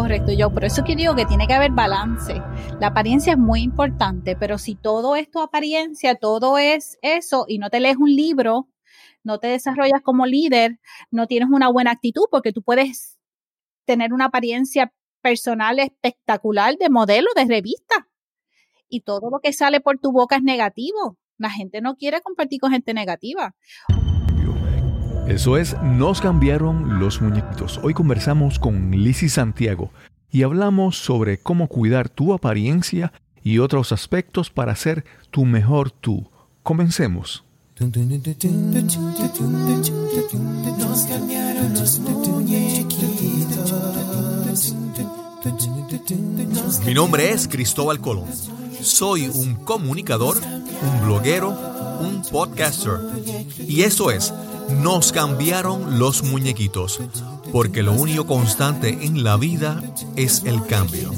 correcto. 0.00 0.32
Yo 0.32 0.50
por 0.50 0.64
eso 0.64 0.82
que 0.82 0.96
digo 0.96 1.14
que 1.14 1.26
tiene 1.26 1.46
que 1.46 1.52
haber 1.52 1.72
balance. 1.72 2.40
La 2.80 2.88
apariencia 2.88 3.32
es 3.32 3.38
muy 3.38 3.60
importante, 3.60 4.34
pero 4.34 4.56
si 4.56 4.74
todo 4.74 5.14
es 5.14 5.30
tu 5.30 5.40
apariencia, 5.40 6.14
todo 6.14 6.56
es 6.56 6.98
eso 7.02 7.44
y 7.46 7.58
no 7.58 7.68
te 7.68 7.80
lees 7.80 7.98
un 7.98 8.08
libro, 8.08 8.68
no 9.22 9.38
te 9.38 9.48
desarrollas 9.48 10.00
como 10.02 10.24
líder, 10.24 10.78
no 11.10 11.26
tienes 11.26 11.50
una 11.50 11.70
buena 11.70 11.90
actitud 11.90 12.24
porque 12.30 12.52
tú 12.52 12.62
puedes 12.62 13.18
tener 13.84 14.14
una 14.14 14.26
apariencia 14.26 14.90
personal 15.20 15.78
espectacular 15.78 16.76
de 16.78 16.88
modelo 16.88 17.28
de 17.36 17.44
revista 17.44 18.08
y 18.88 19.02
todo 19.02 19.28
lo 19.30 19.40
que 19.40 19.52
sale 19.52 19.80
por 19.80 19.98
tu 19.98 20.12
boca 20.12 20.36
es 20.36 20.42
negativo. 20.42 21.18
La 21.36 21.50
gente 21.50 21.82
no 21.82 21.96
quiere 21.96 22.22
compartir 22.22 22.58
con 22.60 22.72
gente 22.72 22.94
negativa. 22.94 23.54
Eso 25.26 25.56
es, 25.56 25.76
nos 25.82 26.20
cambiaron 26.20 26.98
los 26.98 27.20
muñequitos. 27.20 27.78
Hoy 27.82 27.94
conversamos 27.94 28.58
con 28.58 28.90
Lizzie 28.90 29.28
Santiago 29.28 29.90
y 30.30 30.42
hablamos 30.42 30.96
sobre 30.96 31.38
cómo 31.38 31.68
cuidar 31.68 32.08
tu 32.08 32.32
apariencia 32.32 33.12
y 33.42 33.58
otros 33.58 33.92
aspectos 33.92 34.50
para 34.50 34.74
ser 34.74 35.04
tu 35.30 35.44
mejor 35.44 35.90
tú. 35.90 36.28
Comencemos. 36.62 37.44
Mi 46.84 46.94
nombre 46.94 47.30
es 47.30 47.48
Cristóbal 47.48 48.00
Colón. 48.00 48.28
Soy 48.82 49.28
un 49.28 49.54
comunicador, 49.64 50.36
un 50.38 51.06
bloguero, 51.06 51.50
un 52.00 52.22
podcaster. 52.30 52.98
Y 53.66 53.82
eso 53.82 54.10
es 54.10 54.32
nos 54.70 55.12
cambiaron 55.12 55.98
los 55.98 56.22
muñequitos, 56.22 57.00
porque 57.52 57.82
lo 57.82 57.92
único 57.92 58.26
constante 58.26 59.04
en 59.04 59.24
la 59.24 59.36
vida 59.36 59.82
es 60.16 60.44
el 60.44 60.64
cambio. 60.66 61.10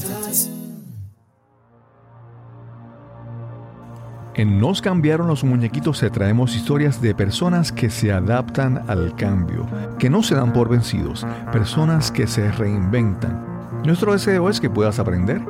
En 4.34 4.58
Nos 4.58 4.80
cambiaron 4.80 5.28
los 5.28 5.44
muñequitos 5.44 5.98
se 5.98 6.08
traemos 6.08 6.56
historias 6.56 7.02
de 7.02 7.14
personas 7.14 7.70
que 7.70 7.90
se 7.90 8.12
adaptan 8.12 8.82
al 8.88 9.14
cambio, 9.14 9.66
que 9.98 10.08
no 10.08 10.22
se 10.22 10.34
dan 10.34 10.54
por 10.54 10.70
vencidos, 10.70 11.26
personas 11.52 12.10
que 12.10 12.26
se 12.26 12.50
reinventan. 12.50 13.82
Nuestro 13.84 14.12
deseo 14.12 14.48
es 14.48 14.58
que 14.58 14.70
puedas 14.70 14.98
aprender, 14.98 15.42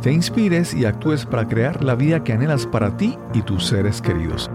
te 0.00 0.10
inspires 0.10 0.72
y 0.72 0.86
actúes 0.86 1.26
para 1.26 1.46
crear 1.46 1.84
la 1.84 1.94
vida 1.94 2.24
que 2.24 2.32
anhelas 2.32 2.66
para 2.66 2.96
ti 2.96 3.18
y 3.34 3.42
tus 3.42 3.66
seres 3.66 4.00
queridos. 4.00 4.50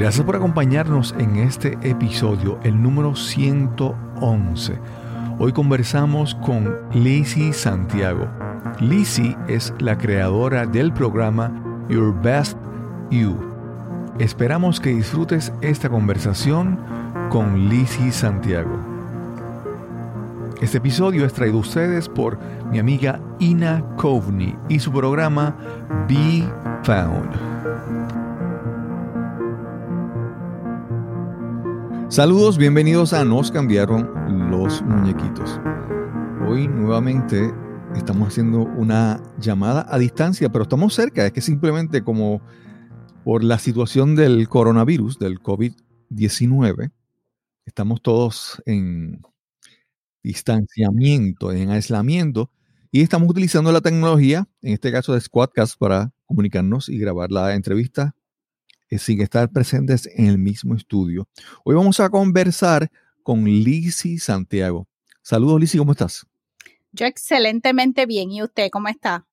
Gracias 0.00 0.24
por 0.24 0.34
acompañarnos 0.34 1.14
en 1.18 1.36
este 1.36 1.76
episodio, 1.82 2.58
el 2.62 2.82
número 2.82 3.14
111. 3.14 4.78
Hoy 5.38 5.52
conversamos 5.52 6.34
con 6.36 6.74
Lizzie 6.94 7.52
Santiago. 7.52 8.26
Lizzie 8.80 9.36
es 9.46 9.74
la 9.78 9.98
creadora 9.98 10.64
del 10.64 10.90
programa 10.94 11.52
Your 11.90 12.18
Best 12.22 12.56
You. 13.10 13.36
Esperamos 14.18 14.80
que 14.80 14.88
disfrutes 14.88 15.52
esta 15.60 15.90
conversación 15.90 16.78
con 17.28 17.68
Lizzie 17.68 18.10
Santiago. 18.10 18.78
Este 20.62 20.78
episodio 20.78 21.26
es 21.26 21.34
traído 21.34 21.58
a 21.58 21.60
ustedes 21.60 22.08
por 22.08 22.38
mi 22.70 22.78
amiga 22.78 23.20
Ina 23.38 23.84
Kovney 23.98 24.56
y 24.70 24.78
su 24.78 24.90
programa 24.92 25.54
Be 26.08 26.50
Found. 26.84 27.49
Saludos, 32.10 32.58
bienvenidos 32.58 33.12
a 33.12 33.24
Nos 33.24 33.52
cambiaron 33.52 34.50
los 34.50 34.82
muñequitos. 34.82 35.60
Hoy 36.44 36.66
nuevamente 36.66 37.54
estamos 37.94 38.26
haciendo 38.26 38.62
una 38.62 39.22
llamada 39.38 39.86
a 39.88 39.96
distancia, 39.96 40.50
pero 40.50 40.64
estamos 40.64 40.92
cerca, 40.92 41.24
es 41.24 41.30
que 41.30 41.40
simplemente 41.40 42.02
como 42.02 42.42
por 43.22 43.44
la 43.44 43.60
situación 43.60 44.16
del 44.16 44.48
coronavirus, 44.48 45.20
del 45.20 45.38
COVID-19, 45.38 46.90
estamos 47.64 48.02
todos 48.02 48.60
en 48.66 49.22
distanciamiento, 50.24 51.52
en 51.52 51.70
aislamiento, 51.70 52.50
y 52.90 53.02
estamos 53.02 53.30
utilizando 53.30 53.70
la 53.70 53.82
tecnología, 53.82 54.48
en 54.62 54.72
este 54.72 54.90
caso 54.90 55.14
de 55.14 55.20
Squadcast, 55.20 55.78
para 55.78 56.12
comunicarnos 56.26 56.88
y 56.88 56.98
grabar 56.98 57.30
la 57.30 57.54
entrevista 57.54 58.16
sin 58.98 59.20
estar 59.20 59.50
presentes 59.50 60.08
en 60.14 60.26
el 60.26 60.38
mismo 60.38 60.74
estudio. 60.74 61.28
Hoy 61.64 61.74
vamos 61.74 62.00
a 62.00 62.08
conversar 62.08 62.90
con 63.22 63.44
Lizzie 63.44 64.18
Santiago. 64.18 64.88
Saludos, 65.22 65.60
Lizzie, 65.60 65.78
¿cómo 65.78 65.92
estás? 65.92 66.26
Yo 66.92 67.06
excelentemente 67.06 68.06
bien. 68.06 68.30
¿Y 68.32 68.42
usted 68.42 68.70
cómo 68.70 68.88
está? 68.88 69.26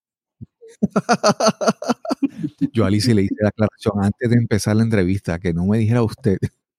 Yo 2.73 2.85
a 2.85 2.89
Lizzie 2.89 3.15
le 3.15 3.23
hice 3.23 3.35
la 3.39 3.49
aclaración 3.49 3.95
antes 4.03 4.29
de 4.29 4.35
empezar 4.35 4.75
la 4.75 4.83
entrevista, 4.83 5.39
que 5.39 5.53
no 5.53 5.65
me 5.65 5.77
dijera 5.79 6.03
usted. 6.03 6.37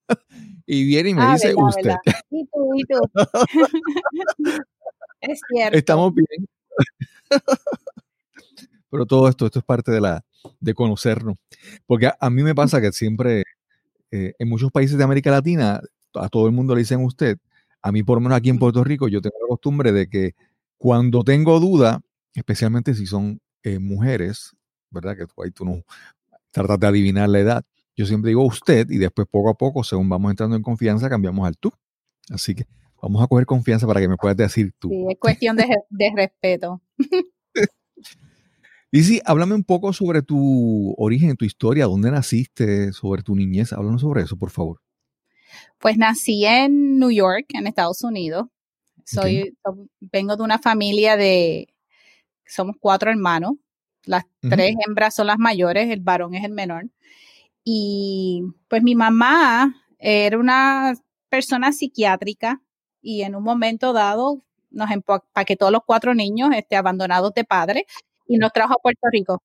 y 0.67 0.85
viene 0.85 1.11
y 1.11 1.15
me 1.15 1.23
ah, 1.23 1.33
dice 1.35 1.55
usted. 1.57 1.95
Y 2.31 2.47
tú, 2.47 2.71
y 2.77 2.85
tú. 2.85 3.01
es 5.21 5.41
cierto. 5.49 5.79
Estamos 5.79 6.15
bien. 6.15 6.47
Pero 8.91 9.07
todo 9.07 9.29
esto, 9.29 9.47
esto 9.47 9.59
es 9.59 9.65
parte 9.65 9.91
de 9.93 10.01
la, 10.01 10.25
de 10.61 10.75
conocernos. 10.75 11.37
Porque 11.87 12.11
a, 12.19 12.31
mí 12.31 12.43
me 12.43 12.55
pasa 12.55 12.81
que 12.81 12.93
siempre, 12.93 13.45
eh, 14.11 14.35
en 14.39 14.49
muchos 14.49 14.71
países 14.71 14.97
de 14.97 15.05
América 15.05 15.31
Latina, 15.31 15.81
a 16.15 16.29
todo 16.29 16.47
el 16.47 16.53
mundo 16.53 16.75
le 16.75 16.81
dicen 16.81 17.05
usted, 17.05 17.39
a 17.83 17.93
mí 17.93 18.03
por 18.03 18.17
lo 18.17 18.23
menos 18.23 18.39
aquí 18.39 18.49
en 18.49 18.59
Puerto 18.59 18.83
Rico, 18.85 19.09
yo 19.09 19.21
tengo 19.21 19.37
la 19.41 19.49
costumbre 19.49 19.93
de 19.93 20.09
que 20.09 20.35
cuando 20.79 21.25
tengo 21.25 21.61
duda, 21.61 22.01
especialmente 22.35 22.95
si 22.95 23.07
son 23.07 23.41
eh, 23.63 23.79
mujeres, 23.79 24.57
¿verdad? 24.91 25.17
Que 25.17 25.27
tú, 25.27 25.43
ahí 25.43 25.51
tú 25.51 25.65
no 25.65 25.83
tratas 26.53 26.79
de 26.81 26.87
adivinar 26.87 27.29
la 27.29 27.41
edad. 27.41 27.65
Yo 27.97 28.07
siempre 28.07 28.31
digo 28.31 28.45
usted 28.45 28.89
y 28.91 28.99
después 28.99 29.27
poco 29.29 29.51
a 29.51 29.55
poco, 29.55 29.83
según 29.85 30.09
vamos 30.09 30.31
entrando 30.31 30.57
en 30.57 30.63
confianza, 30.63 31.09
cambiamos 31.09 31.47
al 31.47 31.57
tú. 31.59 31.73
Así 32.31 32.55
que 32.55 32.65
vamos 33.03 33.23
a 33.23 33.27
coger 33.27 33.47
confianza 33.47 33.87
para 33.87 34.01
que 34.01 34.09
me 34.09 34.17
puedas 34.17 34.37
decir 34.37 34.73
tú. 34.79 34.89
Sí, 34.89 35.07
es 35.09 35.19
cuestión 35.19 35.57
de, 35.57 35.67
de 35.91 36.13
respeto. 36.15 36.81
Lizzy, 38.91 39.21
háblame 39.27 39.55
un 39.55 39.65
poco 39.65 39.93
sobre 39.93 40.23
tu 40.23 40.95
origen, 40.97 41.37
tu 41.37 41.45
historia, 41.45 41.85
dónde 41.85 42.11
naciste, 42.11 42.93
sobre 42.93 43.23
tu 43.23 43.37
niñez. 43.37 43.73
Háblanos 43.73 44.01
sobre 44.01 44.23
eso, 44.23 44.37
por 44.39 44.51
favor. 44.51 44.81
Pues 45.79 45.99
nací 45.99 46.47
en 46.47 46.99
New 46.99 47.11
York, 47.11 47.47
en 47.51 47.67
Estados 47.67 48.03
Unidos. 48.03 48.47
Soy, 49.05 49.57
vengo 50.01 50.37
de 50.37 50.43
una 50.43 50.59
familia 50.59 51.17
de, 51.17 51.69
somos 52.47 52.77
cuatro 52.81 53.11
hermanos. 53.11 53.53
Las 54.05 54.25
tres 54.41 54.75
hembras 54.87 55.15
son 55.15 55.27
las 55.27 55.39
mayores, 55.39 55.91
el 55.91 56.01
varón 56.01 56.35
es 56.35 56.45
el 56.45 56.53
menor. 56.53 56.89
Y 57.65 58.43
pues 58.69 58.83
mi 58.83 58.95
mamá 58.95 59.75
era 59.99 60.39
una 60.39 60.95
persona 61.29 61.73
psiquiátrica 61.73 62.63
y 63.03 63.23
en 63.23 63.35
un 63.35 63.43
momento 63.43 63.93
dado 63.93 64.45
nos 64.71 64.91
empaquetó 64.91 65.71
los 65.71 65.83
cuatro 65.87 66.15
niños 66.15 66.51
este, 66.55 66.77
abandonados 66.77 67.35
de 67.35 67.45
padre 67.45 67.87
y 68.29 68.37
nos 68.37 68.53
trajo 68.53 68.75
a 68.75 68.83
Puerto 68.83 69.09
Rico. 69.11 69.43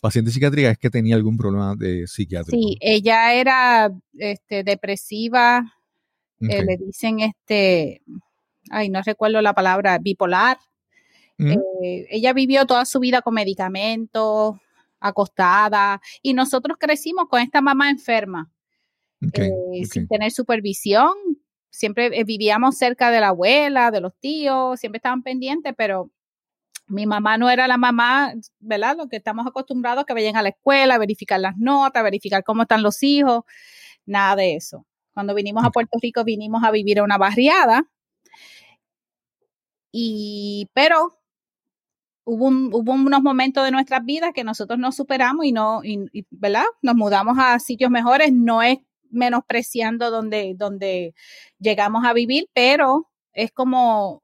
Paciente 0.00 0.32
psiquiátrica 0.32 0.70
es 0.70 0.78
que 0.78 0.90
tenía 0.90 1.14
algún 1.14 1.36
problema 1.36 1.76
de 1.76 2.06
psiquiátrico. 2.08 2.60
Sí, 2.60 2.76
ella 2.80 3.34
era 3.34 3.92
este, 4.18 4.64
depresiva, 4.64 5.72
eh, 6.40 6.64
le 6.64 6.76
dicen 6.76 7.20
este, 7.20 8.02
ay, 8.70 8.88
no 8.88 9.00
recuerdo 9.02 9.40
la 9.40 9.54
palabra, 9.54 9.98
bipolar. 9.98 10.58
Eh, 11.38 12.06
ella 12.10 12.32
vivió 12.32 12.66
toda 12.66 12.84
su 12.84 13.00
vida 13.00 13.22
con 13.22 13.34
medicamentos, 13.34 14.56
acostada, 15.00 16.00
y 16.22 16.34
nosotros 16.34 16.76
crecimos 16.78 17.26
con 17.28 17.40
esta 17.40 17.60
mamá 17.60 17.90
enferma, 17.90 18.52
eh, 19.20 19.84
sin 19.84 20.06
tener 20.06 20.30
supervisión. 20.30 21.12
Siempre 21.70 22.22
vivíamos 22.24 22.76
cerca 22.76 23.10
de 23.10 23.20
la 23.20 23.28
abuela, 23.28 23.90
de 23.90 24.00
los 24.00 24.14
tíos, 24.20 24.78
siempre 24.78 24.98
estaban 24.98 25.22
pendientes, 25.22 25.74
pero 25.76 26.10
mi 26.86 27.06
mamá 27.06 27.38
no 27.38 27.50
era 27.50 27.68
la 27.68 27.76
mamá, 27.78 28.34
¿verdad? 28.60 28.96
Lo 28.96 29.08
que 29.08 29.16
estamos 29.16 29.46
acostumbrados 29.46 30.04
que 30.04 30.14
vayan 30.14 30.36
a 30.36 30.42
la 30.42 30.50
escuela, 30.50 30.98
verificar 30.98 31.40
las 31.40 31.56
notas, 31.56 32.02
verificar 32.02 32.44
cómo 32.44 32.62
están 32.62 32.82
los 32.82 33.02
hijos, 33.02 33.44
nada 34.06 34.36
de 34.36 34.56
eso. 34.56 34.86
Cuando 35.14 35.34
vinimos 35.34 35.64
a 35.64 35.70
Puerto 35.70 35.98
Rico 36.00 36.24
vinimos 36.24 36.64
a 36.64 36.70
vivir 36.70 36.98
a 37.00 37.04
una 37.04 37.18
barriada, 37.18 37.84
y, 39.92 40.68
pero 40.72 41.18
hubo, 42.24 42.48
hubo 42.48 42.92
unos 42.92 43.22
momentos 43.22 43.64
de 43.64 43.70
nuestras 43.70 44.04
vidas 44.04 44.32
que 44.34 44.44
nosotros 44.44 44.78
no 44.78 44.92
superamos 44.92 45.44
y 45.44 45.52
no, 45.52 45.82
¿verdad? 46.30 46.64
Nos 46.82 46.94
mudamos 46.96 47.36
a 47.38 47.58
sitios 47.58 47.90
mejores, 47.90 48.32
no 48.32 48.62
es 48.62 48.78
menospreciando 49.10 50.10
donde, 50.10 50.54
donde 50.56 51.14
llegamos 51.58 52.04
a 52.04 52.12
vivir, 52.14 52.48
pero 52.54 53.10
es 53.32 53.52
como 53.52 54.21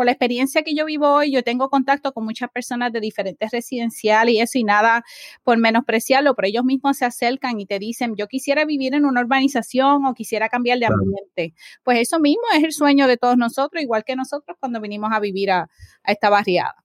por 0.00 0.06
la 0.06 0.12
experiencia 0.12 0.62
que 0.62 0.74
yo 0.74 0.86
vivo 0.86 1.12
hoy, 1.12 1.30
yo 1.30 1.42
tengo 1.42 1.68
contacto 1.68 2.14
con 2.14 2.24
muchas 2.24 2.48
personas 2.48 2.90
de 2.90 3.00
diferentes 3.00 3.50
residenciales 3.50 4.34
y 4.34 4.40
eso 4.40 4.58
y 4.58 4.64
nada 4.64 5.04
por 5.44 5.58
menospreciarlo, 5.58 6.34
pero 6.34 6.48
ellos 6.48 6.64
mismos 6.64 6.96
se 6.96 7.04
acercan 7.04 7.60
y 7.60 7.66
te 7.66 7.78
dicen, 7.78 8.14
yo 8.16 8.26
quisiera 8.26 8.64
vivir 8.64 8.94
en 8.94 9.04
una 9.04 9.20
urbanización 9.20 10.06
o 10.06 10.14
quisiera 10.14 10.48
cambiar 10.48 10.78
de 10.78 10.86
ambiente. 10.86 11.54
Pues 11.82 11.98
eso 11.98 12.18
mismo 12.18 12.40
es 12.56 12.64
el 12.64 12.72
sueño 12.72 13.06
de 13.08 13.18
todos 13.18 13.36
nosotros, 13.36 13.82
igual 13.82 14.02
que 14.02 14.16
nosotros 14.16 14.56
cuando 14.58 14.80
vinimos 14.80 15.10
a 15.12 15.20
vivir 15.20 15.50
a, 15.50 15.68
esta 16.06 16.30
barriada. 16.30 16.76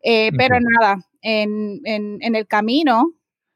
Eh, 0.00 0.30
pero 0.38 0.54
nada, 0.60 1.04
en, 1.22 1.80
en 1.84 2.36
el 2.36 2.46
camino, 2.46 3.14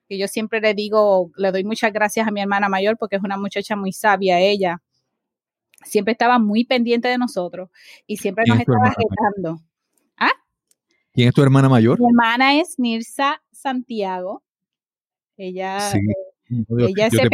que 0.08 0.18
yo 0.18 0.26
siempre 0.26 0.60
le 0.60 0.74
digo, 0.74 1.30
le 1.36 1.52
doy 1.52 1.62
muchas 1.62 1.92
gracias 1.92 2.26
a 2.26 2.32
mi 2.32 2.40
hermana 2.40 2.68
mayor 2.68 2.96
porque 2.98 3.14
es 3.14 3.22
una 3.22 3.36
muchacha 3.36 3.76
muy 3.76 3.92
sabia 3.92 4.40
ella 4.40 4.82
siempre 5.84 6.12
estaba 6.12 6.38
muy 6.38 6.64
pendiente 6.64 7.08
de 7.08 7.18
nosotros 7.18 7.70
y 8.06 8.16
siempre 8.16 8.44
nos 8.46 8.60
estaba 8.60 8.94
retando. 8.96 9.60
¿Ah? 10.16 10.32
¿Quién 11.12 11.28
es 11.28 11.34
tu 11.34 11.42
hermana 11.42 11.68
mayor? 11.68 11.98
Mi 12.00 12.06
hermana 12.06 12.60
es 12.60 12.78
Mirza 12.78 13.42
Santiago. 13.52 14.42
Ella, 15.36 15.80
sí. 15.80 15.98
Eh, 16.50 16.64
ella 16.88 17.08
te 17.08 17.28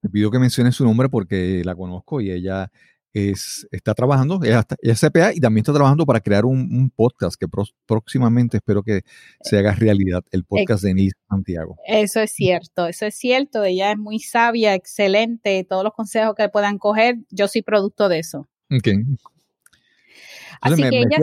te 0.00 0.08
pido 0.08 0.30
que 0.30 0.38
menciones 0.38 0.74
su 0.74 0.84
nombre 0.84 1.08
porque 1.08 1.62
la 1.64 1.74
conozco 1.74 2.20
y 2.20 2.30
ella 2.30 2.70
es, 3.12 3.66
está 3.70 3.94
trabajando, 3.94 4.40
ella, 4.42 4.66
es 4.80 5.00
CPA 5.00 5.34
y 5.34 5.40
también 5.40 5.62
está 5.62 5.72
trabajando 5.72 6.06
para 6.06 6.20
crear 6.20 6.44
un, 6.44 6.90
podcast 6.94 7.36
que 7.38 7.46
próximamente 7.86 8.58
espero 8.58 8.82
que 8.82 9.02
se 9.40 9.58
haga 9.58 9.72
realidad, 9.72 10.22
el 10.30 10.44
podcast 10.44 10.82
de 10.82 10.94
Nils 10.94 11.14
Santiago. 11.28 11.76
Eso 11.86 12.20
es 12.20 12.32
cierto, 12.32 12.86
eso 12.86 13.06
es 13.06 13.14
cierto, 13.14 13.64
ella 13.64 13.92
es 13.92 13.98
muy 13.98 14.18
sabia, 14.18 14.74
excelente, 14.74 15.64
todos 15.68 15.84
los 15.84 15.92
consejos 15.94 16.34
que 16.34 16.48
puedan 16.48 16.78
coger, 16.78 17.16
yo 17.30 17.48
soy 17.48 17.62
producto 17.62 18.08
de 18.08 18.18
eso. 18.18 18.48
Ok. 18.70 18.88
Así 20.60 20.82
que 20.82 20.98
ella... 20.98 21.18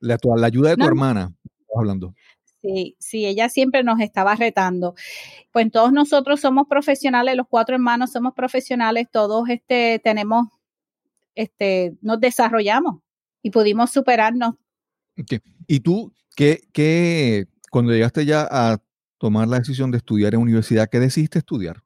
la, 0.00 0.18
la, 0.36 0.46
ayuda 0.46 0.70
de 0.70 0.76
tu 0.76 0.86
hermana, 0.86 1.32
hablando. 1.74 2.14
Sí, 2.68 2.96
sí, 2.98 3.24
ella 3.24 3.48
siempre 3.48 3.82
nos 3.82 3.98
estaba 4.00 4.34
retando. 4.34 4.94
Pues 5.52 5.70
todos 5.72 5.90
nosotros 5.90 6.40
somos 6.40 6.66
profesionales, 6.68 7.34
los 7.34 7.46
cuatro 7.48 7.74
hermanos 7.74 8.12
somos 8.12 8.34
profesionales, 8.34 9.08
todos 9.10 9.48
este, 9.48 10.00
tenemos, 10.04 10.48
este, 11.34 11.94
nos 12.02 12.20
desarrollamos 12.20 13.00
y 13.42 13.50
pudimos 13.50 13.90
superarnos. 13.90 14.56
¿Y 15.66 15.80
tú, 15.80 16.12
qué, 16.36 16.60
qué, 16.72 17.46
cuando 17.70 17.92
llegaste 17.92 18.26
ya 18.26 18.46
a 18.50 18.78
tomar 19.16 19.48
la 19.48 19.60
decisión 19.60 19.90
de 19.90 19.98
estudiar 19.98 20.34
en 20.34 20.40
universidad, 20.40 20.90
qué 20.90 21.00
decidiste 21.00 21.38
estudiar? 21.38 21.82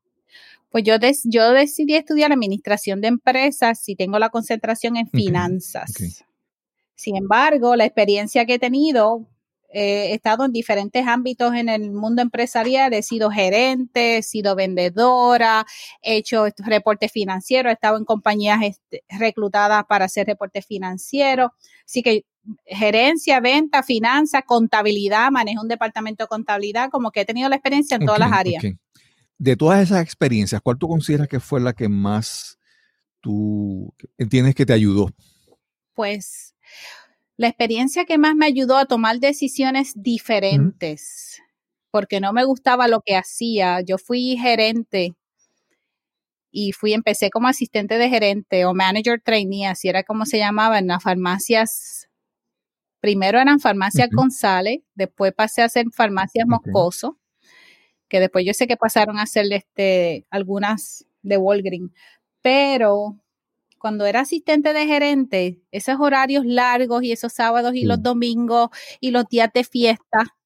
Pues 0.71 0.83
yo, 0.83 0.95
yo 1.25 1.53
decidí 1.53 1.95
estudiar 1.95 2.33
administración 2.33 3.01
de 3.01 3.09
empresas 3.09 3.89
y 3.89 3.95
tengo 3.95 4.19
la 4.19 4.31
concentración 4.31 4.97
en 4.97 5.07
finanzas. 5.07 5.93
Sin 6.97 7.17
embargo, 7.17 7.77
la 7.77 7.85
experiencia 7.85 8.47
que 8.47 8.55
he 8.55 8.59
tenido 8.59 9.29
he 9.73 10.15
estado 10.15 10.45
en 10.45 10.53
diferentes 10.53 11.07
ámbitos 11.07 11.55
en 11.55 11.69
el 11.69 11.93
mundo 11.93 12.23
empresarial, 12.23 12.93
he 12.93 13.03
sido 13.03 13.31
gerente, 13.31 14.19
he 14.19 14.23
sido 14.23 14.55
vendedora, 14.55 15.67
he 16.03 16.17
hecho 16.17 16.47
reportes 16.59 17.11
financieros, 17.11 17.71
he 17.71 17.75
estado 17.75 17.97
en 17.97 18.05
compañías 18.05 18.61
este, 18.63 19.05
reclutadas 19.09 19.85
para 19.89 20.05
hacer 20.05 20.27
reportes 20.27 20.67
financieros. 20.67 21.51
Así 21.85 22.03
que 22.03 22.25
gerencia, 22.67 23.41
venta, 23.41 23.83
finanzas, 23.83 24.43
contabilidad, 24.47 25.31
manejo 25.31 25.63
un 25.63 25.69
departamento 25.69 26.25
de 26.25 26.29
contabilidad, 26.29 26.91
como 26.91 27.11
que 27.11 27.21
he 27.21 27.25
tenido 27.25 27.49
la 27.49 27.57
experiencia 27.57 27.97
en 27.97 28.07
todas 28.07 28.21
las 28.21 28.33
áreas. 28.33 28.63
De 29.39 29.57
todas 29.57 29.83
esas 29.83 30.03
experiencias, 30.03 30.61
¿cuál 30.61 30.79
tú 30.79 30.89
consideras 30.89 31.29
que 31.29 31.41
fue 31.41 31.61
la 31.61 31.73
que 31.73 31.89
más 31.89 32.59
tú 33.21 33.93
entiendes 34.19 34.55
que 34.55 34.67
te 34.67 34.73
ayudó? 34.73 35.11
Pues 35.95 36.55
la 37.37 37.49
experiencia 37.49 38.05
que 38.05 38.19
más 38.19 38.35
me 38.35 38.47
ayudó 38.47 38.77
a 38.77 38.87
tomar 38.87 39.19
decisiones 39.19 39.93
diferentes, 39.97 41.43
porque 41.91 42.21
no 42.21 42.33
me 42.33 42.45
gustaba 42.45 42.89
lo 42.89 43.01
que 43.01 43.17
hacía. 43.17 43.81
Yo 43.81 43.99
fui 43.99 44.37
gerente 44.37 45.15
y 46.51 46.73
fui, 46.73 46.93
empecé 46.93 47.31
como 47.31 47.49
asistente 47.49 47.97
de 47.97 48.11
gerente 48.11 48.67
o 48.67 48.75
manager 48.75 49.21
trainee, 49.25 49.67
así 49.67 49.89
era 49.89 50.05
como 50.05 50.27
se 50.27 50.39
llamaba 50.39 50.79
en 50.79 50.87
las 50.89 51.03
farmacias. 51.03 52.09
Primero 53.01 53.41
eran 53.41 53.59
farmacias 53.59 54.11
González, 54.11 54.81
después 54.95 55.33
pasé 55.33 55.63
a 55.63 55.65
hacer 55.65 55.87
farmacias 55.93 56.47
Moscoso, 56.47 57.19
que 58.09 58.21
después 58.21 58.45
yo 58.47 58.53
sé 58.55 58.67
que 58.67 58.77
pasaron 58.77 59.19
a 59.19 59.23
hacer 59.23 59.47
este, 59.53 60.27
algunas 60.31 61.07
de 61.23 61.39
Walgreens, 61.39 61.91
pero 62.43 63.22
cuando 63.83 64.07
era 64.07 64.21
asistente 64.21 64.73
de 64.73 64.87
gerente, 64.87 65.61
esos 65.73 65.97
horarios 65.99 66.47
largos 66.47 67.03
y 67.03 67.11
esos 67.11 67.33
sábados 67.33 67.75
y 67.75 67.85
los 67.85 68.01
domingos 68.01 68.71
y 69.01 69.11
los 69.11 69.27
días 69.29 69.51
de 69.53 69.65
fiesta 69.65 70.37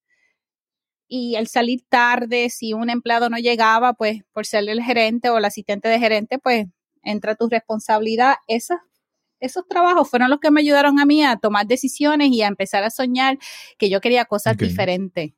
y 1.06 1.36
el 1.36 1.46
salir 1.46 1.82
tarde, 1.86 2.48
si 2.48 2.72
un 2.72 2.88
empleado 2.88 3.28
no 3.28 3.36
llegaba, 3.36 3.92
pues 3.92 4.22
por 4.32 4.46
ser 4.46 4.66
el 4.70 4.82
gerente 4.82 5.28
o 5.28 5.36
el 5.36 5.44
asistente 5.44 5.86
de 5.90 5.98
gerente, 5.98 6.38
pues 6.38 6.66
entra 7.02 7.34
tu 7.34 7.46
responsabilidad. 7.46 8.36
Esos, 8.48 8.78
esos 9.38 9.68
trabajos 9.68 10.08
fueron 10.08 10.30
los 10.30 10.40
que 10.40 10.50
me 10.50 10.62
ayudaron 10.62 10.98
a 10.98 11.04
mí 11.04 11.22
a 11.22 11.36
tomar 11.36 11.66
decisiones 11.66 12.30
y 12.30 12.40
a 12.40 12.46
empezar 12.46 12.84
a 12.84 12.90
soñar 12.90 13.36
que 13.76 13.90
yo 13.90 14.00
quería 14.00 14.24
cosas 14.24 14.56
diferentes. 14.56 15.34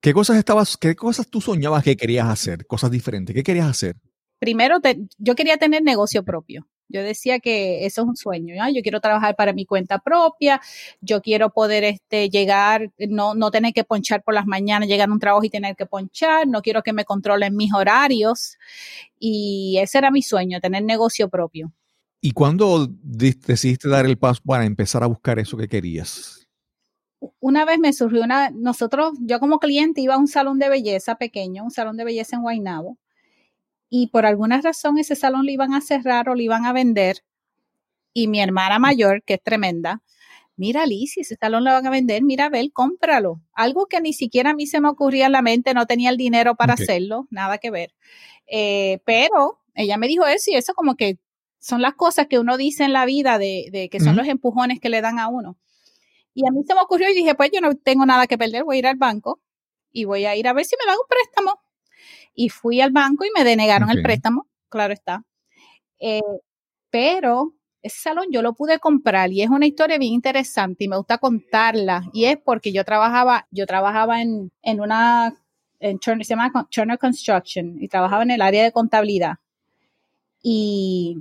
¿Qué 0.00 0.14
cosas 0.14 0.38
estabas, 0.38 0.78
qué 0.78 0.94
cosas 0.96 1.28
tú 1.28 1.42
soñabas 1.42 1.84
que 1.84 1.94
querías 1.94 2.26
hacer? 2.26 2.66
Cosas 2.66 2.90
diferentes. 2.90 3.34
¿Qué 3.34 3.42
querías 3.42 3.68
hacer? 3.68 3.96
Primero, 4.38 4.78
yo 5.18 5.34
quería 5.34 5.58
tener 5.58 5.82
negocio 5.82 6.24
propio. 6.24 6.66
Yo 6.88 7.02
decía 7.02 7.40
que 7.40 7.86
eso 7.86 8.02
es 8.02 8.08
un 8.08 8.16
sueño, 8.16 8.54
yo 8.72 8.82
quiero 8.82 9.00
trabajar 9.00 9.36
para 9.36 9.52
mi 9.52 9.64
cuenta 9.64 9.98
propia, 9.98 10.60
yo 11.00 11.22
quiero 11.22 11.50
poder 11.50 11.84
este, 11.84 12.28
llegar, 12.28 12.92
no, 13.08 13.34
no 13.34 13.50
tener 13.50 13.72
que 13.72 13.84
ponchar 13.84 14.22
por 14.22 14.34
las 14.34 14.46
mañanas, 14.46 14.88
llegar 14.88 15.08
a 15.08 15.12
un 15.12 15.18
trabajo 15.18 15.44
y 15.44 15.50
tener 15.50 15.76
que 15.76 15.86
ponchar, 15.86 16.46
no 16.46 16.62
quiero 16.62 16.82
que 16.82 16.92
me 16.92 17.04
controlen 17.04 17.56
mis 17.56 17.72
horarios 17.72 18.58
y 19.18 19.78
ese 19.80 19.98
era 19.98 20.10
mi 20.10 20.22
sueño, 20.22 20.60
tener 20.60 20.84
negocio 20.84 21.28
propio. 21.28 21.72
¿Y 22.20 22.30
cuándo 22.30 22.88
decidiste 23.02 23.88
dar 23.88 24.06
el 24.06 24.16
paso 24.16 24.40
para 24.46 24.64
empezar 24.64 25.02
a 25.02 25.06
buscar 25.06 25.38
eso 25.38 25.56
que 25.56 25.68
querías? 25.68 26.46
Una 27.40 27.64
vez 27.64 27.78
me 27.78 27.92
surgió 27.92 28.22
una, 28.22 28.50
nosotros, 28.50 29.12
yo 29.20 29.40
como 29.40 29.58
cliente 29.58 30.00
iba 30.00 30.14
a 30.14 30.18
un 30.18 30.28
salón 30.28 30.58
de 30.58 30.68
belleza 30.68 31.16
pequeño, 31.16 31.64
un 31.64 31.70
salón 31.70 31.96
de 31.96 32.04
belleza 32.04 32.36
en 32.36 32.42
Guaynabo, 32.42 32.98
y 33.88 34.08
por 34.08 34.26
alguna 34.26 34.60
razón 34.60 34.98
ese 34.98 35.16
salón 35.16 35.46
lo 35.46 35.52
iban 35.52 35.74
a 35.74 35.80
cerrar 35.80 36.28
o 36.28 36.34
lo 36.34 36.40
iban 36.40 36.66
a 36.66 36.72
vender. 36.72 37.24
Y 38.12 38.28
mi 38.28 38.40
hermana 38.40 38.78
mayor, 38.78 39.22
que 39.24 39.34
es 39.34 39.42
tremenda, 39.42 40.02
mira 40.56 40.86
Liz, 40.86 41.16
ese 41.16 41.36
salón 41.36 41.64
lo 41.64 41.72
van 41.72 41.86
a 41.86 41.90
vender, 41.90 42.22
mira 42.22 42.48
Bel, 42.48 42.72
cómpralo. 42.72 43.40
Algo 43.52 43.86
que 43.86 44.00
ni 44.00 44.12
siquiera 44.12 44.50
a 44.50 44.54
mí 44.54 44.66
se 44.66 44.80
me 44.80 44.88
ocurría 44.88 45.26
en 45.26 45.32
la 45.32 45.42
mente, 45.42 45.74
no 45.74 45.86
tenía 45.86 46.10
el 46.10 46.16
dinero 46.16 46.54
para 46.54 46.74
hacerlo, 46.74 47.26
nada 47.30 47.58
que 47.58 47.70
ver. 47.70 47.94
Eh, 48.46 49.00
pero 49.04 49.60
ella 49.74 49.96
me 49.96 50.08
dijo 50.08 50.26
eso 50.26 50.50
y 50.50 50.54
eso 50.54 50.74
como 50.74 50.96
que 50.96 51.18
son 51.58 51.80
las 51.80 51.94
cosas 51.94 52.26
que 52.26 52.38
uno 52.38 52.56
dice 52.56 52.84
en 52.84 52.92
la 52.92 53.06
vida 53.06 53.38
de, 53.38 53.88
que 53.90 54.00
son 54.00 54.16
los 54.16 54.28
empujones 54.28 54.80
que 54.80 54.90
le 54.90 55.00
dan 55.00 55.18
a 55.18 55.28
uno. 55.28 55.56
Y 56.34 56.46
a 56.46 56.50
mí 56.50 56.62
se 56.66 56.74
me 56.74 56.80
ocurrió 56.80 57.08
y 57.08 57.14
dije, 57.14 57.34
pues 57.34 57.50
yo 57.52 57.60
no 57.60 57.74
tengo 57.76 58.04
nada 58.04 58.26
que 58.26 58.36
perder, 58.36 58.64
voy 58.64 58.76
a 58.76 58.78
ir 58.80 58.86
al 58.86 58.96
banco 58.96 59.40
y 59.92 60.04
voy 60.04 60.26
a 60.26 60.36
ir 60.36 60.46
a 60.46 60.52
ver 60.52 60.66
si 60.66 60.76
me 60.78 60.84
dan 60.86 60.98
un 60.98 61.08
préstamo 61.08 61.60
y 62.34 62.48
fui 62.48 62.80
al 62.80 62.90
banco 62.90 63.24
y 63.24 63.28
me 63.36 63.44
denegaron 63.44 63.90
el 63.90 64.02
préstamo, 64.02 64.46
claro 64.68 64.92
está. 64.92 65.24
Eh, 66.00 66.20
pero 66.90 67.54
ese 67.82 68.00
salón 68.00 68.26
yo 68.30 68.42
lo 68.42 68.54
pude 68.54 68.78
comprar 68.78 69.30
y 69.32 69.42
es 69.42 69.50
una 69.50 69.66
historia 69.66 69.98
bien 69.98 70.14
interesante 70.14 70.84
y 70.84 70.88
me 70.88 70.96
gusta 70.96 71.18
contarla 71.18 72.04
y 72.12 72.24
es 72.24 72.38
porque 72.42 72.72
yo 72.72 72.84
trabajaba, 72.84 73.46
yo 73.50 73.66
trabajaba 73.66 74.22
en, 74.22 74.50
en 74.62 74.80
una, 74.80 75.34
en 75.80 75.98
Turner, 75.98 76.24
se 76.24 76.30
llama 76.30 76.50
Turner 76.70 76.98
Construction 76.98 77.76
y 77.80 77.88
trabajaba 77.88 78.22
en 78.22 78.30
el 78.30 78.42
área 78.42 78.64
de 78.64 78.72
contabilidad 78.72 79.34
y 80.42 81.18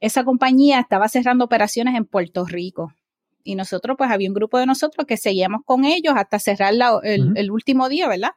esa 0.00 0.24
compañía 0.24 0.80
estaba 0.80 1.08
cerrando 1.08 1.44
operaciones 1.44 1.96
en 1.96 2.04
Puerto 2.04 2.44
Rico 2.44 2.94
y 3.42 3.56
nosotros 3.56 3.96
pues 3.98 4.10
había 4.10 4.28
un 4.28 4.34
grupo 4.34 4.58
de 4.58 4.66
nosotros 4.66 5.06
que 5.06 5.16
seguíamos 5.16 5.62
con 5.64 5.84
ellos 5.84 6.14
hasta 6.16 6.38
cerrar 6.38 6.72
el, 7.02 7.32
el 7.36 7.50
último 7.50 7.88
día, 7.88 8.06
¿verdad? 8.06 8.32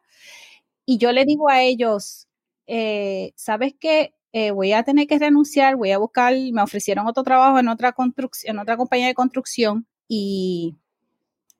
Y 0.85 0.97
yo 0.97 1.11
le 1.11 1.25
digo 1.25 1.49
a 1.49 1.61
ellos, 1.63 2.27
eh, 2.67 3.33
¿sabes 3.35 3.73
qué? 3.79 4.13
Eh, 4.33 4.51
voy 4.51 4.73
a 4.73 4.83
tener 4.83 5.07
que 5.07 5.19
renunciar, 5.19 5.75
voy 5.75 5.91
a 5.91 5.97
buscar, 5.97 6.33
me 6.53 6.61
ofrecieron 6.61 7.07
otro 7.07 7.23
trabajo 7.23 7.59
en 7.59 7.67
otra 7.67 7.93
en 8.45 8.59
otra 8.59 8.77
compañía 8.77 9.07
de 9.07 9.13
construcción 9.13 9.87
y 10.07 10.77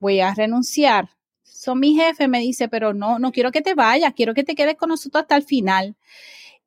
voy 0.00 0.20
a 0.20 0.34
renunciar. 0.34 1.10
Son 1.44 1.80
mi 1.80 1.94
jefe, 1.94 2.28
me 2.28 2.40
dice, 2.40 2.68
pero 2.68 2.94
no, 2.94 3.18
no 3.18 3.32
quiero 3.32 3.52
que 3.52 3.62
te 3.62 3.74
vayas, 3.74 4.14
quiero 4.14 4.34
que 4.34 4.44
te 4.44 4.54
quedes 4.54 4.76
con 4.76 4.88
nosotros 4.90 5.22
hasta 5.22 5.36
el 5.36 5.44
final. 5.44 5.96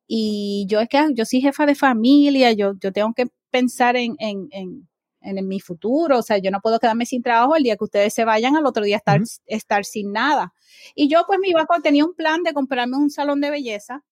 Y 0.08 0.66
yo 0.68 0.80
es 0.80 0.88
que 0.88 0.98
yo 1.14 1.24
soy 1.24 1.40
jefa 1.40 1.66
de 1.66 1.74
familia, 1.74 2.52
yo, 2.52 2.74
yo 2.80 2.92
tengo 2.92 3.12
que 3.14 3.26
pensar 3.50 3.96
en, 3.96 4.16
en, 4.18 4.48
en, 4.52 4.88
en, 5.26 5.48
mi 5.48 5.60
futuro, 5.60 6.18
o 6.18 6.22
sea, 6.22 6.38
yo 6.38 6.50
no 6.50 6.60
puedo 6.60 6.78
quedarme 6.78 7.06
sin 7.06 7.22
trabajo 7.22 7.56
el 7.56 7.62
día 7.62 7.76
que 7.76 7.84
ustedes 7.84 8.14
se 8.14 8.24
vayan, 8.24 8.56
al 8.56 8.66
otro 8.66 8.84
día 8.84 8.96
estar, 8.96 9.20
estar 9.46 9.84
sin 9.84 10.12
nada. 10.12 10.54
Y 10.94 11.08
yo 11.08 11.24
pues 11.26 11.38
mi 11.40 11.52
banco 11.52 11.80
tenía 11.82 12.04
un 12.04 12.14
plan 12.14 12.42
de 12.42 12.52
comprarme 12.52 12.96
un 12.96 13.10
salón 13.10 13.40
de 13.40 13.50
belleza. 13.50 14.02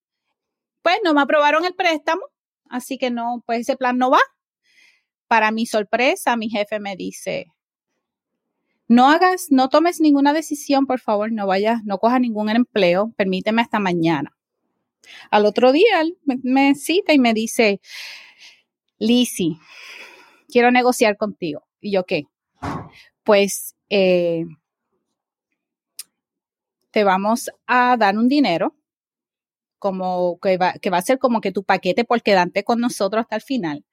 Pues 0.82 0.96
no 1.04 1.14
me 1.14 1.22
aprobaron 1.22 1.64
el 1.64 1.74
préstamo, 1.74 2.22
así 2.68 2.98
que 2.98 3.10
no, 3.10 3.42
pues 3.46 3.60
ese 3.60 3.76
plan 3.76 3.98
no 3.98 4.10
va. 4.10 4.20
para 5.28 5.50
mi 5.50 5.66
sorpresa, 5.66 6.36
mi 6.36 6.48
jefe 6.50 6.78
me 6.80 6.96
dice, 6.96 7.46
no 8.88 9.08
hagas, 9.08 9.46
no 9.50 9.68
tomes 9.68 10.00
ninguna 10.00 10.32
decisión, 10.32 10.86
por 10.86 11.00
favor, 11.00 11.32
no 11.32 11.46
vayas, 11.46 11.82
no 11.84 11.98
cojas 11.98 12.20
ningún 12.20 12.50
empleo, 12.50 13.12
permíteme 13.16 13.62
hasta 13.62 13.78
mañana. 13.78 14.36
Al 15.30 15.46
otro 15.46 15.72
día 15.72 16.02
me, 16.24 16.74
cita 16.74 17.12
y 17.12 17.18
me 17.18 17.34
dice, 17.34 17.80
Lisi, 18.98 19.58
quiero 20.54 20.70
negociar 20.70 21.16
contigo. 21.16 21.66
Y 21.80 21.90
yo, 21.90 22.04
¿qué? 22.04 22.28
Pues 23.24 23.74
eh, 23.90 24.44
te 26.92 27.02
vamos 27.02 27.50
a 27.66 27.96
dar 27.96 28.16
un 28.16 28.28
dinero 28.28 28.76
como 29.80 30.38
que 30.40 30.56
va, 30.56 30.74
que 30.74 30.90
va 30.90 30.98
a 30.98 31.02
ser 31.02 31.18
como 31.18 31.40
que 31.40 31.50
tu 31.50 31.64
paquete 31.64 32.04
por 32.04 32.22
quedarte 32.22 32.62
con 32.62 32.78
nosotros 32.78 33.22
hasta 33.22 33.34
el 33.34 33.42
final. 33.42 33.84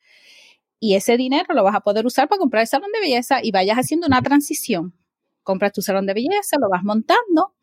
Y 0.79 0.93
ese 0.93 1.17
dinero 1.17 1.55
lo 1.55 1.63
vas 1.63 1.73
a 1.73 1.81
poder 1.81 2.05
usar 2.05 2.29
para 2.29 2.37
comprar 2.37 2.61
el 2.61 2.67
salón 2.67 2.91
de 2.93 2.99
belleza 2.99 3.39
y 3.41 3.49
vayas 3.51 3.77
haciendo 3.77 4.05
una 4.05 4.21
transición. 4.21 4.93
Compras 5.41 5.73
tu 5.73 5.81
salón 5.81 6.05
de 6.05 6.13
belleza, 6.13 6.57
lo 6.59 6.69
vas 6.69 6.83
montando 6.83 7.55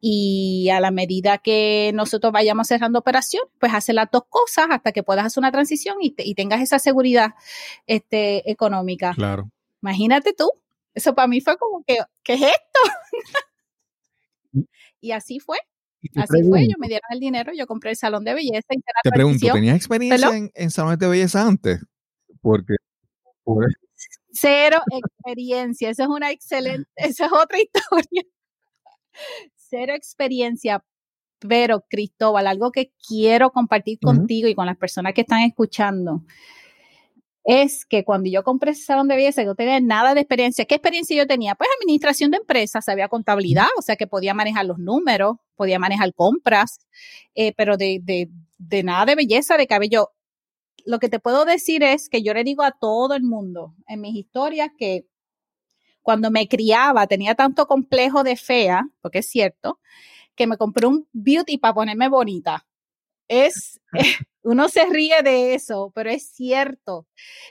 y 0.00 0.70
a 0.70 0.80
la 0.80 0.90
medida 0.90 1.38
que 1.38 1.90
nosotros 1.94 2.32
vayamos 2.32 2.66
cerrando 2.66 2.98
operación, 2.98 3.42
pues 3.58 3.74
hace 3.74 3.92
las 3.92 4.10
dos 4.10 4.22
cosas 4.28 4.66
hasta 4.70 4.92
que 4.92 5.02
puedas 5.02 5.26
hacer 5.26 5.40
una 5.40 5.52
transición 5.52 5.98
y, 6.00 6.14
tengas 6.34 6.62
esa 6.62 6.78
seguridad 6.78 7.34
este, 7.86 8.50
económica. 8.50 9.12
Claro. 9.14 9.50
Imagínate 9.82 10.32
tú, 10.32 10.50
eso 10.94 11.14
para 11.14 11.28
mí 11.28 11.40
fue 11.40 11.56
como 11.58 11.84
que, 11.84 11.98
¿qué 12.22 12.34
es 12.34 12.42
esto? 12.42 12.80
y 15.00 15.12
así 15.12 15.38
fue. 15.38 15.58
Así 16.16 16.42
fue, 16.48 16.66
yo 16.66 16.76
me 16.78 16.88
dieron 16.88 17.08
el 17.10 17.20
dinero, 17.20 17.52
yo 17.54 17.66
compré 17.66 17.90
el 17.90 17.96
salón 17.96 18.24
de 18.24 18.32
belleza. 18.32 18.68
Y 18.70 18.80
te 19.02 19.10
pregunto, 19.10 19.46
¿tenías 19.52 19.76
experiencia 19.76 20.30
en, 20.54 20.70
salones 20.70 20.98
de 20.98 21.08
belleza 21.08 21.46
antes? 21.46 21.84
Porque... 22.40 22.76
Cero 24.32 24.80
experiencia, 24.90 25.90
eso 25.90 26.04
es 26.04 26.08
una 26.08 26.30
excelente, 26.30 26.88
esa 26.96 27.26
es 27.26 27.32
otra 27.32 27.58
historia. 27.60 28.22
Cero 29.70 29.94
experiencia, 29.94 30.84
pero 31.38 31.84
Cristóbal, 31.88 32.48
algo 32.48 32.72
que 32.72 32.92
quiero 33.06 33.52
compartir 33.52 34.00
contigo 34.00 34.48
y 34.48 34.54
con 34.56 34.66
las 34.66 34.76
personas 34.76 35.14
que 35.14 35.20
están 35.20 35.42
escuchando 35.42 36.24
es 37.44 37.86
que 37.86 38.04
cuando 38.04 38.28
yo 38.28 38.42
compré 38.42 38.72
ese 38.72 38.82
salón 38.82 39.06
de 39.06 39.14
belleza, 39.14 39.42
yo 39.42 39.50
no 39.50 39.54
tenía 39.54 39.80
nada 39.80 40.14
de 40.14 40.20
experiencia. 40.22 40.64
¿Qué 40.64 40.74
experiencia 40.74 41.16
yo 41.16 41.26
tenía? 41.26 41.54
Pues 41.54 41.70
administración 41.80 42.32
de 42.32 42.38
empresas, 42.38 42.84
sabía 42.84 43.08
contabilidad, 43.08 43.68
o 43.78 43.82
sea 43.82 43.94
que 43.94 44.08
podía 44.08 44.34
manejar 44.34 44.66
los 44.66 44.78
números, 44.78 45.36
podía 45.54 45.78
manejar 45.78 46.12
compras, 46.14 46.80
eh, 47.36 47.54
pero 47.56 47.76
de, 47.76 48.00
de, 48.02 48.28
de 48.58 48.82
nada 48.82 49.06
de 49.06 49.14
belleza, 49.14 49.56
de 49.56 49.68
cabello. 49.68 50.10
Lo 50.84 50.98
que 50.98 51.08
te 51.08 51.20
puedo 51.20 51.44
decir 51.44 51.84
es 51.84 52.08
que 52.08 52.22
yo 52.22 52.34
le 52.34 52.42
digo 52.42 52.64
a 52.64 52.72
todo 52.72 53.14
el 53.14 53.22
mundo 53.22 53.74
en 53.86 54.00
mis 54.00 54.16
historias 54.16 54.70
que 54.76 55.06
cuando 56.02 56.30
me 56.30 56.48
criaba 56.48 57.06
tenía 57.06 57.34
tanto 57.34 57.66
complejo 57.66 58.24
de 58.24 58.36
fea, 58.36 58.88
porque 59.00 59.18
es 59.20 59.28
cierto, 59.28 59.80
que 60.34 60.46
me 60.46 60.56
compré 60.56 60.86
un 60.86 61.08
beauty 61.12 61.58
para 61.58 61.74
ponerme 61.74 62.08
bonita. 62.08 62.66
Es, 63.28 63.80
uno 64.42 64.68
se 64.68 64.86
ríe 64.86 65.22
de 65.22 65.54
eso, 65.54 65.92
pero 65.94 66.10
es 66.10 66.30
cierto. 66.30 67.06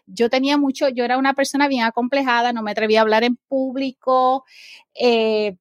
Yo 0.08 0.30
tenía 0.30 0.58
mucho, 0.58 0.90
yo 0.90 1.06
era 1.06 1.18
una 1.18 1.34
persona 1.34 1.68
bien 1.68 1.84
acomplejada, 1.86 2.54
no 2.54 2.64
me 2.64 2.72
atrevía 2.72 3.00
a 3.00 3.04
hablar 3.04 3.24
en 3.24 3.38
público. 3.48 4.46
Eh, 4.96 5.58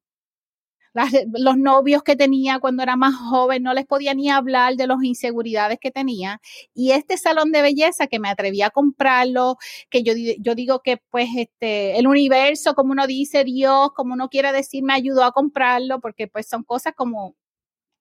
los 1.33 1.57
novios 1.57 2.03
que 2.03 2.15
tenía 2.15 2.59
cuando 2.59 2.83
era 2.83 2.95
más 2.95 3.15
joven 3.15 3.63
no 3.63 3.73
les 3.73 3.85
podía 3.85 4.13
ni 4.13 4.29
hablar 4.29 4.75
de 4.75 4.87
las 4.87 4.97
inseguridades 5.03 5.79
que 5.79 5.91
tenía. 5.91 6.41
Y 6.73 6.91
este 6.91 7.17
salón 7.17 7.51
de 7.51 7.61
belleza 7.61 8.07
que 8.07 8.19
me 8.19 8.29
atreví 8.29 8.61
a 8.61 8.69
comprarlo, 8.69 9.57
que 9.89 10.03
yo, 10.03 10.13
yo 10.39 10.55
digo 10.55 10.81
que 10.81 10.97
pues 11.09 11.29
este, 11.35 11.97
el 11.97 12.07
universo, 12.07 12.73
como 12.73 12.91
uno 12.91 13.07
dice, 13.07 13.43
Dios, 13.43 13.91
como 13.95 14.13
uno 14.13 14.29
quiere 14.29 14.51
decir, 14.51 14.83
me 14.83 14.93
ayudó 14.93 15.23
a 15.23 15.31
comprarlo, 15.31 15.99
porque 15.99 16.27
pues 16.27 16.47
son 16.47 16.63
cosas 16.63 16.93
como 16.95 17.35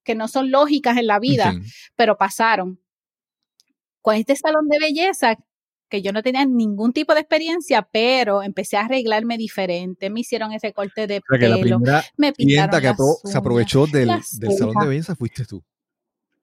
que 0.04 0.14
no 0.14 0.26
son 0.26 0.50
lógicas 0.50 0.96
en 0.96 1.06
la 1.06 1.18
vida, 1.18 1.54
pero 1.94 2.16
pasaron. 2.16 2.80
Con 4.00 4.14
este 4.14 4.36
salón 4.36 4.68
de 4.68 4.78
belleza, 4.78 5.36
que 5.88 6.02
yo 6.02 6.12
no 6.12 6.23
tenía 6.23 6.45
ningún 6.45 6.92
tipo 6.92 7.14
de 7.14 7.21
experiencia, 7.21 7.88
pero 7.90 8.42
empecé 8.42 8.76
a 8.76 8.85
arreglarme 8.85 9.38
diferente, 9.38 10.11
me 10.11 10.21
hicieron 10.21 10.52
ese 10.52 10.73
corte 10.73 11.07
de 11.07 11.21
pelo, 11.21 11.80
me 12.16 12.33
pintaron 12.33 12.80
que 12.80 12.95
se 13.25 13.38
aprovechó 13.38 13.87
del, 13.87 14.11
salón 14.23 14.75
de 14.80 14.87
belleza 14.87 15.16
fuiste 15.16 15.45
tú. 15.45 15.62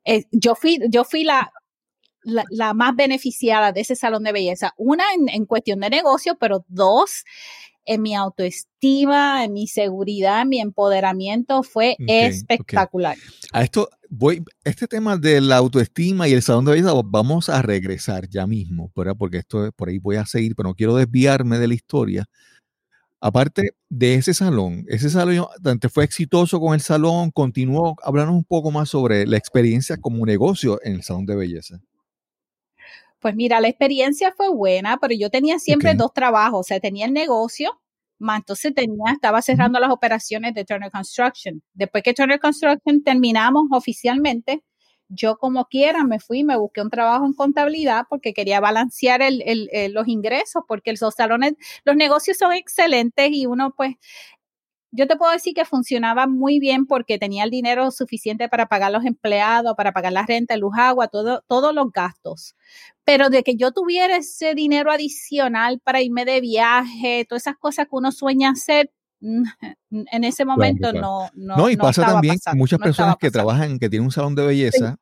Eh, 0.04 0.25
yo 0.32 0.56
fui, 0.56 0.80
yo 0.90 1.04
fui 1.04 1.24
la, 1.24 1.52
la, 2.24 2.74
más 2.74 2.96
beneficiada 2.96 3.72
de 3.72 3.82
ese 3.82 3.96
salón 3.96 4.24
de 4.24 4.32
belleza. 4.32 4.74
Una 4.78 5.04
en, 5.14 5.30
en 5.30 5.46
cuestión 5.46 5.80
de 5.80 5.90
negocio, 5.90 6.38
pero 6.40 6.64
dos 6.68 7.24
en 7.86 8.01
mi 8.01 8.15
autoestima, 8.15 9.44
en 9.44 9.54
mi 9.54 9.68
seguridad, 9.68 10.42
en 10.42 10.50
mi 10.50 10.60
empoderamiento, 10.60 11.63
fue 11.63 11.96
espectacular. 12.08 13.18
A 13.51 13.63
esto 13.63 13.89
voy, 14.10 14.44
este 14.63 14.88
tema 14.88 15.18
de 15.18 15.42
la 15.42 15.58
autoestima 15.58 16.27
y 16.27 16.34
el 16.34 16.42
salón 16.42 16.65
de 16.65 16.72
belleza, 16.74 16.94
vamos 17.06 17.50
a 17.50 17.62
regresar 17.62 18.27
ya 18.30 18.48
mismo, 18.48 18.92
¿verdad? 18.96 19.15
porque 19.18 19.38
esto 19.38 19.72
por 19.75 19.89
ahí 19.89 20.00
voy 20.00 20.18
a 20.18 20.25
seguir, 20.25 20.56
pero 20.56 20.70
no 20.70 20.75
quiero 20.75 20.96
desviarme 20.96 21.60
de 21.60 21.68
la 21.68 21.74
historia. 21.74 22.25
Aparte 23.22 23.72
de 23.89 24.15
ese 24.15 24.34
salón, 24.34 24.86
ese 24.88 25.10
salón 25.10 25.48
fue 25.92 26.04
exitoso 26.04 26.60
con 26.60 26.74
el 26.74 26.82
salón, 26.82 27.32
continuó, 27.32 27.96
háblanos 28.04 28.36
un 28.36 28.44
poco 28.44 28.72
más 28.72 28.89
sobre 28.89 29.25
la 29.25 29.38
experiencia 29.38 29.98
como 29.98 30.25
negocio 30.25 30.80
en 30.84 30.94
el 30.94 31.04
salón 31.04 31.25
de 31.25 31.36
belleza. 31.36 31.80
Pues 33.19 33.36
mira, 33.36 33.60
la 33.60 33.67
experiencia 33.69 34.34
fue 34.36 34.50
buena, 34.50 34.98
pero 34.98 35.13
yo 35.17 35.29
tenía 35.29 35.60
siempre 35.60 35.95
dos 35.95 36.13
trabajos, 36.13 36.60
o 36.60 36.63
sea, 36.63 36.79
tenía 36.79 37.05
el 37.05 37.13
negocio, 37.13 37.81
más 38.19 38.39
entonces 38.39 38.74
tenía, 38.74 39.12
estaba 39.13 39.41
cerrando 39.41 39.79
las 39.79 39.91
operaciones 39.91 40.53
de 40.53 40.65
Turner 40.65 40.91
Construction. 40.91 41.62
Después 41.74 42.03
que 42.03 42.13
Turner 42.13 42.39
Construction 42.39 43.03
terminamos 43.03 43.65
oficialmente, 43.72 44.63
yo 45.07 45.38
como 45.38 45.65
quiera 45.65 46.03
me 46.03 46.19
fui, 46.19 46.43
me 46.43 46.57
busqué 46.57 46.81
un 46.81 46.89
trabajo 46.89 47.25
en 47.25 47.34
contabilidad 47.34 48.05
porque 48.10 48.34
quería 48.34 48.60
balancear 48.60 49.22
el, 49.22 49.43
los 49.93 50.07
ingresos, 50.07 50.63
porque 50.67 50.93
los 51.00 51.13
salones, 51.15 51.53
los 51.84 51.95
negocios 51.95 52.38
son 52.38 52.53
excelentes 52.53 53.29
y 53.31 53.45
uno 53.45 53.74
pues 53.75 53.95
yo 54.96 55.08
te 55.08 55.18
puedo 55.18 55.32
decir 55.32 55.54
que 55.54 55.66
funcionaba 55.66 56.25
muy 56.25 56.60
bien 56.60 56.86
porque 56.86 57.20
tenía 57.20 57.44
el 57.44 57.50
dinero 57.50 57.92
suficiente 57.92 58.48
para 58.48 58.68
pagar 58.68 58.92
los 58.92 59.06
empleados, 59.06 59.75
para 59.75 59.92
pagar 59.92 60.14
la 60.14 60.25
renta, 60.25 60.54
el 60.54 60.62
luz, 60.62 60.74
agua, 60.78 61.08
todo, 61.08 61.44
todos 61.48 61.74
los 61.75 61.92
gastos. 61.92 62.56
Pero 63.04 63.30
de 63.30 63.44
que 63.44 63.56
yo 63.56 63.72
tuviera 63.72 64.16
ese 64.16 64.56
dinero 64.56 64.92
adicional 64.92 65.80
para 65.84 66.02
irme 66.02 66.25
de 66.25 66.40
viaje, 66.42 67.25
todas 67.28 67.44
esas 67.44 67.58
cosas 67.58 67.86
que 67.86 67.96
uno 67.96 68.12
sueña 68.12 68.52
hacer, 68.52 68.92
en 69.22 70.24
ese 70.24 70.46
momento 70.46 70.94
no, 70.94 71.30
no. 71.34 71.58
No, 71.58 71.70
y 71.70 71.78
pasa 71.78 72.06
también 72.06 72.38
muchas 72.54 72.80
personas 72.80 73.16
que 73.20 73.32
trabajan, 73.32 73.80
que 73.80 73.90
tienen 73.90 74.06
un 74.06 74.12
salón 74.12 74.36
de 74.36 74.46
belleza, 74.46 74.98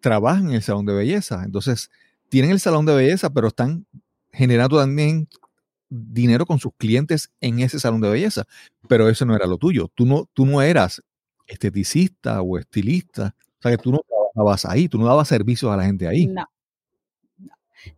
trabajan 0.00 0.48
en 0.48 0.54
el 0.56 0.62
salón 0.62 0.86
de 0.86 0.94
belleza. 0.94 1.42
Entonces, 1.44 1.90
tienen 2.28 2.50
el 2.50 2.60
salón 2.60 2.84
de 2.86 2.94
belleza, 2.94 3.30
pero 3.30 3.48
están 3.48 3.86
generando 4.32 4.78
también 4.78 5.28
dinero 5.90 6.46
con 6.46 6.58
sus 6.58 6.72
clientes 6.76 7.30
en 7.40 7.58
ese 7.60 7.80
salón 7.80 8.00
de 8.00 8.08
belleza, 8.08 8.46
pero 8.88 9.08
eso 9.08 9.26
no 9.26 9.34
era 9.34 9.46
lo 9.46 9.58
tuyo. 9.58 9.90
Tú 9.94 10.06
no, 10.06 10.28
tú 10.32 10.46
no 10.46 10.62
eras 10.62 11.02
esteticista 11.46 12.40
o 12.40 12.58
estilista, 12.58 13.34
o 13.58 13.62
sea 13.62 13.72
que 13.72 13.82
tú 13.82 13.90
no 13.90 14.00
trabajabas 14.08 14.64
ahí, 14.64 14.88
tú 14.88 14.98
no 14.98 15.06
dabas 15.06 15.28
servicios 15.28 15.70
a 15.70 15.76
la 15.76 15.84
gente 15.84 16.06
ahí. 16.06 16.26
No. 16.26 16.46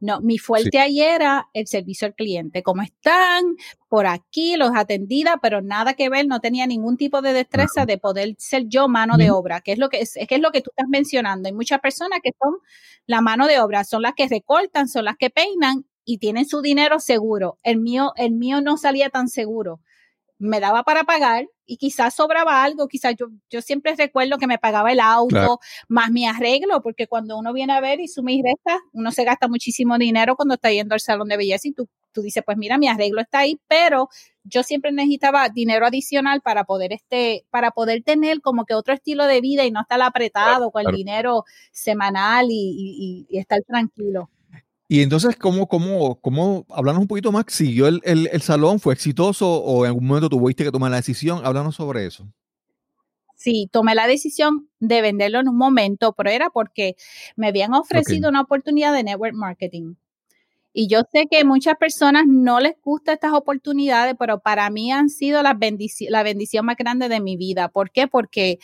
No, 0.01 0.21
mi 0.21 0.39
fuerte 0.39 0.79
ahí 0.79 1.01
era 1.01 1.49
el 1.53 1.67
servicio 1.67 2.07
al 2.07 2.15
cliente. 2.15 2.63
Como 2.63 2.83
están 2.83 3.57
por 3.89 4.07
aquí, 4.07 4.57
los 4.57 4.71
atendida, 4.75 5.39
pero 5.43 5.61
nada 5.61 5.95
que 5.95 6.09
ver, 6.09 6.27
no 6.27 6.41
tenía 6.41 6.67
ningún 6.67 6.97
tipo 6.97 7.21
de 7.21 7.33
destreza 7.33 7.85
de 7.85 7.99
poder 7.99 8.35
ser 8.39 8.69
yo 8.69 8.89
mano 8.89 9.17
de 9.17 9.31
obra, 9.31 9.61
que 9.61 9.73
es 9.73 9.79
lo 9.79 9.89
que 9.89 10.01
es, 10.01 10.15
que 10.29 10.35
es 10.37 10.41
lo 10.41 10.53
que 10.53 10.61
tú 10.61 10.71
estás 10.71 10.89
mencionando. 10.89 11.49
Hay 11.49 11.53
muchas 11.53 11.81
personas 11.81 12.21
que 12.23 12.31
son 12.41 12.59
la 13.07 13.21
mano 13.21 13.47
de 13.47 13.61
obra, 13.61 13.85
son 13.85 14.03
las 14.03 14.15
que 14.15 14.29
recortan, 14.29 14.89
son 14.89 15.05
las 15.05 15.17
que 15.17 15.31
peinan 15.31 15.85
y 16.05 16.19
tienen 16.19 16.47
su 16.47 16.63
dinero 16.63 17.01
seguro. 17.01 17.59
El 17.63 17.79
mío, 17.79 18.13
el 18.17 18.33
mío 18.33 18.61
no 18.61 18.77
salía 18.77 19.11
tan 19.11 19.29
seguro. 19.29 19.81
Me 20.39 20.59
daba 20.59 20.83
para 20.83 21.05
pagar 21.05 21.47
y 21.65 21.77
quizás 21.77 22.15
sobraba 22.15 22.65
algo, 22.65 22.89
quizás 22.89 23.15
yo, 23.17 23.27
yo 23.49 23.63
siempre 23.63 23.95
recuerdo 23.97 24.39
que 24.39 24.49
me 24.49 24.59
pagaba 24.59 24.91
el 24.91 24.99
auto 25.01 25.61
más 25.89 26.11
mi 26.11 26.27
arreglo, 26.27 26.83
porque 26.83 27.07
cuando 27.07 27.39
uno 27.39 27.53
viene 27.53 27.73
a 27.73 27.81
ver 27.81 28.01
y 28.01 28.09
suma 28.09 28.33
y 28.33 28.43
resta, 28.43 28.81
uno 28.93 29.13
se 29.13 29.25
gasta 29.25 29.47
muchísimo 29.47 29.97
dinero 29.99 30.35
cuando 30.35 30.55
está 30.55 30.73
yendo 30.73 30.95
al 30.95 31.01
salón 31.01 31.29
de 31.29 31.37
belleza 31.37 31.69
y 31.69 31.73
tú, 31.73 31.89
tú 32.11 32.23
dices, 32.23 32.43
pues 32.45 32.59
mira, 32.59 32.77
mi 32.77 32.89
arreglo 32.89 33.21
está 33.21 33.39
ahí, 33.41 33.61
pero 33.69 34.09
yo 34.43 34.65
siempre 34.65 34.91
necesitaba 34.91 35.49
dinero 35.49 35.87
adicional 35.87 36.41
para 36.43 36.65
poder 36.65 36.93
este, 36.93 37.47
para 37.51 37.71
poder 37.71 38.03
tener 38.03 38.41
como 38.41 38.65
que 38.65 38.75
otro 38.75 38.93
estilo 38.93 39.27
de 39.27 39.41
vida 39.41 39.65
y 39.65 39.71
no 39.71 39.83
estar 39.83 40.03
apretado 40.03 40.73
con 40.73 40.85
el 40.87 40.95
dinero 40.95 41.45
semanal 41.71 42.49
y, 42.51 43.27
y 43.29 43.39
estar 43.39 43.61
tranquilo. 43.63 44.29
Y 44.93 45.01
entonces, 45.01 45.37
¿cómo, 45.37 45.69
cómo, 45.69 46.21
cómo, 46.21 46.67
háblanos 46.69 47.01
un 47.01 47.09
poquito 47.09 47.33
más, 47.33 47.47
siguió 47.49 47.87
el, 47.87 48.03
el, 48.05 48.43
salón, 48.43 48.79
fue 48.79 48.93
exitoso 48.93 49.51
o 49.51 49.87
en 49.87 49.89
algún 49.89 50.07
momento 50.07 50.29
tuviste 50.29 50.65
que 50.65 50.71
tomar 50.71 50.91
la 50.91 50.99
decisión? 50.99 51.41
Háblanos 51.47 51.77
sobre 51.77 52.05
eso. 52.05 52.29
Sí, 53.35 53.71
tomé 53.73 53.95
la 53.95 54.07
decisión 54.07 54.69
de 54.81 55.01
venderlo 55.01 55.41
en 55.41 55.49
un 55.49 55.57
momento, 55.57 56.13
pero 56.13 56.29
era 56.29 56.51
porque 56.51 56.97
me 57.37 57.49
habían 57.49 57.73
ofrecido 57.73 58.29
una 58.29 58.43
oportunidad 58.43 58.93
de 58.93 59.03
network 59.03 59.33
marketing. 59.33 59.95
Y 60.75 60.89
yo 60.89 61.05
sé 61.11 61.27
que 61.27 61.43
muchas 61.43 61.77
personas 61.79 62.25
no 62.27 62.61
les 62.61 62.75
gustan 62.83 63.15
estas 63.15 63.33
oportunidades, 63.33 64.15
pero 64.19 64.41
para 64.41 64.69
mí 64.69 64.93
han 64.93 65.09
sido 65.09 65.43
la, 65.43 65.59
la 66.11 66.23
bendición 66.23 66.67
más 66.67 66.77
grande 66.77 67.09
de 67.09 67.21
mi 67.21 67.39
vida. 67.39 67.71
¿Por 67.71 67.93
qué? 67.93 68.09
Porque 68.09 68.59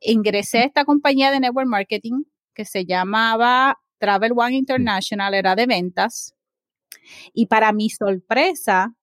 ingresé 0.00 0.60
a 0.60 0.64
esta 0.64 0.86
compañía 0.86 1.30
de 1.30 1.40
network 1.40 1.68
marketing 1.68 2.22
que 2.54 2.64
se 2.64 2.86
llamaba 2.86 3.83
Travel 4.04 4.32
One 4.36 4.56
International, 4.56 5.32
era 5.32 5.56
de 5.56 5.66
ventas. 5.66 6.34
Y 7.32 7.46
para 7.46 7.72
mi 7.72 7.88
sorpresa, 7.88 8.94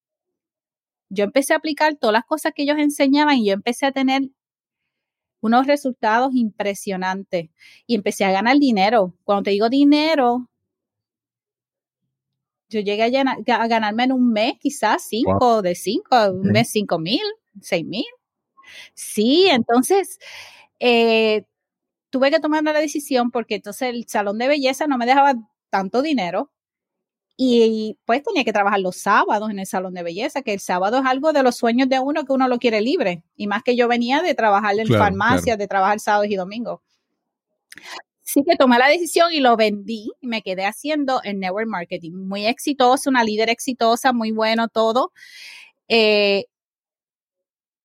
yo 1.10 1.24
empecé 1.24 1.54
a 1.54 1.58
aplicar 1.58 1.96
todas 1.96 2.14
las 2.14 2.26
cosas 2.26 2.54
que 2.56 2.64
ellos 2.64 2.78
enseñaban 2.78 3.38
y 3.38 3.48
yo 3.48 3.54
empecé 3.54 3.88
a 3.88 3.92
tener 3.92 4.30
unos 5.42 5.66
resultados 5.66 6.36
impresionantes 6.36 7.50
y 7.88 7.96
empecé 7.96 8.26
a 8.26 8.32
ganar 8.32 8.60
dinero. 8.60 9.16
Cuando 9.24 9.44
te 9.44 9.52
digo 9.52 9.70
dinero, 9.70 10.48
yo 12.70 12.80
llegué 12.80 13.04
a, 13.04 13.68
ganarme 13.68 14.04
en 14.04 14.12
un 14.12 14.32
mes 14.32 14.54
quizás 14.60 15.08
cinco, 15.10 15.64
de 15.64 15.74
cinco, 15.74 16.32
un 16.32 16.52
mes 16.52 16.70
cinco 16.70 17.00
mil, 17.00 17.24
seis 17.60 17.86
mil. 17.86 18.06
Sí, 18.94 19.48
entonces 19.50 20.20
eh, 20.80 21.44
tuve 22.12 22.30
que 22.30 22.40
tomar 22.40 22.64
la 22.64 22.74
decisión 22.74 23.32
porque 23.32 23.56
entonces 23.56 23.90
el 23.90 24.08
salón 24.08 24.38
de 24.38 24.48
belleza 24.48 24.86
no 24.86 25.00
me 25.00 25.08
dejaba 25.08 25.34
tanto 25.72 26.04
dinero 26.04 26.52
y 27.38 27.98
pues 28.06 28.22
tenía 28.22 28.44
que 28.44 28.54
trabajar 28.54 28.80
los 28.82 28.98
sábados 28.98 29.50
en 29.50 29.58
el 29.58 29.66
salón 29.66 29.96
de 29.96 30.04
belleza, 30.04 30.44
que 30.44 30.54
el 30.54 30.60
sábado 30.60 31.00
es 31.00 31.06
algo 31.08 31.34
de 31.34 31.42
los 31.42 31.56
sueños 31.56 31.90
de 31.90 32.00
uno 32.00 32.24
que 32.24 32.34
uno 32.34 32.48
lo 32.48 32.60
quiere 32.60 32.82
libre. 32.82 33.24
Y 33.36 33.48
más 33.48 33.64
que 33.64 33.76
yo 33.76 33.88
venía 33.88 34.22
de 34.22 34.36
trabajar 34.36 34.78
en 34.78 34.88
farmacias, 34.88 35.58
de 35.58 35.68
trabajar 35.68 36.00
sábados 36.00 36.28
y 36.28 36.36
domingos. 36.36 36.82
Sí 38.22 38.44
que 38.48 38.56
tomé 38.58 38.78
la 38.78 38.90
decisión 38.90 39.34
y 39.34 39.40
lo 39.40 39.58
vendí 39.58 40.12
y 40.22 40.28
me 40.28 40.44
quedé 40.44 40.66
haciendo 40.66 41.20
el 41.24 41.40
network 41.40 41.68
marketing. 41.68 42.12
Muy 42.12 42.46
exitoso, 42.46 43.10
una 43.10 43.24
líder 43.24 43.50
exitosa, 43.50 44.14
muy 44.14 44.32
bueno 44.32 44.68
todo. 44.68 45.12
Eh, 45.88 46.46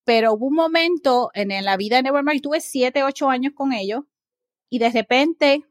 pero 0.04 0.34
hubo 0.34 0.48
un 0.48 0.54
momento 0.54 1.30
en, 1.32 1.48
la 1.64 1.78
vida 1.78 1.96
de 1.96 2.02
network 2.02 2.24
marketing, 2.24 2.42
tuve 2.42 2.60
siete, 2.60 3.02
ocho 3.04 3.30
años 3.30 3.54
con 3.56 3.72
ellos 3.72 4.02
y 4.68 4.78
de 4.78 4.90
repente 4.90 5.64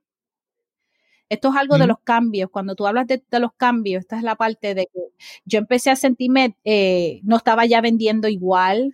esto 1.30 1.50
es 1.50 1.56
algo 1.56 1.78
de 1.78 1.88
los 1.88 2.00
cambios. 2.04 2.50
Cuando 2.52 2.76
tú 2.76 2.86
hablas 2.86 3.08
de, 3.08 3.22
los 3.40 3.54
cambios, 3.54 4.02
esta 4.02 4.18
es 4.18 4.24
la 4.24 4.36
parte 4.36 4.76
de 4.76 4.88
que 4.94 5.00
yo 5.46 5.60
empecé 5.60 5.90
a 5.90 5.96
sentirme, 5.96 6.56
eh, 6.64 7.20
no 7.24 7.38
estaba 7.38 7.66
ya 7.66 7.82
vendiendo 7.82 8.28
igual, 8.28 8.94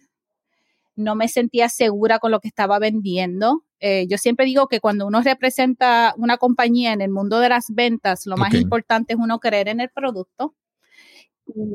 no 0.96 1.16
me 1.16 1.28
sentía 1.28 1.70
segura 1.70 2.20
con 2.20 2.32
lo 2.32 2.40
que 2.40 2.48
estaba 2.48 2.80
vendiendo. 2.80 3.64
Eh, 3.80 4.06
yo 4.08 4.18
siempre 4.18 4.46
digo 4.46 4.68
que 4.68 4.80
cuando 4.80 5.08
uno 5.08 5.22
representa 5.22 6.14
una 6.18 6.38
compañía 6.38 6.94
en 6.94 7.02
el 7.02 7.10
mundo 7.10 7.40
de 7.40 7.50
las 7.50 7.66
ventas, 7.70 8.26
lo 8.26 8.38
más 8.38 8.54
importante 8.54 9.14
es 9.14 9.20
uno 9.20 9.40
creer 9.40 9.68
en 9.68 9.80
el 9.80 9.90
producto 9.90 10.56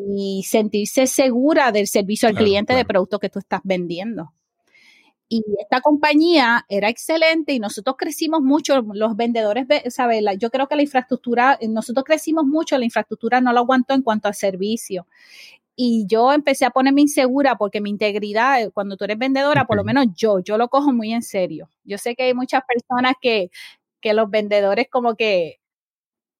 y 0.08 0.42
sentirse 0.48 1.06
segura 1.06 1.72
del 1.72 1.86
servicio 1.86 2.28
al 2.28 2.34
cliente 2.34 2.74
de 2.74 2.84
producto 2.84 3.18
que 3.18 3.28
tú 3.28 3.40
estás 3.40 3.60
vendiendo. 3.64 4.32
Y 5.28 5.42
esta 5.60 5.80
compañía 5.80 6.64
era 6.68 6.88
excelente 6.88 7.52
y 7.52 7.58
nosotros 7.58 7.96
crecimos 7.98 8.42
mucho, 8.42 8.82
los 8.94 9.16
vendedores, 9.16 9.66
¿sabes? 9.88 10.22
Yo 10.38 10.50
creo 10.50 10.68
que 10.68 10.76
la 10.76 10.82
infraestructura, 10.82 11.58
nosotros 11.68 12.04
crecimos 12.04 12.44
mucho, 12.44 12.78
la 12.78 12.84
infraestructura 12.84 13.40
no 13.40 13.52
lo 13.52 13.60
aguantó 13.60 13.94
en 13.94 14.02
cuanto 14.02 14.28
al 14.28 14.34
servicio. 14.34 15.06
Y 15.76 16.06
yo 16.08 16.32
empecé 16.32 16.64
a 16.64 16.70
ponerme 16.70 17.02
insegura 17.02 17.56
porque 17.56 17.80
mi 17.82 17.90
integridad, 17.90 18.62
eh, 18.62 18.70
cuando 18.72 18.96
tú 18.96 19.04
eres 19.04 19.18
vendedora, 19.18 19.66
por 19.66 19.76
lo 19.76 19.84
menos 19.84 20.06
yo, 20.16 20.40
yo 20.40 20.56
lo 20.58 20.68
cojo 20.68 20.92
muy 20.92 21.12
en 21.12 21.22
serio. 21.22 21.68
Yo 21.84 21.98
sé 21.98 22.14
que 22.16 22.24
hay 22.24 22.34
muchas 22.34 22.62
personas 22.66 23.14
que, 23.20 23.50
que 24.00 24.14
los 24.14 24.30
vendedores 24.30 24.88
como 24.90 25.16
que, 25.16 25.60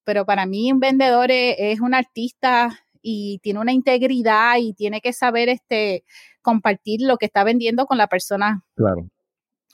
pero 0.05 0.25
para 0.27 0.47
mí 0.47 0.73
un 0.73 0.81
vendedor 0.81 1.31
es, 1.31 1.57
es 1.59 1.81
un 1.81 1.95
artista 1.95 2.81
y 3.03 3.41
tiene 3.43 3.61
una 3.61 3.73
integridad 3.73 4.57
y 4.59 4.73
tiene 4.75 5.01
que 5.01 5.13
saber 5.13 5.49
este 5.49 6.05
compartir 6.47 7.01
lo 7.03 7.17
que 7.19 7.27
está 7.27 7.43
vendiendo 7.43 7.87
con 7.87 7.99
la 7.99 8.07
persona, 8.07 8.65
claro. 8.77 9.11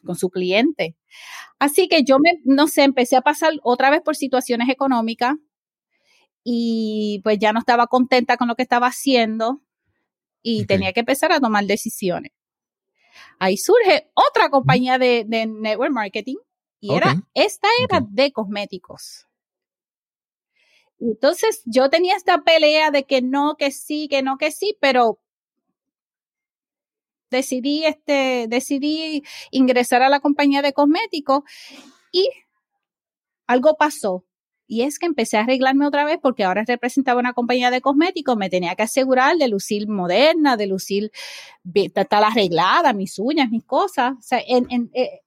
con 0.02 0.16
su 0.16 0.30
cliente. 0.30 0.96
Así 1.58 1.86
que 1.86 2.02
yo 2.02 2.18
me, 2.18 2.40
no 2.44 2.66
sé, 2.66 2.82
empecé 2.82 3.14
a 3.14 3.20
pasar 3.20 3.52
otra 3.62 3.90
vez 3.90 4.00
por 4.00 4.16
situaciones 4.16 4.70
económicas 4.70 5.34
y 6.42 7.20
pues 7.24 7.38
ya 7.38 7.52
no 7.52 7.58
estaba 7.58 7.88
contenta 7.88 8.38
con 8.38 8.48
lo 8.48 8.54
que 8.54 8.62
estaba 8.62 8.86
haciendo 8.86 9.60
y 10.42 10.64
tenía 10.64 10.94
que 10.94 11.00
empezar 11.00 11.30
a 11.30 11.40
tomar 11.40 11.66
decisiones. 11.66 12.32
Ahí 13.38 13.58
surge 13.58 14.10
otra 14.14 14.48
compañía 14.48 14.96
de, 14.96 15.26
network 15.26 15.92
marketing 15.92 16.36
y 16.80 16.94
era, 16.94 17.22
esta 17.34 17.68
era 17.84 18.00
de 18.00 18.32
cosméticos. 18.32 19.26
Entonces 20.98 21.62
yo 21.66 21.90
tenía 21.90 22.16
esta 22.16 22.42
pelea 22.44 22.90
de 22.90 23.04
que 23.04 23.20
no, 23.20 23.56
que 23.58 23.72
sí, 23.72 24.08
que 24.08 24.22
no, 24.22 24.38
que 24.38 24.50
sí, 24.50 24.78
pero 24.80 25.18
decidí, 27.32 27.84
este, 27.84 28.46
decidí 28.48 29.24
ingresar 29.50 30.02
a 30.02 30.08
la 30.08 30.20
compañía 30.20 30.62
de 30.62 30.72
cosméticos 30.72 31.42
y 32.12 32.30
algo 33.48 33.76
pasó. 33.76 34.24
Y 34.68 34.82
es 34.82 34.98
que 34.98 35.06
empecé 35.06 35.36
a 35.36 35.40
arreglarme 35.40 35.86
otra 35.86 36.04
vez 36.04 36.18
porque 36.22 36.44
ahora 36.44 36.64
representaba 36.66 37.20
una 37.20 37.34
compañía 37.34 37.70
de 37.70 37.80
cosméticos, 37.80 38.36
me 38.36 38.48
tenía 38.48 38.74
que 38.74 38.84
asegurar 38.84 39.36
de 39.36 39.48
lucir 39.48 39.88
moderna, 39.88 40.56
de 40.56 40.66
lucir, 40.66 41.10
estar 41.74 42.24
arreglada, 42.24 42.92
mis 42.92 43.18
uñas, 43.18 43.50
mis 43.50 43.64
cosas. 43.64 44.12
O 44.12 44.22
sea, 44.22 44.38
eh, 44.38 45.20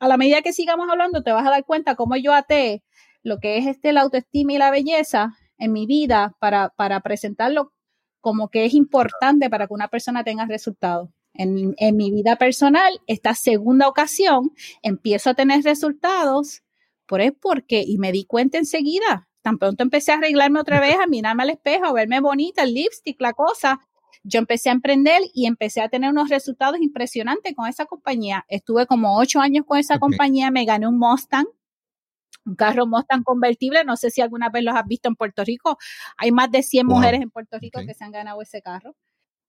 a 0.00 0.08
la 0.08 0.16
medida 0.16 0.42
que 0.42 0.52
sigamos 0.52 0.88
hablando, 0.90 1.22
te 1.22 1.32
vas 1.32 1.46
a 1.46 1.50
dar 1.50 1.64
cuenta 1.64 1.94
cómo 1.94 2.16
yo 2.16 2.34
até 2.34 2.82
lo 3.22 3.38
que 3.38 3.56
es 3.58 3.66
este, 3.66 3.92
la 3.92 4.02
autoestima 4.02 4.52
y 4.52 4.58
la 4.58 4.70
belleza 4.70 5.32
en 5.56 5.72
mi 5.72 5.86
vida 5.86 6.34
para, 6.40 6.70
para 6.70 7.00
presentarlo 7.00 7.72
como 8.20 8.48
que 8.48 8.64
es 8.64 8.74
importante 8.74 9.50
para 9.50 9.66
que 9.66 9.74
una 9.74 9.88
persona 9.88 10.24
tenga 10.24 10.46
resultados 10.46 11.10
en, 11.34 11.96
mi 11.96 12.10
vida 12.12 12.36
personal, 12.36 13.00
esta 13.06 13.34
segunda 13.34 13.88
ocasión, 13.88 14.52
empiezo 14.82 15.30
a 15.30 15.34
tener 15.34 15.62
resultados, 15.62 16.62
por 17.06 17.20
es 17.20 17.32
porque, 17.32 17.84
y 17.86 17.98
me 17.98 18.12
di 18.12 18.24
cuenta 18.24 18.58
enseguida, 18.58 19.28
tan 19.42 19.58
pronto 19.58 19.82
empecé 19.82 20.12
a 20.12 20.16
arreglarme 20.16 20.60
otra 20.60 20.80
vez, 20.80 20.96
a 20.96 21.06
mirarme 21.06 21.42
al 21.42 21.50
espejo, 21.50 21.86
a 21.86 21.92
verme 21.92 22.20
bonita, 22.20 22.62
el 22.62 22.74
lipstick, 22.74 23.20
la 23.20 23.32
cosa, 23.32 23.80
yo 24.22 24.38
empecé 24.38 24.70
a 24.70 24.72
emprender 24.72 25.20
y 25.34 25.46
empecé 25.46 25.82
a 25.82 25.88
tener 25.88 26.10
unos 26.10 26.30
resultados 26.30 26.80
impresionantes 26.80 27.54
con 27.54 27.68
esa 27.68 27.84
compañía. 27.84 28.46
Estuve 28.48 28.86
como 28.86 29.18
ocho 29.18 29.40
años 29.40 29.64
con 29.66 29.78
esa 29.78 29.98
compañía, 29.98 30.50
me 30.50 30.64
gané 30.64 30.88
un 30.88 30.98
Mustang, 30.98 31.46
un 32.46 32.54
carro 32.54 32.86
Mustang 32.86 33.22
convertible, 33.22 33.84
no 33.84 33.96
sé 33.96 34.10
si 34.10 34.22
alguna 34.22 34.48
vez 34.48 34.62
los 34.64 34.74
has 34.74 34.86
visto 34.86 35.08
en 35.08 35.16
Puerto 35.16 35.44
Rico, 35.44 35.76
hay 36.16 36.32
más 36.32 36.50
de 36.50 36.62
100 36.62 36.86
mujeres 36.86 37.20
en 37.20 37.30
Puerto 37.30 37.58
Rico 37.58 37.80
que 37.86 37.92
se 37.92 38.04
han 38.04 38.12
ganado 38.12 38.40
ese 38.40 38.62
carro 38.62 38.94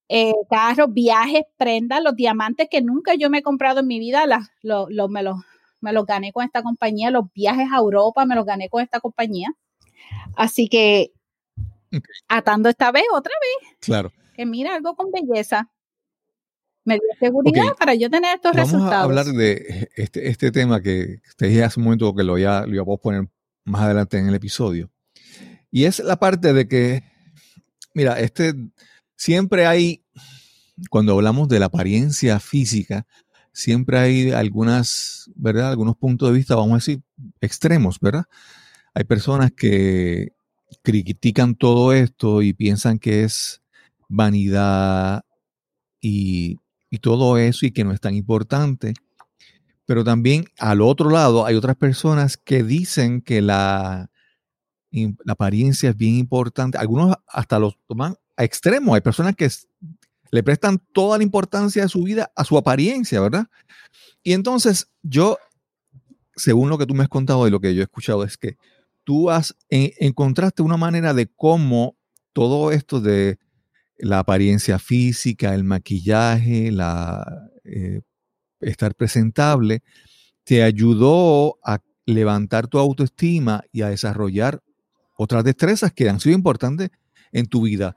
eh, 0.08 0.34
carros, 0.50 0.94
viajes, 0.94 1.44
prendas, 1.58 2.02
los 2.04 2.16
diamantes 2.16 2.68
que 2.70 2.82
nunca 2.82 3.16
yo 3.16 3.30
me 3.30 3.40
he 3.40 3.44
comprado 3.44 3.80
en 3.80 3.88
mi 3.88 4.00
vida, 4.00 4.26
las, 4.28 4.50
lo, 4.62 4.88
me, 5.10 5.24
los, 5.24 5.38
me 5.82 5.94
los 5.94 6.06
gané 6.06 6.32
con 6.32 6.46
esta 6.46 6.62
compañía, 6.62 7.12
los 7.12 7.32
viajes 7.34 7.68
a 7.72 7.78
Europa 7.78 8.26
me 8.26 8.36
los 8.36 8.46
gané 8.46 8.70
con 8.70 8.84
esta 8.84 9.00
compañía. 9.00 9.50
Así 10.36 10.68
que 10.68 11.12
atando 12.28 12.70
esta 12.70 12.92
vez, 12.92 13.06
otra 13.14 13.34
vez. 13.42 13.78
Claro. 13.80 14.12
Que 14.36 14.46
mira, 14.46 14.76
algo 14.76 14.96
con 14.96 15.12
belleza. 15.12 15.72
Me 16.84 16.96
dio 16.96 17.04
seguridad 17.20 17.76
para 17.80 17.96
yo 17.96 18.12
tener 18.12 18.36
estos 18.36 18.56
resultados. 18.56 18.92
Vamos 18.92 19.18
a 19.18 19.22
hablar 19.22 19.26
de 19.26 19.90
este, 19.96 20.28
este 20.30 20.52
tema 20.52 20.82
que 20.82 21.20
te 21.36 21.48
dije 21.48 21.64
hace 21.64 21.80
un 21.80 21.86
momento 21.86 22.14
que 22.14 22.24
lo, 22.24 22.38
ya, 22.38 22.66
lo 22.68 22.76
iba 22.76 22.84
a 22.84 22.98
poner 22.98 23.28
más 23.64 23.82
adelante 23.82 24.20
en 24.20 24.28
el 24.28 24.36
episodio. 24.36 24.92
Y 25.72 25.86
es 25.86 26.00
la 26.00 26.18
parte 26.18 26.54
de 26.54 26.68
que, 26.68 27.04
mira, 27.96 28.20
este 28.20 28.54
Siempre 29.16 29.66
hay, 29.66 30.04
cuando 30.90 31.14
hablamos 31.14 31.48
de 31.48 31.60
la 31.60 31.68
apariencia 31.68 32.40
física, 32.40 33.06
siempre 33.54 33.98
hay 33.98 34.32
algunas, 34.32 35.32
¿verdad? 35.36 35.72
Algunos 35.72 35.96
puntos 35.96 36.30
de 36.30 36.36
vista, 36.36 36.56
vamos 36.56 36.74
a 36.74 36.76
decir, 36.76 37.02
extremos, 37.40 38.00
¿verdad? 38.00 38.26
Hay 38.94 39.06
personas 39.06 39.52
que 39.52 40.34
critican 40.84 41.56
todo 41.56 41.94
esto 41.94 42.42
y 42.42 42.54
piensan 42.54 43.00
que 43.00 43.24
es 43.24 43.62
vanidad 44.10 45.24
y, 46.02 46.58
y 46.90 47.00
todo 47.00 47.38
eso 47.38 47.66
y 47.66 47.72
que 47.72 47.84
no 47.84 47.92
es 47.94 48.02
tan 48.02 48.16
importante. 48.16 48.94
Pero 49.86 50.04
también 50.04 50.46
al 50.58 50.82
otro 50.82 51.10
lado 51.10 51.46
hay 51.46 51.56
otras 51.56 51.76
personas 51.76 52.38
que 52.38 52.64
dicen 52.64 53.22
que 53.22 53.42
la, 53.42 54.10
la 54.92 55.34
apariencia 55.34 55.90
es 55.92 55.98
bien 55.98 56.16
importante. 56.16 56.78
Algunos 56.78 57.16
hasta 57.28 57.60
los 57.60 57.78
toman 57.88 58.16
a 58.38 58.44
extremo. 58.44 58.96
Hay 58.96 59.02
personas 59.02 59.36
que 59.36 59.50
le 60.32 60.44
prestan 60.44 60.80
toda 60.92 61.18
la 61.18 61.24
importancia 61.24 61.84
de 61.84 61.90
su 61.90 62.04
vida 62.04 62.32
a 62.36 62.44
su 62.44 62.58
apariencia, 62.58 63.22
¿verdad? 63.22 63.48
Y 64.24 64.34
entonces 64.34 64.90
yo, 65.04 65.38
según 66.36 66.70
lo 66.70 66.78
que 66.78 66.86
tú 66.86 66.94
me 66.94 67.04
has 67.04 67.10
contado 67.10 67.48
y 67.48 67.52
lo 67.52 67.60
que 67.60 67.74
yo 67.74 67.82
he 67.82 67.84
escuchado, 67.84 68.24
es 68.24 68.38
que 68.38 68.58
tú 69.04 69.30
has 69.30 69.56
encontraste 69.70 70.62
una 70.62 70.78
manera 70.78 71.14
de 71.14 71.28
cómo 71.28 71.96
todo 72.34 72.72
esto 72.72 73.00
de 73.00 73.40
la 73.98 74.20
apariencia 74.20 74.80
física, 74.80 75.54
el 75.54 75.64
maquillaje, 75.64 76.72
la, 76.72 77.50
eh, 77.64 78.02
estar 78.60 78.96
presentable, 78.96 79.84
te 80.44 80.64
ayudó 80.64 81.60
a 81.64 81.80
levantar 82.06 82.68
tu 82.68 82.78
autoestima 82.78 83.64
y 83.72 83.82
a 83.82 83.90
desarrollar 83.90 84.62
otras 85.18 85.44
destrezas 85.44 85.94
que 85.94 86.10
han 86.10 86.20
sido 86.20 86.36
importantes 86.36 86.90
en 87.32 87.46
tu 87.48 87.64
vida. 87.64 87.96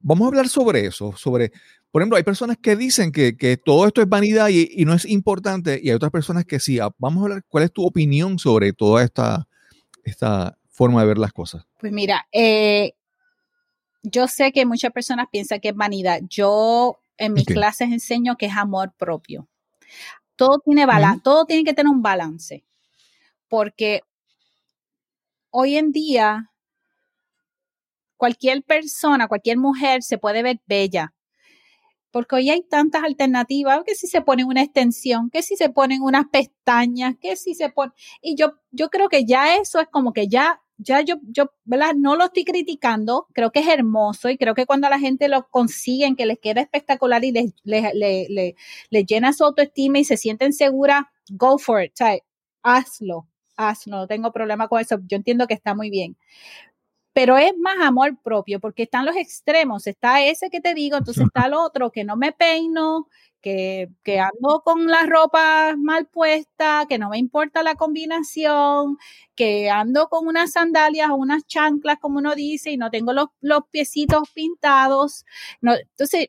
Vamos 0.00 0.26
a 0.26 0.28
hablar 0.28 0.48
sobre 0.48 0.86
eso, 0.86 1.16
sobre, 1.16 1.50
por 1.90 2.02
ejemplo, 2.02 2.16
hay 2.16 2.22
personas 2.22 2.56
que 2.56 2.76
dicen 2.76 3.10
que, 3.12 3.60
todo 3.64 3.86
esto 3.86 4.00
es 4.00 4.08
vanidad 4.08 4.48
y, 4.48 4.84
no 4.84 4.94
es 4.94 5.04
importante, 5.04 5.80
y 5.82 5.88
hay 5.88 5.94
otras 5.94 6.12
personas 6.12 6.44
que 6.44 6.60
sí. 6.60 6.78
Ah, 6.78 6.90
vamos 6.98 7.22
a 7.22 7.24
hablar, 7.24 7.44
¿cuál 7.48 7.64
es 7.64 7.72
tu 7.72 7.84
opinión 7.84 8.38
sobre 8.38 8.72
toda 8.72 9.02
esta, 9.02 9.48
esta 10.04 10.56
forma 10.68 11.00
de 11.00 11.08
ver 11.08 11.18
las 11.18 11.32
cosas? 11.32 11.66
Pues 11.78 11.92
mira, 11.92 12.26
eh, 12.32 12.92
yo 14.02 14.28
sé 14.28 14.52
que 14.52 14.66
muchas 14.66 14.92
personas 14.92 15.26
piensan 15.30 15.60
que 15.60 15.70
es 15.70 15.74
vanidad. 15.74 16.20
Yo 16.28 16.98
en 17.16 17.32
mis 17.32 17.46
clases 17.46 17.90
enseño 17.90 18.36
que 18.36 18.46
es 18.46 18.56
amor 18.56 18.92
propio. 18.96 19.48
Todo 20.36 20.60
tiene, 20.60 20.86
todo 21.24 21.44
tiene 21.46 21.64
que 21.64 21.74
tener 21.74 21.90
un 21.90 22.00
balance, 22.00 22.64
porque 23.48 24.02
hoy 25.50 25.76
en 25.76 25.90
día 25.90 26.52
cualquier 28.18 28.62
persona, 28.62 29.28
cualquier 29.28 29.56
mujer 29.56 30.02
se 30.02 30.18
puede 30.18 30.42
ver 30.42 30.60
bella, 30.66 31.14
porque 32.10 32.36
hoy 32.36 32.50
hay 32.50 32.62
tantas 32.62 33.04
alternativas, 33.04 33.82
que 33.86 33.94
si 33.94 34.06
se 34.06 34.20
pone 34.20 34.44
una 34.44 34.62
extensión, 34.62 35.30
que 35.30 35.42
si 35.42 35.56
se 35.56 35.70
ponen 35.70 36.02
unas 36.02 36.26
pestañas, 36.26 37.14
que 37.20 37.36
si 37.36 37.54
se 37.54 37.70
pone, 37.70 37.92
y 38.20 38.34
yo, 38.36 38.54
yo 38.70 38.90
creo 38.90 39.08
que 39.08 39.24
ya 39.24 39.56
eso 39.56 39.80
es 39.80 39.88
como 39.88 40.12
que 40.12 40.28
ya 40.28 40.60
ya 40.78 41.00
yo, 41.00 41.16
yo, 41.22 41.52
¿verdad? 41.64 41.94
No 41.96 42.16
lo 42.16 42.26
estoy 42.26 42.44
criticando, 42.44 43.26
creo 43.34 43.50
que 43.50 43.60
es 43.60 43.68
hermoso 43.68 44.30
y 44.30 44.38
creo 44.38 44.54
que 44.54 44.64
cuando 44.64 44.88
la 44.88 44.98
gente 44.98 45.28
lo 45.28 45.48
consiguen, 45.48 46.14
que 46.14 46.24
les 46.24 46.38
queda 46.38 46.60
espectacular 46.60 47.24
y 47.24 47.32
les, 47.32 47.52
les, 47.64 49.06
llena 49.06 49.32
su 49.32 49.44
autoestima 49.44 49.98
y 49.98 50.04
se 50.04 50.16
sienten 50.16 50.52
seguras, 50.52 51.02
go 51.30 51.58
for 51.58 51.82
it, 51.82 51.92
hazlo, 52.62 53.26
hazlo, 53.56 53.96
no 53.96 54.06
tengo 54.06 54.32
problema 54.32 54.68
con 54.68 54.80
eso, 54.80 54.98
yo 55.06 55.16
entiendo 55.16 55.48
que 55.48 55.54
está 55.54 55.74
muy 55.74 55.90
bien. 55.90 56.16
Pero 57.18 57.36
es 57.36 57.52
más 57.58 57.74
amor 57.80 58.16
propio, 58.22 58.60
porque 58.60 58.84
están 58.84 59.04
los 59.04 59.16
extremos, 59.16 59.88
está 59.88 60.22
ese 60.22 60.50
que 60.50 60.60
te 60.60 60.72
digo, 60.72 60.96
entonces 60.96 61.24
está 61.26 61.46
el 61.48 61.54
otro 61.54 61.90
que 61.90 62.04
no 62.04 62.16
me 62.16 62.30
peino, 62.30 63.08
que, 63.40 63.90
ando 64.06 64.62
con 64.64 64.86
la 64.86 65.02
ropa 65.04 65.74
mal 65.76 66.06
puesta, 66.06 66.86
que 66.88 66.96
no 66.96 67.08
me 67.10 67.18
importa 67.18 67.64
la 67.64 67.74
combinación, 67.74 68.98
que 69.34 69.68
ando 69.68 70.08
con 70.08 70.28
unas 70.28 70.52
sandalias 70.52 71.10
o 71.10 71.16
unas 71.16 71.44
chanclas, 71.44 71.98
como 72.00 72.18
uno 72.18 72.36
dice, 72.36 72.70
y 72.70 72.76
no 72.76 72.88
tengo 72.88 73.12
los, 73.12 73.26
los 73.40 73.62
piecitos 73.68 74.30
pintados. 74.32 75.24
No, 75.60 75.74
entonces, 75.74 76.28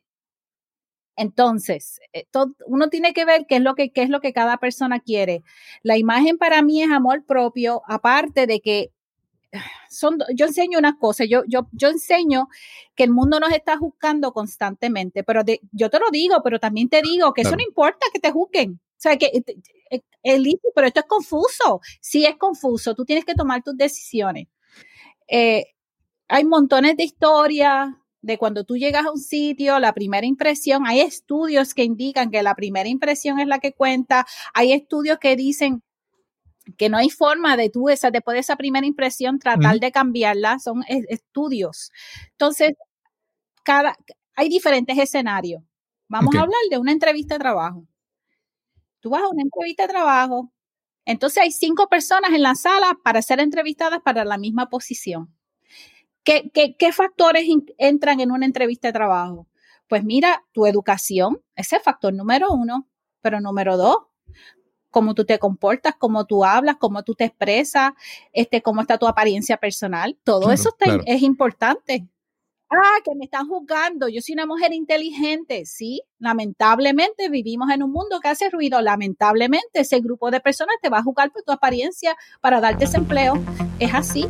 entonces, 1.15 1.99
eh, 2.13 2.25
uno 2.65 2.89
tiene 2.89 3.13
que 3.13 3.25
ver 3.25 3.45
qué 3.47 3.57
es 3.57 3.61
lo 3.61 3.75
que 3.75 3.91
qué 3.91 4.01
es 4.03 4.09
lo 4.09 4.21
que 4.21 4.33
cada 4.33 4.57
persona 4.57 4.99
quiere. 4.99 5.43
La 5.83 5.97
imagen 5.97 6.39
para 6.39 6.63
mí 6.63 6.81
es 6.81 6.89
amor 6.91 7.25
propio, 7.25 7.83
aparte 7.87 8.47
de 8.47 8.59
que 8.61 8.91
son, 9.89 10.19
yo 10.35 10.45
enseño 10.45 10.77
una 10.79 10.97
cosa, 10.97 11.25
yo, 11.25 11.43
yo, 11.47 11.67
yo 11.71 11.89
enseño 11.89 12.47
que 12.95 13.03
el 13.03 13.11
mundo 13.11 13.39
nos 13.39 13.51
está 13.51 13.77
juzgando 13.77 14.31
constantemente, 14.31 15.23
pero 15.23 15.41
yo 15.71 15.89
te 15.89 15.99
lo 15.99 16.09
digo, 16.11 16.41
pero 16.43 16.59
también 16.59 16.89
te 16.89 17.01
digo 17.01 17.33
que 17.33 17.41
eso 17.41 17.55
no 17.55 17.63
importa 17.63 18.07
que 18.13 18.19
te 18.19 18.31
juzguen. 18.31 18.79
O 18.99 19.01
sea, 19.01 19.17
que 19.17 19.27
eh, 19.27 20.01
eh, 20.23 20.59
pero 20.75 20.87
esto 20.87 20.99
es 20.99 21.05
confuso. 21.05 21.81
Sí 22.01 22.25
es 22.25 22.35
confuso, 22.37 22.95
tú 22.95 23.05
tienes 23.05 23.25
que 23.25 23.33
tomar 23.35 23.63
tus 23.63 23.77
decisiones. 23.77 24.47
Eh, 25.27 25.65
hay 26.27 26.45
montones 26.45 26.97
de 26.97 27.03
historias 27.03 27.89
de 28.21 28.37
cuando 28.37 28.65
tú 28.65 28.75
llegas 28.75 29.05
a 29.05 29.11
un 29.11 29.19
sitio, 29.19 29.79
la 29.79 29.93
primera 29.93 30.27
impresión, 30.27 30.85
hay 30.85 30.99
estudios 30.99 31.73
que 31.73 31.83
indican 31.83 32.31
que 32.31 32.43
la 32.43 32.55
primera 32.55 32.89
impresión 32.89 33.39
es 33.39 33.47
la 33.47 33.59
que 33.59 33.73
cuenta, 33.73 34.25
hay 34.53 34.73
estudios 34.73 35.19
que 35.19 35.35
dicen 35.37 35.81
que 36.77 36.89
no 36.89 36.97
hay 36.97 37.09
forma 37.09 37.57
de 37.57 37.69
tú, 37.69 37.89
esa, 37.89 38.11
después 38.11 38.35
de 38.35 38.39
esa 38.39 38.55
primera 38.55 38.85
impresión, 38.85 39.39
tratar 39.39 39.79
de 39.79 39.91
cambiarla, 39.91 40.59
son 40.59 40.83
estudios. 40.87 41.91
Entonces, 42.31 42.73
cada, 43.63 43.95
hay 44.35 44.49
diferentes 44.49 44.97
escenarios. 44.97 45.63
Vamos 46.07 46.35
a 46.35 46.41
hablar 46.41 46.59
de 46.69 46.77
una 46.77 46.91
entrevista 46.91 47.35
de 47.35 47.39
trabajo. 47.39 47.85
Tú 48.99 49.11
vas 49.11 49.21
a 49.21 49.29
una 49.29 49.43
entrevista 49.43 49.83
de 49.83 49.89
trabajo, 49.89 50.51
entonces 51.05 51.41
hay 51.41 51.51
cinco 51.51 51.87
personas 51.87 52.33
en 52.33 52.43
la 52.43 52.55
sala 52.55 52.97
para 53.03 53.21
ser 53.21 53.39
entrevistadas 53.39 53.99
para 54.01 54.25
la 54.25 54.37
misma 54.37 54.69
posición. 54.69 55.33
¿Qué, 56.23 56.51
qué, 56.53 56.75
qué 56.77 56.91
factores 56.91 57.47
entran 57.77 58.19
en 58.19 58.31
una 58.31 58.45
entrevista 58.45 58.89
de 58.89 58.93
trabajo? 58.93 59.47
Pues 59.87 60.03
mira, 60.03 60.45
tu 60.51 60.67
educación, 60.67 61.41
ese 61.55 61.77
es 61.77 61.83
factor 61.83 62.13
número 62.13 62.51
uno, 62.51 62.87
pero 63.21 63.41
número 63.41 63.75
dos, 63.75 63.97
cómo 64.89 65.13
tú 65.13 65.25
te 65.25 65.39
comportas, 65.39 65.95
cómo 65.97 66.25
tú 66.25 66.43
hablas, 66.43 66.77
cómo 66.77 67.03
tú 67.03 67.15
te 67.15 67.25
expresas, 67.25 67.91
este, 68.33 68.61
cómo 68.61 68.81
está 68.81 68.97
tu 68.97 69.07
apariencia 69.07 69.57
personal. 69.57 70.17
Todo 70.23 70.51
eso 70.51 70.75
es 71.05 71.21
importante. 71.21 72.07
Ah, 72.71 73.01
que 73.03 73.15
me 73.15 73.25
están 73.25 73.47
juzgando. 73.47 74.07
Yo 74.09 74.21
soy 74.21 74.33
una 74.33 74.45
mujer 74.45 74.73
inteligente. 74.73 75.65
Sí, 75.65 76.03
lamentablemente 76.19 77.27
vivimos 77.29 77.71
en 77.71 77.81
un 77.81 77.91
mundo 77.91 78.19
que 78.19 78.29
hace 78.29 78.49
ruido. 78.51 78.79
Lamentablemente 78.81 79.79
ese 79.79 79.99
grupo 80.01 80.29
de 80.29 80.39
personas 80.39 80.75
te 80.81 80.89
va 80.89 80.99
a 80.99 81.03
juzgar 81.03 81.31
por 81.31 81.41
tu 81.41 81.51
apariencia 81.51 82.15
para 82.41 82.61
darte 82.61 82.85
ese 82.85 82.97
empleo. 82.97 83.39
Es 83.79 83.93
así. 83.95 84.27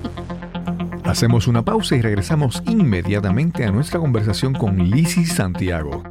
Hacemos 1.03 1.47
una 1.47 1.65
pausa 1.65 1.97
y 1.97 2.01
regresamos 2.01 2.63
inmediatamente 2.65 3.65
a 3.65 3.71
nuestra 3.71 3.99
conversación 3.99 4.53
con 4.53 4.77
Lizzie 4.77 5.25
Santiago. 5.25 6.03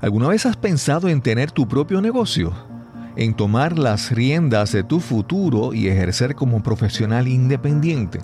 ¿Alguna 0.00 0.28
vez 0.28 0.46
has 0.46 0.56
pensado 0.56 1.08
en 1.08 1.20
tener 1.20 1.50
tu 1.50 1.66
propio 1.66 2.00
negocio? 2.00 2.52
¿En 3.16 3.34
tomar 3.34 3.76
las 3.76 4.12
riendas 4.12 4.70
de 4.70 4.84
tu 4.84 5.00
futuro 5.00 5.74
y 5.74 5.88
ejercer 5.88 6.36
como 6.36 6.62
profesional 6.62 7.26
independiente? 7.26 8.20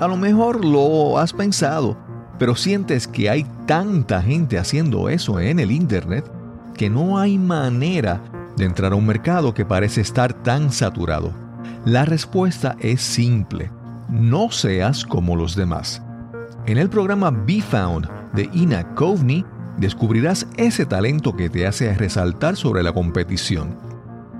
A 0.00 0.08
lo 0.08 0.16
mejor 0.16 0.64
lo 0.64 1.18
has 1.18 1.34
pensado, 1.34 1.98
pero 2.38 2.56
sientes 2.56 3.06
que 3.06 3.28
hay 3.28 3.44
tanta 3.66 4.22
gente 4.22 4.58
haciendo 4.58 5.10
eso 5.10 5.38
en 5.38 5.60
el 5.60 5.70
Internet 5.70 6.30
que 6.74 6.88
no 6.88 7.18
hay 7.18 7.36
manera 7.36 8.22
de 8.56 8.64
entrar 8.64 8.92
a 8.92 8.96
un 8.96 9.06
mercado 9.06 9.52
que 9.52 9.66
parece 9.66 10.00
estar 10.00 10.32
tan 10.32 10.72
saturado. 10.72 11.30
La 11.84 12.06
respuesta 12.06 12.74
es 12.80 13.02
simple. 13.02 13.70
No 14.08 14.50
seas 14.50 15.04
como 15.04 15.36
los 15.36 15.56
demás. 15.56 16.02
En 16.64 16.78
el 16.78 16.88
programa 16.88 17.30
Be 17.30 17.60
Found 17.60 18.08
de 18.32 18.48
Ina 18.54 18.94
Coveney, 18.94 19.44
descubrirás 19.82 20.46
ese 20.56 20.86
talento 20.86 21.36
que 21.36 21.50
te 21.50 21.66
hace 21.66 21.92
resaltar 21.92 22.56
sobre 22.56 22.82
la 22.82 22.92
competición 22.92 23.76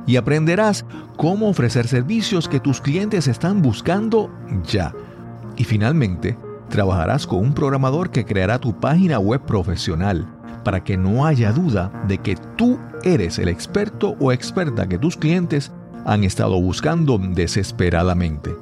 y 0.06 0.16
aprenderás 0.16 0.84
cómo 1.16 1.48
ofrecer 1.48 1.86
servicios 1.86 2.48
que 2.48 2.60
tus 2.60 2.80
clientes 2.80 3.28
están 3.28 3.60
buscando 3.60 4.30
ya. 4.64 4.94
Y 5.56 5.64
finalmente, 5.64 6.36
trabajarás 6.68 7.26
con 7.26 7.40
un 7.40 7.54
programador 7.54 8.10
que 8.10 8.24
creará 8.24 8.58
tu 8.58 8.78
página 8.78 9.18
web 9.18 9.42
profesional 9.42 10.26
para 10.64 10.82
que 10.82 10.96
no 10.96 11.26
haya 11.26 11.52
duda 11.52 11.92
de 12.08 12.18
que 12.18 12.36
tú 12.56 12.78
eres 13.02 13.38
el 13.38 13.48
experto 13.48 14.16
o 14.20 14.32
experta 14.32 14.88
que 14.88 14.98
tus 14.98 15.16
clientes 15.16 15.72
han 16.04 16.24
estado 16.24 16.60
buscando 16.60 17.18
desesperadamente. 17.18 18.54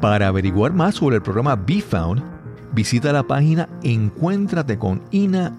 Para 0.00 0.28
averiguar 0.28 0.72
más 0.72 0.96
sobre 0.96 1.16
el 1.16 1.22
programa 1.22 1.56
BeFound, 1.56 2.22
visita 2.74 3.12
la 3.12 3.22
página 3.22 3.68
Encuéntrate 3.82 4.78
con 4.78 5.02
Ina 5.10 5.52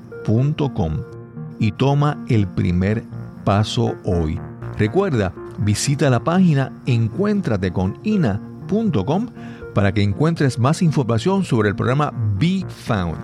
y 1.59 1.71
toma 1.71 2.23
el 2.27 2.47
primer 2.47 3.03
paso 3.43 3.95
hoy. 4.03 4.39
Recuerda, 4.77 5.33
visita 5.59 6.09
la 6.09 6.23
página 6.23 6.71
encuéntrateconina.com 6.85 9.27
para 9.73 9.93
que 9.93 10.03
encuentres 10.03 10.57
más 10.57 10.81
información 10.81 11.43
sobre 11.43 11.67
el 11.69 11.75
programa 11.75 12.13
Be 12.39 12.65
Found. 12.67 13.19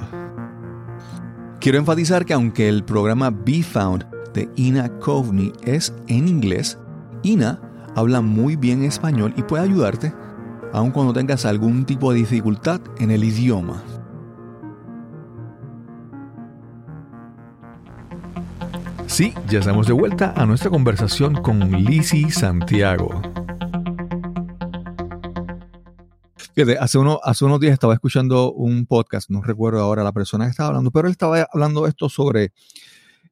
Quiero 1.60 1.78
enfatizar 1.78 2.26
que 2.26 2.34
aunque 2.34 2.68
el 2.70 2.84
programa 2.84 3.30
Be 3.30 3.62
Found 3.64 4.06
de 4.34 4.50
Ina 4.56 4.90
Coveney 5.00 5.54
es 5.64 5.94
en 6.08 6.28
inglés, 6.28 6.78
Ina 7.24 7.60
habla 7.96 8.22
muy 8.22 8.56
bien 8.56 8.84
español 8.84 9.34
y 9.38 9.44
puede 9.44 9.64
ayudarte 9.64 10.14
aun 10.74 10.92
cuando 10.92 11.14
tengas 11.14 11.46
algún 11.46 11.86
tipo 11.86 12.12
de 12.12 12.20
dificultad 12.20 12.82
en 13.00 13.12
el 13.12 13.24
idioma. 13.24 13.82
Sí, 19.12 19.34
ya 19.50 19.60
estamos 19.60 19.88
de 19.88 19.94
vuelta 19.94 20.34
a 20.38 20.46
nuestra 20.46 20.70
conversación 20.70 21.34
con 21.42 21.70
Lizzie 21.70 22.32
Santiago. 22.32 23.22
Fíjate, 26.56 26.78
hace, 26.80 26.98
uno, 26.98 27.20
hace 27.22 27.44
unos 27.44 27.60
días 27.60 27.74
estaba 27.74 27.94
escuchando 27.94 28.54
un 28.54 28.86
podcast, 28.86 29.30
no 29.30 29.42
recuerdo 29.42 29.82
ahora 29.82 30.06
la 30.06 30.14
persona 30.14 30.46
que 30.46 30.52
estaba 30.52 30.70
hablando, 30.70 30.92
pero 30.92 31.10
él 31.10 31.12
estaba 31.12 31.46
hablando 31.52 31.88
esto 31.88 32.08
sobre 32.08 32.54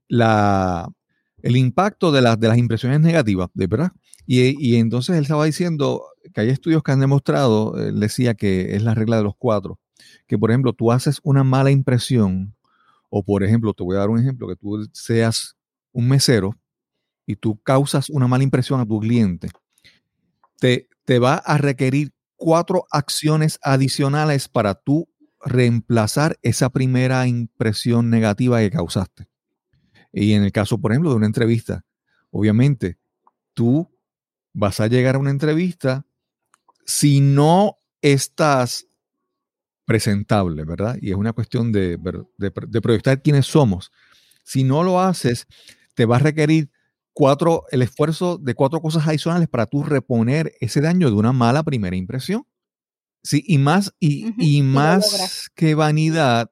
el 0.10 1.56
impacto 1.56 2.12
de 2.12 2.24
las 2.24 2.58
impresiones 2.58 3.00
negativas, 3.00 3.48
¿de 3.54 3.68
verdad? 3.68 3.94
Y, 4.28 4.58
y, 4.60 4.76
entonces 4.76 5.15
él 5.15 5.24
estaba 5.24 5.46
diciendo 5.46 6.04
que 6.34 6.42
hay 6.42 6.50
estudios 6.50 6.84
que 6.84 6.92
han 6.92 7.00
demostrado, 7.00 7.78
él 7.78 8.02
decía 8.02 8.34
que 8.34 8.76
es 8.76 8.84
la 8.84 8.96
regla 8.96 9.15
de 9.15 9.24
los 9.24 9.36
cuatro, 9.38 9.80
que 10.28 10.38
por 10.38 10.52
ejemplo 10.52 10.74
tú 10.74 10.92
haces 10.92 11.22
una 11.24 11.46
mala 11.46 11.72
impresión, 11.72 12.54
o 13.10 13.24
por 13.24 13.44
ejemplo, 13.46 13.74
te 13.74 13.84
voy 13.84 13.96
a 13.96 14.00
dar 14.00 14.10
un 14.10 14.20
ejemplo, 14.20 14.46
que 14.50 14.58
tú 14.58 14.86
seas 14.92 15.56
un 15.91 16.08
mesero 16.08 16.58
y 17.25 17.36
tú 17.36 17.62
causas 17.62 18.10
una 18.10 18.28
mala 18.28 18.43
impresión 18.43 18.80
a 18.80 18.86
tu 18.86 18.99
cliente, 18.99 19.49
te, 20.60 20.89
te 21.06 21.19
va 21.19 21.36
a 21.36 21.58
requerir 21.58 22.12
cuatro 22.36 22.86
acciones 22.91 23.60
adicionales 23.62 24.47
para 24.47 24.75
tú 24.75 25.10
reemplazar 25.41 26.38
esa 26.41 26.69
primera 26.69 27.25
impresión 27.28 28.10
negativa 28.10 28.60
que 28.60 28.71
causaste. 28.71 29.28
Y 30.12 30.34
en 30.34 30.43
el 30.43 30.52
caso, 30.52 30.80
por 30.80 30.91
ejemplo, 30.91 31.12
de 31.12 31.17
una 31.17 31.28
entrevista, 31.28 31.86
obviamente, 32.32 32.97
tú 33.54 33.89
vas 34.54 34.80
a 34.80 34.88
llegar 34.88 35.15
a 35.15 35.19
una 35.19 35.32
entrevista 35.32 36.06
si 36.86 37.21
no 37.21 37.78
estás 38.02 38.88
presentable, 39.86 40.65
¿verdad? 40.65 40.97
Y 41.02 41.12
es 41.12 41.15
una 41.15 41.34
cuestión 41.34 41.71
de, 41.71 41.97
de, 42.38 42.82
proyectar 42.82 43.21
quiénes 43.21 43.45
somos. 43.45 43.91
Si 44.43 44.63
no 44.63 44.84
lo 44.84 44.99
haces, 44.99 45.47
te 46.00 46.06
va 46.06 46.16
a 46.16 46.20
requerir 46.20 46.72
cuatro, 47.12 47.66
el 47.72 47.82
esfuerzo 47.82 48.38
de 48.38 48.54
cuatro 48.54 48.80
cosas 48.80 49.06
adicionales 49.06 49.50
para 49.50 49.66
tú 49.66 49.84
reponer 49.84 50.54
ese 50.62 50.80
daño 50.80 51.10
de 51.10 51.18
una 51.18 51.34
mala 51.34 51.62
primera 51.62 51.98
impresión. 51.98 52.46
Sí, 53.22 53.44
y 53.46 53.58
más, 53.58 53.94
y, 54.00 54.64
más 54.64 55.50
que 55.56 55.76
vanidad 55.76 56.52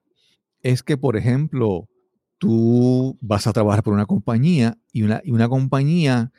es 0.60 0.84
que, 0.84 0.98
por 0.98 1.16
ejemplo, 1.16 1.88
tú 2.40 3.18
vas 3.22 3.48
a 3.48 3.54
trabajar 3.54 3.84
por 3.84 3.94
una 3.94 4.06
compañía 4.06 4.78
y 4.92 5.04
una, 5.04 5.22
y 5.24 5.32
una 5.32 5.48
compañía 5.48 6.34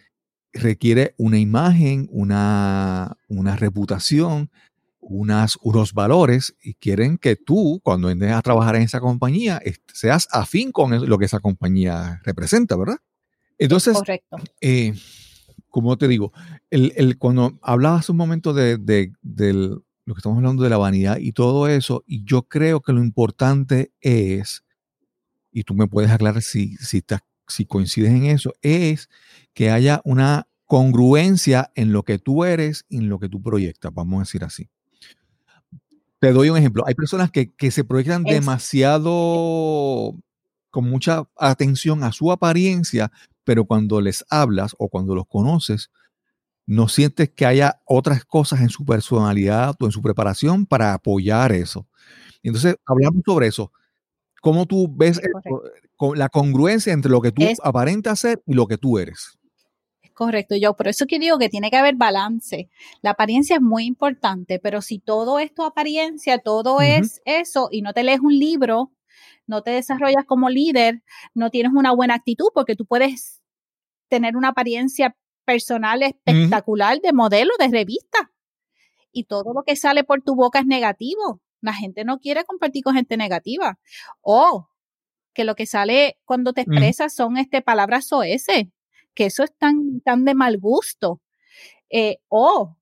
requiere 0.53 1.15
una 1.17 1.39
imagen, 1.39 2.09
una, 2.13 3.17
una 3.29 3.57
reputación, 3.57 4.51
unas, 5.09 5.59
unos 5.63 5.93
valores 5.93 6.55
y 6.63 6.75
quieren 6.75 7.19
que 7.19 7.37
tú, 7.37 7.81
cuando 7.83 8.11
entres 8.11 8.33
a 8.33 8.43
trabajar 8.43 8.77
en 8.77 8.83
esa 8.83 9.01
compañía, 9.01 9.61
seas 9.93 10.29
afín 10.31 10.73
con 10.73 11.09
lo 11.09 11.19
que 11.19 11.25
esa 11.25 11.41
compañía 11.41 12.21
representa, 12.25 12.77
¿verdad? 12.77 12.99
Entonces, 13.59 13.95
Correcto. 13.95 14.37
Eh, 14.61 14.95
como 15.71 15.97
te 15.97 16.09
digo, 16.09 16.33
el, 16.71 17.19
cuando 17.19 17.59
hablabas 17.63 18.09
un 18.09 18.17
momento 18.17 18.53
de, 18.53 18.79
de, 18.79 19.13
lo 19.53 20.15
que 20.15 20.19
estamos 20.19 20.39
hablando 20.39 20.63
de 20.63 20.71
la 20.71 20.79
vanidad 20.79 21.19
y 21.19 21.33
todo 21.33 21.69
eso, 21.69 22.03
y 22.07 22.25
yo 22.25 22.43
creo 22.43 22.81
que 22.81 22.93
lo 22.93 23.03
importante 23.03 23.93
es, 24.01 24.65
y 25.53 25.65
tú 25.65 25.75
me 25.75 25.87
puedes 25.87 26.11
aclarar 26.11 26.43
si, 26.43 26.77
si, 26.77 27.05
si 27.47 27.67
coincides 27.67 28.11
en 28.11 28.27
eso, 28.27 28.55
es 28.63 29.09
que 29.53 29.71
haya 29.71 30.01
una 30.05 30.49
congruencia 30.65 31.71
en 31.75 31.93
lo 31.93 32.03
que 32.03 32.19
tú 32.19 32.45
eres 32.45 32.85
y 32.89 32.99
en 32.99 33.09
lo 33.09 33.19
que 33.19 33.29
tú 33.29 33.43
proyectas, 33.43 33.93
vamos 33.93 34.19
a 34.19 34.23
decir 34.23 34.45
así. 34.45 34.69
Te 36.21 36.33
doy 36.33 36.51
un 36.51 36.57
ejemplo. 36.57 36.85
Hay 36.87 36.95
personas 36.95 37.31
que, 37.31 37.53
se 37.71 37.85
proyectan 37.85 38.25
demasiado 38.25 40.17
con 40.71 40.85
mucha 40.89 41.29
atención 41.37 42.03
a 42.03 42.13
su 42.13 42.33
apariencia, 42.33 43.13
pero 43.45 43.65
cuando 43.65 44.01
les 44.01 44.25
hablas 44.29 44.75
o 44.79 44.89
cuando 44.89 45.15
los 45.15 45.27
conoces, 45.27 45.91
no 46.67 46.89
sientes 46.89 47.31
que 47.31 47.47
haya 47.47 47.81
otras 47.87 48.25
cosas 48.25 48.61
en 48.61 48.69
su 48.69 48.85
personalidad 48.85 49.75
o 49.81 49.87
en 49.87 49.93
su 49.93 50.03
preparación 50.03 50.67
para 50.67 50.93
apoyar 50.93 51.53
eso. 51.53 51.87
Entonces, 52.43 52.77
hablamos 52.85 53.23
sobre 53.25 53.47
eso. 53.47 53.73
¿Cómo 54.43 54.67
tú 54.67 54.93
ves 54.95 55.21
la 56.15 56.29
congruencia 56.29 56.93
entre 56.93 57.11
lo 57.11 57.21
que 57.21 57.33
tú 57.33 57.43
aparentas 57.63 58.21
ser 58.21 58.43
y 58.47 58.55
lo 58.55 58.67
que 58.67 58.77
tú 58.77 58.99
eres? 58.99 59.38
Correcto, 60.19 60.57
yo 60.57 60.75
por 60.75 60.89
eso 60.89 61.07
que 61.07 61.21
digo 61.21 61.39
que 61.39 61.49
tiene 61.49 61.71
que 61.71 61.77
haber 61.77 61.95
balance. 61.95 62.69
La 63.03 63.11
apariencia 63.11 63.55
es 63.55 63.63
muy 63.63 63.85
importante, 63.85 64.59
pero 64.59 64.83
si 64.83 64.99
todo 64.99 65.39
es 65.39 65.55
tu 65.55 65.63
apariencia, 65.63 66.39
todo 66.39 66.81
es 66.81 67.23
eso 67.25 67.69
y 67.71 67.83
no 67.83 67.93
te 67.93 68.03
lees 68.03 68.19
un 68.19 68.37
libro, 68.37 68.91
no 69.47 69.63
te 69.63 69.71
desarrollas 69.71 70.25
como 70.27 70.51
líder, 70.51 71.05
no 71.35 71.51
tienes 71.51 71.71
una 71.73 71.93
buena 71.93 72.15
actitud 72.15 72.49
porque 72.53 72.75
tú 72.75 72.85
puedes 72.85 73.43
tener 74.09 74.37
una 74.37 74.49
apariencia 74.49 75.17
personal 75.45 76.03
espectacular 76.03 76.99
de 77.01 77.13
modelo 77.13 77.53
de 77.57 77.69
revista. 77.69 78.33
Y 79.13 79.23
todo 79.27 79.53
lo 79.55 79.63
que 79.63 79.77
sale 79.77 80.03
por 80.03 80.23
tu 80.23 80.35
boca 80.35 80.59
es 80.59 80.67
negativo. 80.67 81.41
La 81.61 81.75
gente 81.75 82.03
no 82.03 82.19
quiere 82.19 82.43
compartir 82.43 82.83
con 82.83 82.97
gente 82.97 83.17
negativa. 83.17 83.79
O 84.21 84.69
que 85.33 85.45
lo 85.45 85.55
que 85.55 85.67
sale 85.67 86.19
cuando 86.25 86.53
te 86.55 86.63
expresas 86.63 87.15
son 87.15 87.37
este, 87.37 87.63
palabras 87.63 88.13
OS, 88.13 88.47
que 89.19 89.27
eso 89.27 89.43
es 89.43 89.53
tan, 89.59 90.01
tan 90.03 90.25
de 90.25 90.35
mal 90.37 90.59
gusto. 90.59 91.21
Eh, 91.91 92.19
o 92.29 92.77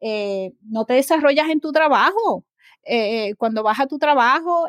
eh, 0.00 0.52
no 0.62 0.84
te 0.84 0.94
desarrollas 0.94 1.48
en 1.50 1.60
tu 1.60 1.72
trabajo. 1.72 2.44
Eh, 2.84 3.34
cuando 3.38 3.64
vas 3.64 3.80
a 3.80 3.88
tu 3.88 3.98
trabajo, 3.98 4.68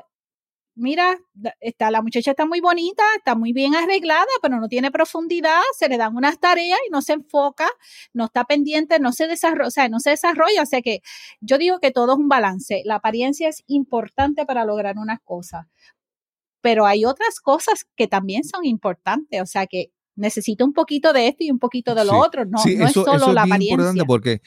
mira, 0.75 1.15
está, 1.59 1.91
la 1.91 2.01
muchacha 2.01 2.31
está 2.31 2.47
muy 2.47 2.59
bonita, 2.59 3.03
está 3.17 3.35
muy 3.35 3.53
bien 3.53 3.75
arreglada, 3.75 4.25
pero 4.41 4.59
no 4.59 4.67
tiene 4.67 4.89
profundidad, 4.89 5.61
se 5.77 5.89
le 5.89 5.97
dan 5.97 6.15
unas 6.15 6.39
tareas 6.39 6.79
y 6.87 6.91
no 6.91 7.03
se 7.03 7.13
enfoca, 7.13 7.69
no 8.13 8.25
está 8.25 8.45
pendiente, 8.45 8.99
no 8.99 9.11
se 9.11 9.27
desarrolla, 9.27 9.67
o 9.67 9.71
sea, 9.71 9.87
no 9.89 9.99
se 9.99 10.09
desarrolla. 10.11 10.63
O 10.63 10.65
sea 10.65 10.81
que 10.81 11.01
yo 11.39 11.59
digo 11.59 11.79
que 11.79 11.91
todo 11.91 12.13
es 12.13 12.19
un 12.19 12.29
balance. 12.29 12.81
La 12.85 12.95
apariencia 12.95 13.47
es 13.49 13.63
importante 13.67 14.43
para 14.47 14.65
lograr 14.65 14.97
unas 14.97 15.19
cosas, 15.23 15.67
pero 16.61 16.87
hay 16.87 17.05
otras 17.05 17.39
cosas 17.41 17.85
que 17.95 18.07
también 18.07 18.43
son 18.43 18.65
importantes. 18.65 19.39
O 19.41 19.45
sea 19.45 19.67
que 19.67 19.91
necesito 20.15 20.65
un 20.65 20.73
poquito 20.73 21.13
de 21.13 21.27
esto 21.27 21.43
y 21.43 21.51
un 21.51 21.59
poquito 21.59 21.95
de 21.95 22.05
lo 22.05 22.17
otro. 22.17 22.45
No, 22.45 22.57
no 22.63 22.85
es 22.87 22.93
solo 22.93 23.33
la 23.33 23.43
apariencia. 23.43 23.73
Importante 23.73 24.05
porque, 24.05 24.41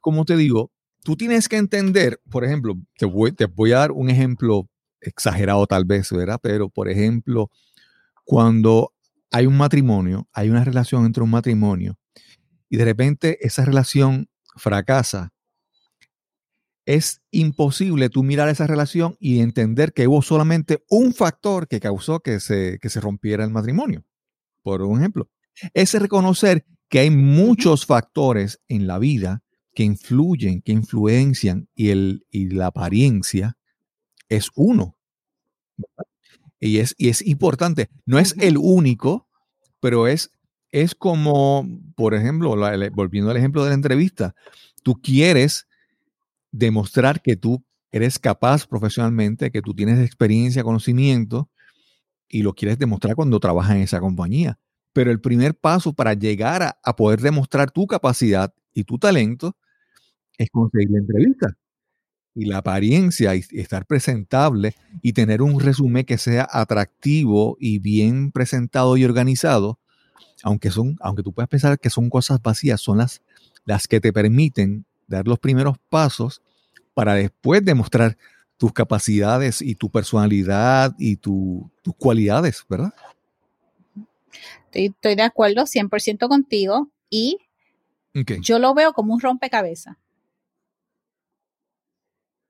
como 0.00 0.24
te 0.24 0.36
digo, 0.36 0.70
tú 1.02 1.16
tienes 1.16 1.48
que 1.48 1.56
entender, 1.56 2.20
por 2.30 2.44
ejemplo, 2.44 2.74
te 2.96 3.06
voy, 3.06 3.32
te 3.32 3.46
voy 3.46 3.72
a 3.72 3.78
dar 3.78 3.92
un 3.92 4.10
ejemplo 4.10 4.68
exagerado 5.00 5.66
tal 5.66 5.84
vez, 5.84 6.10
¿verdad? 6.12 6.38
Pero, 6.42 6.68
por 6.68 6.88
ejemplo, 6.88 7.50
cuando 8.24 8.92
hay 9.30 9.46
un 9.46 9.56
matrimonio, 9.56 10.28
hay 10.32 10.50
una 10.50 10.64
relación 10.64 11.06
entre 11.06 11.22
un 11.22 11.30
matrimonio 11.30 11.96
y 12.68 12.76
de 12.76 12.84
repente 12.84 13.38
esa 13.46 13.64
relación 13.64 14.28
fracasa, 14.56 15.32
es 16.86 17.22
imposible 17.30 18.08
tú 18.08 18.22
mirar 18.22 18.48
esa 18.48 18.66
relación 18.66 19.16
y 19.20 19.40
entender 19.40 19.92
que 19.92 20.08
hubo 20.08 20.22
solamente 20.22 20.82
un 20.88 21.12
factor 21.14 21.68
que 21.68 21.78
causó 21.78 22.20
que 22.20 22.40
se, 22.40 22.78
que 22.80 22.88
se 22.88 23.00
rompiera 23.00 23.44
el 23.44 23.50
matrimonio. 23.50 24.04
Por 24.62 24.82
un 24.82 24.98
ejemplo, 24.98 25.28
es 25.74 25.94
reconocer 25.94 26.64
que 26.88 27.00
hay 27.00 27.10
muchos 27.10 27.86
factores 27.86 28.60
en 28.68 28.86
la 28.86 28.98
vida 28.98 29.42
que 29.74 29.84
influyen, 29.84 30.60
que 30.62 30.72
influencian 30.72 31.68
y, 31.74 31.90
el, 31.90 32.26
y 32.30 32.50
la 32.50 32.66
apariencia 32.66 33.56
es 34.28 34.50
uno. 34.54 34.96
Y 36.58 36.78
es, 36.78 36.94
y 36.98 37.08
es 37.08 37.26
importante. 37.26 37.88
No 38.04 38.18
es 38.18 38.34
el 38.38 38.58
único, 38.58 39.28
pero 39.80 40.06
es, 40.06 40.32
es 40.72 40.94
como, 40.94 41.66
por 41.96 42.14
ejemplo, 42.14 42.54
volviendo 42.92 43.30
al 43.30 43.36
ejemplo 43.36 43.62
de 43.62 43.70
la 43.70 43.74
entrevista, 43.74 44.34
tú 44.82 45.00
quieres 45.00 45.66
demostrar 46.52 47.22
que 47.22 47.36
tú 47.36 47.64
eres 47.92 48.18
capaz 48.18 48.66
profesionalmente, 48.66 49.50
que 49.50 49.62
tú 49.62 49.74
tienes 49.74 49.98
experiencia, 50.04 50.62
conocimiento, 50.62 51.50
y 52.30 52.42
lo 52.42 52.54
quieres 52.54 52.78
demostrar 52.78 53.16
cuando 53.16 53.40
trabajas 53.40 53.76
en 53.76 53.82
esa 53.82 54.00
compañía. 54.00 54.58
Pero 54.92 55.10
el 55.10 55.20
primer 55.20 55.54
paso 55.54 55.92
para 55.92 56.14
llegar 56.14 56.62
a, 56.82 56.96
poder 56.96 57.20
demostrar 57.20 57.70
tu 57.70 57.86
capacidad 57.86 58.54
y 58.72 58.84
tu 58.84 58.98
talento 58.98 59.56
es 60.38 60.48
conseguir 60.50 60.90
la 60.90 60.98
entrevista 60.98 61.56
y 62.34 62.46
la 62.46 62.58
apariencia 62.58 63.34
y 63.34 63.44
estar 63.52 63.86
presentable 63.86 64.74
y 65.02 65.12
tener 65.12 65.42
un 65.42 65.60
resumen 65.60 66.04
que 66.04 66.18
sea 66.18 66.48
atractivo 66.50 67.56
y 67.60 67.80
bien 67.80 68.30
presentado 68.30 68.96
y 68.96 69.04
organizado, 69.04 69.78
aunque 70.42 70.70
son, 70.70 70.96
aunque 71.00 71.22
tú 71.22 71.32
puedas 71.32 71.48
pensar 71.48 71.78
que 71.78 71.90
son 71.90 72.08
cosas 72.08 72.40
vacías, 72.40 72.80
son 72.80 72.98
las, 72.98 73.22
las 73.64 73.88
que 73.88 74.00
te 74.00 74.12
permiten 74.12 74.86
dar 75.08 75.26
los 75.26 75.38
primeros 75.40 75.76
pasos 75.88 76.40
para 76.94 77.14
después 77.14 77.64
demostrar 77.64 78.16
tus 78.60 78.74
capacidades 78.74 79.62
y 79.62 79.74
tu 79.74 79.88
personalidad 79.90 80.94
y 80.98 81.16
tus 81.16 81.64
cualidades, 81.96 82.62
¿verdad? 82.68 82.92
Estoy, 84.72 85.14
de 85.16 85.22
acuerdo 85.22 85.64
100% 85.64 86.28
contigo 86.28 86.90
y 87.08 87.38
yo 88.42 88.58
lo 88.58 88.74
veo 88.74 88.92
como 88.92 89.14
un 89.14 89.20
rompecabezas 89.20 89.96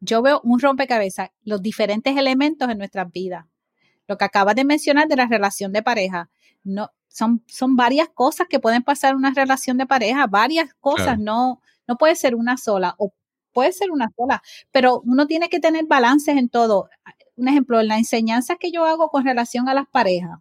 yo 0.00 0.22
veo 0.22 0.40
un 0.42 0.58
rompecabezas, 0.60 1.30
los 1.44 1.62
diferentes 1.62 2.16
elementos 2.16 2.68
en 2.68 2.78
nuestras 2.78 3.12
vidas. 3.12 3.44
Lo 4.08 4.16
que 4.18 4.24
acabas 4.24 4.56
de 4.56 4.64
mencionar 4.64 5.06
de 5.06 5.16
la 5.16 5.26
relación 5.26 5.72
de 5.72 5.82
pareja, 5.82 6.30
no, 6.64 6.90
son, 7.08 7.44
son 7.46 7.76
varias 7.76 8.08
cosas 8.08 8.48
que 8.48 8.58
pueden 8.58 8.82
pasar 8.82 9.12
en 9.12 9.18
una 9.18 9.32
relación 9.32 9.76
de 9.76 9.86
pareja, 9.86 10.26
varias 10.26 10.74
cosas, 10.80 11.18
no, 11.18 11.60
no 11.86 11.96
puede 11.96 12.16
ser 12.16 12.34
una 12.34 12.56
sola, 12.56 12.94
o 12.98 13.12
puede 13.52 13.72
ser 13.72 13.90
una 13.90 14.08
sola, 14.16 14.42
pero 14.70 15.00
uno 15.04 15.26
tiene 15.26 15.48
que 15.48 15.60
tener 15.60 15.86
balances 15.86 16.36
en 16.36 16.48
todo. 16.48 16.88
Un 17.36 17.48
ejemplo, 17.48 17.80
en 17.80 17.88
la 17.88 17.98
enseñanza 17.98 18.56
que 18.56 18.70
yo 18.70 18.84
hago 18.84 19.08
con 19.08 19.24
relación 19.24 19.68
a 19.68 19.74
las 19.74 19.86
parejas, 19.88 20.38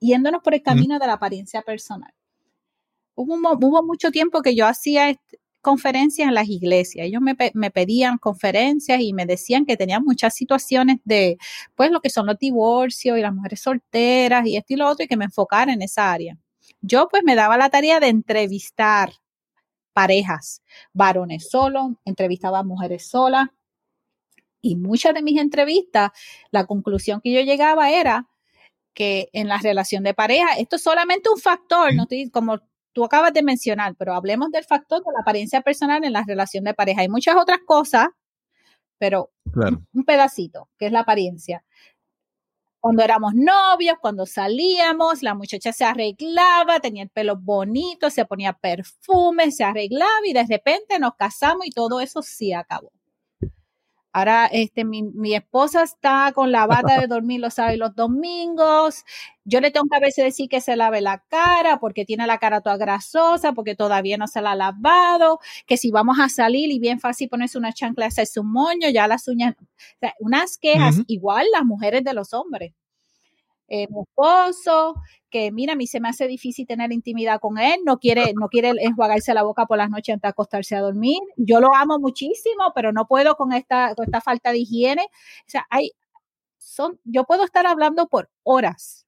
yéndonos 0.00 0.42
por 0.42 0.54
el 0.54 0.62
camino 0.62 0.98
de 0.98 1.06
la 1.06 1.14
apariencia 1.14 1.62
personal. 1.62 2.12
Hubo, 3.14 3.34
hubo, 3.34 3.82
mucho 3.82 4.10
tiempo 4.10 4.42
que 4.42 4.54
yo 4.54 4.66
hacía 4.66 5.18
conferencias 5.60 6.28
en 6.28 6.34
las 6.34 6.48
iglesias. 6.48 7.06
Ellos 7.06 7.20
me, 7.20 7.70
pedían 7.70 8.18
conferencias 8.18 9.00
y 9.00 9.12
me 9.12 9.26
decían 9.26 9.66
que 9.66 9.76
tenían 9.76 10.04
muchas 10.04 10.34
situaciones 10.34 10.98
de, 11.04 11.36
pues, 11.74 11.90
lo 11.90 12.00
que 12.00 12.10
son 12.10 12.26
los 12.26 12.38
divorcios 12.38 13.18
y 13.18 13.20
las 13.20 13.34
mujeres 13.34 13.60
solteras 13.60 14.46
y 14.46 14.56
esto 14.56 14.74
y 14.74 14.76
lo 14.76 14.88
otro 14.88 15.04
y 15.04 15.08
que 15.08 15.16
me 15.16 15.26
enfocara 15.26 15.72
en 15.72 15.82
esa 15.82 16.12
área. 16.12 16.38
Yo, 16.80 17.08
pues, 17.08 17.22
me 17.24 17.34
daba 17.34 17.58
la 17.58 17.70
tarea 17.70 18.00
de 18.00 18.08
entrevistar 18.08 19.12
parejas, 19.98 20.62
varones 20.92 21.50
solos, 21.50 21.88
entrevistaba 22.04 22.60
a 22.60 22.62
mujeres 22.62 23.08
solas. 23.08 23.48
Y 24.62 24.76
muchas 24.76 25.12
de 25.12 25.22
mis 25.22 25.40
entrevistas, 25.40 26.10
la 26.52 26.66
conclusión 26.66 27.20
que 27.20 27.32
yo 27.32 27.40
llegaba 27.40 27.90
era 27.90 28.28
que 28.94 29.28
en 29.32 29.48
la 29.48 29.58
relación 29.58 30.04
de 30.04 30.14
pareja, 30.14 30.52
esto 30.56 30.76
es 30.76 30.82
solamente 30.84 31.30
un 31.30 31.40
factor, 31.40 31.92
no 31.96 32.04
estoy, 32.04 32.30
como 32.30 32.60
tú 32.92 33.04
acabas 33.04 33.32
de 33.32 33.42
mencionar, 33.42 33.96
pero 33.96 34.14
hablemos 34.14 34.52
del 34.52 34.62
factor 34.62 35.00
de 35.00 35.10
la 35.12 35.22
apariencia 35.22 35.62
personal 35.62 36.04
en 36.04 36.12
la 36.12 36.22
relación 36.24 36.62
de 36.62 36.74
pareja. 36.74 37.00
Hay 37.00 37.08
muchas 37.08 37.34
otras 37.34 37.58
cosas, 37.66 38.06
pero 38.98 39.32
un 39.92 40.04
pedacito, 40.04 40.68
que 40.78 40.86
es 40.86 40.92
la 40.92 41.00
apariencia 41.00 41.64
cuando 42.80 43.02
éramos 43.02 43.34
novios, 43.34 43.96
cuando 44.00 44.26
salíamos, 44.26 45.22
la 45.22 45.34
muchacha 45.34 45.72
se 45.72 45.84
arreglaba, 45.84 46.80
tenía 46.80 47.02
el 47.02 47.10
pelo 47.10 47.36
bonito, 47.36 48.10
se 48.10 48.24
ponía 48.24 48.52
perfume, 48.52 49.50
se 49.50 49.64
arreglaba 49.64 50.26
y 50.26 50.32
de 50.32 50.46
repente 50.46 50.98
nos 50.98 51.14
casamos 51.16 51.66
y 51.66 51.70
todo 51.70 52.00
eso 52.00 52.22
sí 52.22 52.52
acabó. 52.52 52.92
Ahora, 54.18 54.46
este, 54.46 54.84
mi, 54.84 55.04
mi, 55.04 55.36
esposa 55.36 55.84
está 55.84 56.32
con 56.34 56.50
la 56.50 56.66
bata 56.66 57.00
de 57.00 57.06
dormir 57.06 57.38
los 57.38 57.54
sábados 57.54 57.76
y 57.76 57.78
los 57.78 57.94
domingos. 57.94 59.04
Yo 59.44 59.60
le 59.60 59.70
tengo 59.70 59.86
que 59.88 59.96
a 59.96 60.00
veces 60.00 60.24
decir 60.24 60.48
que 60.48 60.60
se 60.60 60.74
lave 60.74 61.00
la 61.00 61.22
cara 61.28 61.78
porque 61.78 62.04
tiene 62.04 62.26
la 62.26 62.38
cara 62.38 62.60
toda 62.60 62.76
grasosa, 62.76 63.52
porque 63.52 63.76
todavía 63.76 64.16
no 64.16 64.26
se 64.26 64.42
la 64.42 64.52
ha 64.52 64.56
lavado. 64.56 65.38
Que 65.68 65.76
si 65.76 65.92
vamos 65.92 66.18
a 66.18 66.28
salir 66.28 66.72
y 66.72 66.80
bien 66.80 66.98
fácil 66.98 67.28
ponerse 67.28 67.58
una 67.58 67.72
chancla, 67.72 68.06
hacerse 68.06 68.40
un 68.40 68.50
moño, 68.50 68.88
ya 68.92 69.06
las 69.06 69.28
uñas. 69.28 69.54
unas 70.18 70.58
quejas, 70.58 70.96
igual 71.06 71.46
las 71.52 71.64
mujeres 71.64 72.02
de 72.02 72.12
los 72.12 72.34
hombres. 72.34 72.72
Eh, 73.68 73.86
mi 73.90 74.00
esposo, 74.00 74.94
que 75.30 75.52
mira, 75.52 75.74
a 75.74 75.76
mí 75.76 75.86
se 75.86 76.00
me 76.00 76.08
hace 76.08 76.26
difícil 76.26 76.66
tener 76.66 76.90
intimidad 76.92 77.38
con 77.38 77.58
él, 77.58 77.80
no 77.84 77.98
quiere, 77.98 78.32
no 78.34 78.48
quiere 78.48 78.72
enjuagarse 78.80 79.34
la 79.34 79.42
boca 79.42 79.66
por 79.66 79.76
las 79.76 79.90
noches 79.90 80.14
antes 80.14 80.22
de 80.22 80.28
acostarse 80.30 80.74
a 80.74 80.80
dormir. 80.80 81.18
Yo 81.36 81.60
lo 81.60 81.74
amo 81.74 81.98
muchísimo, 81.98 82.72
pero 82.74 82.92
no 82.92 83.06
puedo 83.06 83.36
con 83.36 83.52
esta, 83.52 83.94
con 83.94 84.06
esta 84.06 84.20
falta 84.22 84.52
de 84.52 84.58
higiene. 84.60 85.02
O 85.02 85.50
sea, 85.50 85.66
hay, 85.70 85.92
son, 86.58 86.98
yo 87.04 87.24
puedo 87.24 87.44
estar 87.44 87.66
hablando 87.66 88.08
por 88.08 88.30
horas 88.42 89.06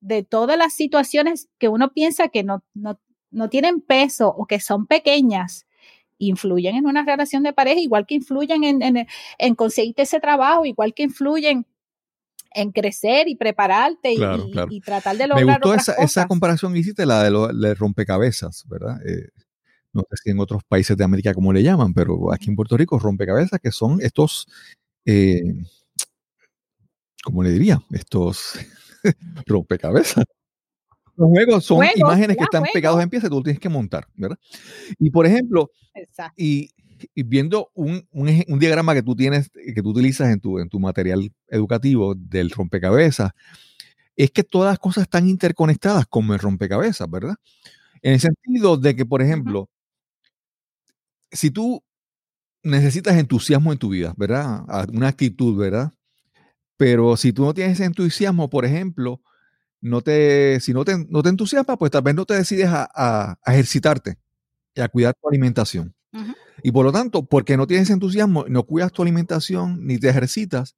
de 0.00 0.22
todas 0.22 0.58
las 0.58 0.74
situaciones 0.74 1.48
que 1.58 1.68
uno 1.68 1.92
piensa 1.92 2.28
que 2.28 2.44
no, 2.44 2.64
no, 2.74 2.98
no 3.30 3.48
tienen 3.50 3.80
peso 3.80 4.28
o 4.28 4.46
que 4.46 4.60
son 4.60 4.86
pequeñas 4.86 5.66
influyen 6.18 6.76
en 6.76 6.86
una 6.86 7.04
relación 7.04 7.42
de 7.42 7.52
pareja, 7.52 7.80
igual 7.80 8.06
que 8.06 8.14
influyen 8.14 8.64
en, 8.64 8.82
en, 8.82 9.06
en 9.38 9.54
conseguirte 9.54 10.02
ese 10.02 10.20
trabajo, 10.20 10.64
igual 10.64 10.94
que 10.94 11.02
influyen 11.02 11.66
en 12.54 12.72
crecer 12.72 13.28
y 13.28 13.36
prepararte 13.36 14.12
y, 14.12 14.80
tratar 14.80 15.16
de 15.16 15.26
lograr. 15.26 15.46
Me 15.46 15.52
gustó 15.52 15.74
esa, 15.74 15.92
esa, 15.94 16.26
comparación 16.26 16.72
que 16.72 16.80
hiciste, 16.80 17.06
la 17.06 17.24
de, 17.24 17.30
lo, 17.30 17.48
de 17.48 17.74
rompecabezas, 17.74 18.64
¿verdad? 18.68 18.98
Eh, 19.06 19.28
no 19.92 20.02
sé 20.10 20.16
si 20.22 20.30
en 20.30 20.40
otros 20.40 20.62
países 20.64 20.96
de 20.96 21.04
América 21.04 21.34
como 21.34 21.52
le 21.52 21.62
llaman, 21.62 21.94
pero 21.94 22.32
aquí 22.32 22.50
en 22.50 22.56
Puerto 22.56 22.76
Rico, 22.76 22.98
rompecabezas, 22.98 23.60
que 23.60 23.70
son 23.70 24.00
estos, 24.00 24.46
eh, 25.04 25.42
¿cómo 27.24 27.42
le 27.42 27.50
diría? 27.50 27.82
Estos 27.90 28.58
rompecabezas. 29.46 30.24
Los 31.16 31.30
juegos 31.30 31.64
son 31.64 31.82
imágenes 31.94 32.36
que 32.36 32.44
están 32.44 32.64
pegados 32.74 33.02
en 33.02 33.08
piezas 33.08 33.28
y 33.28 33.30
tú 33.30 33.42
tienes 33.42 33.60
que 33.60 33.70
montar, 33.70 34.06
¿verdad? 34.14 34.38
Y 34.98 35.10
por 35.10 35.26
ejemplo, 35.26 35.70
y 36.36 36.68
y 36.68 36.70
viendo 37.14 37.70
un, 37.74 38.06
un, 38.12 38.58
diagrama 38.58 38.94
que 38.94 39.02
tú 39.02 39.14
tienes, 39.16 39.50
que 39.50 39.82
tú 39.82 39.90
utilizas 39.90 40.30
en 40.30 40.40
tu, 40.40 40.58
en 40.58 40.68
tu 40.68 40.80
material 40.80 41.32
educativo 41.48 42.14
del 42.14 42.50
rompecabezas, 42.50 43.32
es 44.16 44.30
que 44.30 44.42
todas 44.44 44.72
las 44.72 44.78
cosas 44.78 45.02
están 45.02 45.28
interconectadas 45.28 46.06
como 46.06 46.32
el 46.34 46.40
rompecabezas, 46.40 47.08
¿verdad? 47.10 47.36
En 48.02 48.14
el 48.14 48.20
sentido 48.20 48.76
de 48.76 48.96
que, 48.96 49.04
por 49.04 49.22
ejemplo, 49.22 49.68
si 51.30 51.50
tú 51.50 51.82
necesitas 52.62 53.16
entusiasmo 53.16 53.72
en 53.72 53.78
tu 53.78 53.90
vida, 53.90 54.14
¿verdad? 54.16 54.64
Una 54.92 55.08
actitud, 55.08 55.56
¿verdad? 55.56 55.92
Pero 56.76 57.16
si 57.16 57.32
tú 57.32 57.44
no 57.44 57.54
tienes 57.54 57.74
ese 57.74 57.84
entusiasmo, 57.84 58.50
por 58.50 58.64
ejemplo, 58.64 59.20
no 59.80 60.02
te, 60.02 60.60
si 60.60 60.72
no 60.72 60.84
te, 60.84 61.06
no 61.08 61.22
te 61.22 61.28
entusiasma, 61.28 61.76
pues 61.76 61.90
tal 61.90 62.02
vez 62.02 62.14
no 62.14 62.24
te 62.26 62.34
decides 62.34 62.68
a, 62.68 62.88
a, 62.94 63.52
ejercitarte 63.52 64.18
y 64.74 64.80
a 64.80 64.88
cuidar 64.88 65.14
tu 65.20 65.28
alimentación. 65.28 65.94
Y 66.66 66.72
por 66.72 66.84
lo 66.84 66.90
tanto, 66.90 67.24
porque 67.24 67.56
no 67.56 67.68
tienes 67.68 67.90
entusiasmo, 67.90 68.44
no 68.48 68.64
cuidas 68.64 68.90
tu 68.90 69.02
alimentación 69.02 69.86
ni 69.86 69.98
te 69.98 70.08
ejercitas, 70.08 70.74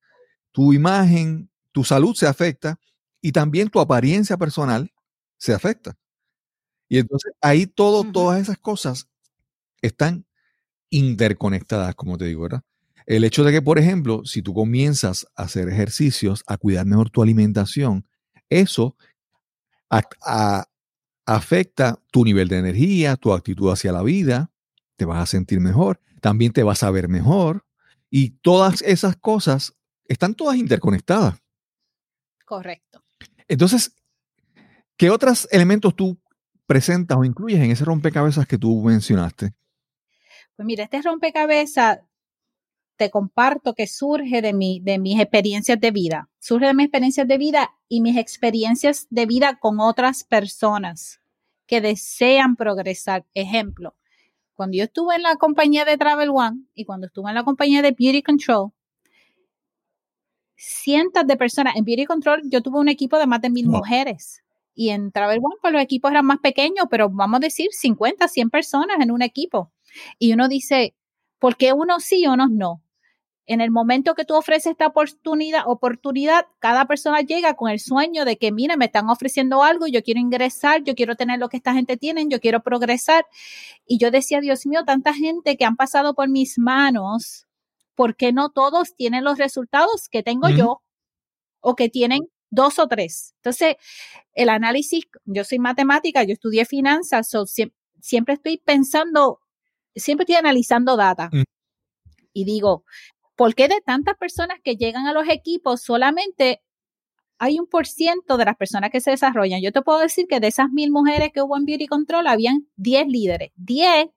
tu 0.53 0.75
imagen, 0.75 1.49
tu 1.73 1.83
salud 1.83 2.15
se 2.15 2.27
afecta 2.27 2.79
y 3.23 3.33
también 3.33 3.71
tu 3.71 3.81
apariencia 3.81 4.37
personal 4.37 4.93
se 5.39 5.55
afecta. 5.55 5.97
Y 6.91 6.99
entonces 6.99 7.33
ahí 7.41 7.67
todo, 7.67 8.05
todas 8.13 8.39
esas 8.39 8.59
cosas 8.59 9.09
están 9.81 10.27
interconectadas, 10.91 11.95
como 11.95 12.19
te 12.19 12.27
digo, 12.27 12.43
¿verdad? 12.43 12.65
El 13.07 13.25
hecho 13.25 13.43
de 13.43 13.51
que, 13.51 13.63
por 13.63 13.79
ejemplo, 13.79 14.27
si 14.27 14.43
tú 14.43 14.53
comienzas 14.53 15.27
a 15.37 15.45
hacer 15.45 15.71
ejercicios, 15.71 16.45
a 16.47 16.59
cuidar 16.59 16.85
mejor 16.85 17.09
tu 17.09 17.23
alimentación, 17.23 18.07
eso 18.51 18.95
afecta 21.25 21.99
tu 22.11 22.27
nivel 22.27 22.49
de 22.49 22.59
energía, 22.59 23.17
tu 23.17 23.33
actitud 23.33 23.73
hacia 23.73 23.91
la 23.91 24.03
vida, 24.03 24.51
te 24.99 25.05
vas 25.05 25.23
a 25.23 25.27
sentir 25.27 25.61
mejor, 25.61 26.01
también 26.21 26.53
te 26.53 26.65
vas 26.65 26.83
a 26.83 26.91
ver 26.91 27.09
mejor 27.09 27.65
y 28.11 28.31
todas 28.41 28.83
esas 28.83 29.17
cosas 29.17 29.75
están 30.05 30.35
todas 30.35 30.57
interconectadas. 30.57 31.41
Correcto. 32.45 33.05
Entonces, 33.47 33.95
¿qué 34.97 35.11
otros 35.11 35.49
elementos 35.53 35.95
tú 35.95 36.19
presentas 36.67 37.17
o 37.17 37.25
incluyes 37.25 37.61
en 37.61 37.71
ese 37.71 37.85
rompecabezas 37.85 38.47
que 38.47 38.59
tú 38.59 38.83
mencionaste? 38.83 39.55
Pues 40.57 40.67
mira, 40.67 40.85
este 40.85 41.01
rompecabezas 41.01 42.01
te 42.97 43.11
comparto 43.11 43.75
que 43.75 43.87
surge 43.87 44.43
de, 44.43 44.53
mi, 44.53 44.81
de 44.81 44.99
mis 44.99 45.21
experiencias 45.21 45.79
de 45.79 45.93
vida, 45.93 46.29
surge 46.41 46.67
de 46.67 46.75
mis 46.75 46.87
experiencias 46.87 47.29
de 47.29 47.39
vida 47.39 47.71
y 47.89 48.01
mis 48.01 48.17
experiencias 48.17 49.07
de 49.11 49.27
vida 49.27 49.61
con 49.61 49.79
otras 49.79 50.25
personas 50.25 51.21
que 51.67 51.81
desean 51.81 52.57
progresar. 52.57 53.25
Ejemplo, 53.35 53.95
cuando 54.59 54.77
yo 54.77 54.83
estuve 54.83 55.15
en 55.15 55.23
la 55.23 55.37
compañía 55.37 55.85
de 55.85 55.97
Travel 55.97 56.31
One 56.31 56.65
y 56.75 56.85
cuando 56.85 57.07
estuve 57.07 57.29
en 57.29 57.37
la 57.37 57.45
compañía 57.45 57.81
de 57.81 57.93
Beauty 57.93 58.25
Control, 58.25 58.73
cientos 60.57 61.25
de 61.29 61.37
personas, 61.37 61.77
en 61.77 61.85
Beauty 61.85 62.07
Control 62.07 62.43
yo 62.45 62.61
tuve 62.61 62.81
un 62.81 62.89
equipo 62.89 63.19
de 63.19 63.29
más 63.29 63.41
de 63.41 63.51
mil 63.51 63.69
mujeres 63.69 64.43
y 64.75 64.89
en 64.89 65.13
Travel 65.13 65.39
One 65.41 65.55
pues 65.63 65.73
los 65.73 65.81
equipos 65.81 66.11
eran 66.11 66.27
más 66.27 66.41
pequeños, 66.41 66.87
pero 66.91 67.09
vamos 67.09 67.37
a 67.37 67.41
decir 67.41 67.69
50, 67.71 68.27
100 68.27 68.51
personas 68.51 68.99
en 68.99 69.13
un 69.13 69.23
equipo. 69.23 69.71
Y 70.19 70.33
uno 70.33 70.49
dice, 70.49 70.97
¿por 71.39 71.57
qué 71.57 71.73
unos 71.73 72.03
sí 72.03 72.23
y 72.25 72.27
unos 72.27 72.51
no? 72.51 72.83
En 73.49 73.63
el 73.63 73.71
momento 73.71 74.15
que 74.15 74.27
tú 74.27 74.35
ofreces 74.35 74.73
esta 74.73 74.87
oportunidad, 74.87 75.63
oportunidad, 75.67 76.47
cada 76.59 76.85
persona 76.85 77.23
llega 77.23 77.55
con 77.55 77.71
el 77.71 77.81
sueño 77.81 78.27
de 78.27 78.37
que, 78.37 78.53
mira, 78.53 78.77
me 78.77 78.85
están 78.85 79.09
ofreciendo 79.09 79.63
algo, 79.63 79.87
yo 79.87 80.03
quiero 80.03 80.21
ingresar, 80.21 80.85
yo 80.85 80.95
quiero 80.95 81.17
tener 81.17 81.39
lo 81.39 81.49
que 81.49 81.57
esta 81.57 81.73
gente 81.73 81.97
tiene, 81.97 82.27
yo 82.29 82.41
quiero 82.41 82.63
progresar. 82.63 83.25
Y 83.87 83.99
yo 83.99 84.11
decía, 84.11 84.41
Dios 84.41 84.67
mío, 84.67 84.85
tanta 84.85 85.15
gente 85.15 85.57
que 85.57 85.65
han 85.65 85.77
pasado 85.77 86.15
por 86.15 86.29
mis 86.29 86.59
manos, 86.59 87.47
¿por 87.95 88.17
qué 88.17 88.35
no 88.35 88.51
todos 88.51 88.95
tienen 88.95 89.25
los 89.25 89.39
resultados 89.39 90.11
que 90.11 90.23
tengo 90.23 90.51
yo? 90.51 90.83
O 91.61 91.75
que 91.75 91.89
tienen 91.89 92.21
dos 92.51 92.79
o 92.79 92.87
tres. 92.87 93.33
Entonces, 93.37 93.77
el 94.35 94.51
análisis, 94.51 95.07
yo 95.25 95.43
soy 95.45 95.59
matemática, 95.59 96.23
yo 96.23 96.35
estudié 96.35 96.67
finanzas, 96.67 97.35
siempre, 97.99 98.35
estoy 98.35 98.59
pensando, 98.59 99.41
siempre 99.97 100.25
estoy 100.25 100.37
analizando 100.37 100.99
data. 100.99 101.31
Mm. 101.33 101.45
Y 102.35 102.45
digo, 102.45 102.85
¿Por 103.39 103.55
qué 103.55 103.69
de 103.69 103.81
tantas 103.81 104.17
personas 104.17 104.59
que 104.65 104.75
llegan 104.75 105.07
a 105.07 105.13
los 105.13 105.29
equipos 105.29 105.81
solamente 105.81 106.61
hay 107.39 107.61
un 107.61 107.69
por 107.69 107.87
ciento 107.87 108.37
de 108.37 108.45
las 108.45 108.57
personas 108.57 108.91
que 108.91 109.01
se 109.01 109.13
desarrollan? 109.13 109.63
Yo 109.63 109.71
te 109.71 109.81
puedo 109.81 110.01
decir 110.01 110.27
que 110.29 110.41
de 110.41 110.49
esas 110.49 110.71
mil 110.71 110.91
mujeres 110.91 111.31
que 111.33 111.41
hubo 111.41 111.57
en 111.57 111.65
Beauty 111.65 111.87
Control, 111.87 112.27
habían 112.27 112.67
10 112.75 113.07
líderes. 113.07 113.53
10, 113.55 114.09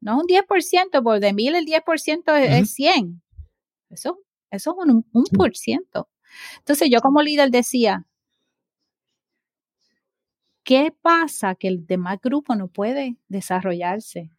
no 0.00 0.12
es 0.12 0.18
un 0.18 0.28
10%, 0.28 1.02
porque 1.02 1.26
de 1.26 1.32
mil 1.32 1.56
el 1.56 1.66
10% 1.66 2.36
es, 2.36 2.62
es 2.62 2.74
100. 2.74 3.20
Eso, 3.90 4.20
eso 4.52 4.70
es 4.70 4.86
un, 4.86 5.04
un 5.12 5.24
por 5.36 5.56
ciento. 5.56 6.08
Entonces 6.58 6.88
yo 6.92 7.00
como 7.00 7.20
líder 7.20 7.50
decía, 7.50 8.06
¿qué 10.62 10.94
pasa 11.02 11.56
que 11.56 11.66
el 11.66 11.84
demás 11.84 12.20
grupo 12.22 12.54
no 12.54 12.68
puede 12.68 13.16
desarrollarse? 13.26 14.30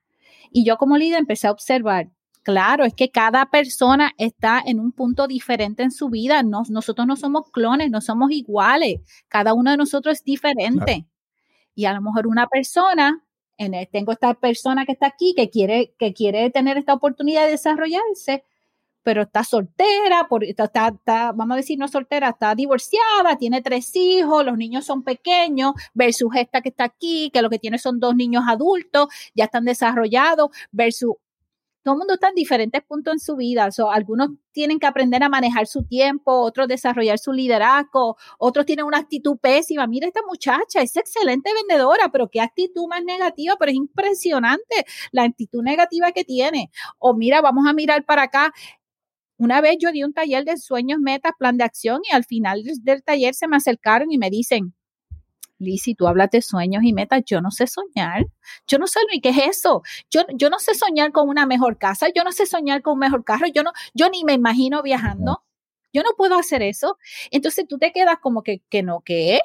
Y 0.49 0.63
yo 0.63 0.77
como 0.77 0.97
líder 0.97 1.19
empecé 1.19 1.47
a 1.47 1.51
observar, 1.51 2.09
Claro, 2.45 2.85
es 2.85 2.93
que 2.93 3.09
cada 3.09 3.47
persona 3.49 4.11
está 4.19 4.61
en 4.63 4.79
un 4.79 4.91
punto 4.91 5.25
diferente 5.25 5.81
en 5.81 5.89
su 5.89 6.09
vida. 6.09 6.43
nosotros 6.43 7.07
no 7.07 7.15
somos 7.15 7.49
clones, 7.49 7.89
no 7.89 8.01
somos 8.01 8.29
iguales. 8.31 8.99
Cada 9.27 9.55
uno 9.55 9.71
de 9.71 9.77
nosotros 9.77 10.19
es 10.19 10.23
diferente. 10.23 11.07
Y 11.73 11.85
a 11.85 11.93
lo 11.93 12.03
mejor 12.03 12.27
una 12.27 12.45
persona, 12.45 13.25
en 13.57 13.73
tengo 13.91 14.11
esta 14.11 14.35
persona 14.35 14.85
que 14.85 14.91
está 14.91 15.07
aquí 15.07 15.33
que 15.35 15.49
quiere, 15.49 15.95
que 15.97 16.13
quiere 16.13 16.51
tener 16.51 16.77
esta 16.77 16.93
oportunidad 16.93 17.45
de 17.45 17.51
desarrollarse, 17.51 18.43
pero 19.01 19.23
está 19.23 19.43
soltera, 19.43 20.27
por, 20.29 20.43
está, 20.43 20.65
está, 20.65 21.31
vamos 21.31 21.55
a 21.55 21.57
decir, 21.57 21.79
no 21.79 21.87
soltera, 21.87 22.29
está 22.29 22.53
divorciada, 22.53 23.37
tiene 23.39 23.63
tres 23.63 23.95
hijos, 23.95 24.45
los 24.45 24.57
niños 24.57 24.85
son 24.85 25.01
pequeños, 25.03 25.73
versus 25.95 26.29
esta 26.35 26.61
que 26.61 26.69
está 26.69 26.83
aquí, 26.83 27.31
que 27.33 27.41
lo 27.41 27.49
que 27.49 27.59
tiene 27.59 27.79
son 27.79 27.99
dos 27.99 28.15
niños 28.15 28.43
adultos, 28.47 29.07
ya 29.33 29.45
están 29.45 29.65
desarrollados, 29.65 30.51
versus 30.71 31.15
todo 31.85 31.93
el 31.93 31.99
mundo 31.99 32.15
está 32.15 32.29
en 32.29 32.35
diferentes 32.35 32.81
puntos 32.81 33.13
en 33.13 33.19
su 33.19 33.35
vida. 33.35 33.69
algunos 33.91 34.29
tienen 34.51 34.79
que 34.79 34.87
aprender 34.87 35.21
a 35.21 35.29
manejar 35.29 35.67
su 35.67 35.83
tiempo, 35.83 36.31
otros 36.41 36.67
desarrollar 36.67 37.19
su 37.19 37.31
liderazgo, 37.31 38.17
otros 38.39 38.65
tienen 38.65 38.85
una 38.85 38.97
actitud 38.97 39.37
pésima. 39.37 39.85
Mira 39.85 40.07
esta 40.07 40.21
muchacha, 40.27 40.81
es 40.81 40.95
excelente 40.95 41.51
vendedora, 41.53 42.09
pero 42.11 42.27
qué 42.27 42.41
actitud 42.41 42.87
más 42.87 43.03
negativa, 43.03 43.55
pero 43.59 43.69
es 43.69 43.77
impresionante 43.77 44.83
la 45.11 45.25
actitud 45.25 45.61
negativa 45.61 46.11
que 46.11 46.23
tiene. 46.23 46.71
O 46.97 47.13
mira, 47.13 47.39
vamos 47.41 47.67
a 47.67 47.73
mirar 47.73 48.03
para 48.03 48.23
acá. 48.23 48.51
Una 49.37 49.61
vez 49.61 49.77
yo 49.79 49.91
di 49.91 50.03
un 50.03 50.13
taller 50.13 50.43
de 50.43 50.57
sueños, 50.57 50.99
metas, 50.99 51.33
plan 51.37 51.55
de 51.55 51.65
acción 51.65 52.01
y 52.09 52.15
al 52.15 52.23
final 52.25 52.63
del 52.81 53.03
taller 53.03 53.35
se 53.35 53.47
me 53.47 53.57
acercaron 53.57 54.11
y 54.11 54.17
me 54.17 54.31
dicen, 54.31 54.73
si 55.59 55.95
tú 55.95 56.07
hablas 56.07 56.31
de 56.31 56.41
sueños 56.41 56.83
y 56.83 56.93
metas, 56.93 57.23
yo 57.25 57.41
no 57.41 57.51
sé 57.51 57.67
soñar. 57.67 58.25
Yo 58.67 58.77
no 58.77 58.87
sé 58.87 58.99
ni 59.11 59.21
qué 59.21 59.29
es 59.29 59.37
eso. 59.57 59.83
Yo, 60.09 60.21
yo 60.33 60.49
no 60.49 60.59
sé 60.59 60.75
soñar 60.75 61.11
con 61.11 61.29
una 61.29 61.45
mejor 61.45 61.77
casa, 61.77 62.07
yo 62.15 62.23
no 62.23 62.31
sé 62.31 62.45
soñar 62.45 62.81
con 62.81 62.93
un 62.93 62.99
mejor 62.99 63.23
carro, 63.23 63.47
yo 63.47 63.63
no, 63.63 63.71
yo 63.93 64.09
ni 64.09 64.23
me 64.23 64.33
imagino 64.33 64.81
viajando. 64.83 65.43
Yo 65.93 66.03
no 66.03 66.09
puedo 66.17 66.35
hacer 66.37 66.61
eso. 66.61 66.97
Entonces 67.31 67.65
tú 67.67 67.77
te 67.77 67.91
quedas 67.93 68.17
como 68.21 68.43
que, 68.43 68.61
que 68.69 68.83
no, 68.83 69.01
¿qué? 69.01 69.39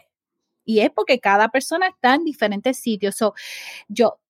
Y 0.64 0.80
es 0.80 0.90
porque 0.90 1.20
cada 1.20 1.48
persona 1.48 1.88
está 1.88 2.14
en 2.14 2.24
diferentes 2.24 2.78
sitios. 2.78 3.16
yo, 3.88 4.20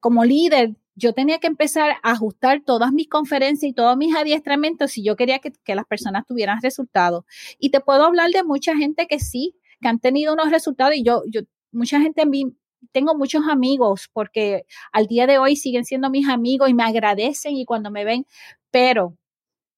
como 0.00 0.24
líder, 0.24 0.76
yo 0.94 1.12
tenía 1.12 1.38
que 1.38 1.46
empezar 1.46 1.92
a 2.02 2.12
ajustar 2.12 2.62
todas 2.64 2.92
mis 2.92 3.08
conferencias 3.08 3.70
y 3.70 3.74
todos 3.74 3.96
mis 3.96 4.14
adiestramientos 4.16 4.92
si 4.92 5.02
yo 5.02 5.16
quería 5.16 5.38
que, 5.40 5.52
que, 5.52 5.74
las 5.74 5.86
personas 5.86 6.26
tuvieran 6.26 6.60
resultados. 6.62 7.24
Y 7.58 7.70
te 7.70 7.80
puedo 7.80 8.04
hablar 8.04 8.30
de 8.30 8.42
mucha 8.44 8.76
gente 8.76 9.06
que 9.06 9.20
sí, 9.20 9.56
que 9.80 9.88
han 9.88 9.98
tenido 10.00 10.32
unos 10.32 10.50
resultados 10.50 10.94
y 10.94 11.02
yo, 11.02 11.22
yo, 11.28 11.42
mucha 11.72 12.00
gente 12.00 12.22
en 12.22 12.56
tengo 12.92 13.14
muchos 13.14 13.42
amigos 13.48 14.08
porque 14.12 14.66
al 14.92 15.06
día 15.06 15.26
de 15.26 15.38
hoy 15.38 15.56
siguen 15.56 15.84
siendo 15.84 16.10
mis 16.10 16.28
amigos 16.28 16.68
y 16.68 16.74
me 16.74 16.84
agradecen 16.84 17.56
y 17.56 17.64
cuando 17.64 17.90
me 17.90 18.04
ven, 18.04 18.26
pero 18.70 19.16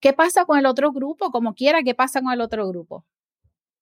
¿qué 0.01 0.13
pasa 0.13 0.45
con 0.45 0.59
el 0.59 0.67
otro 0.67 0.93
grupo? 0.93 1.31
Como 1.31 1.55
quiera, 1.55 1.83
¿qué 1.83 1.95
pasa 1.95 2.21
con 2.21 2.33
el 2.33 2.41
otro 2.41 2.69
grupo? 2.69 3.05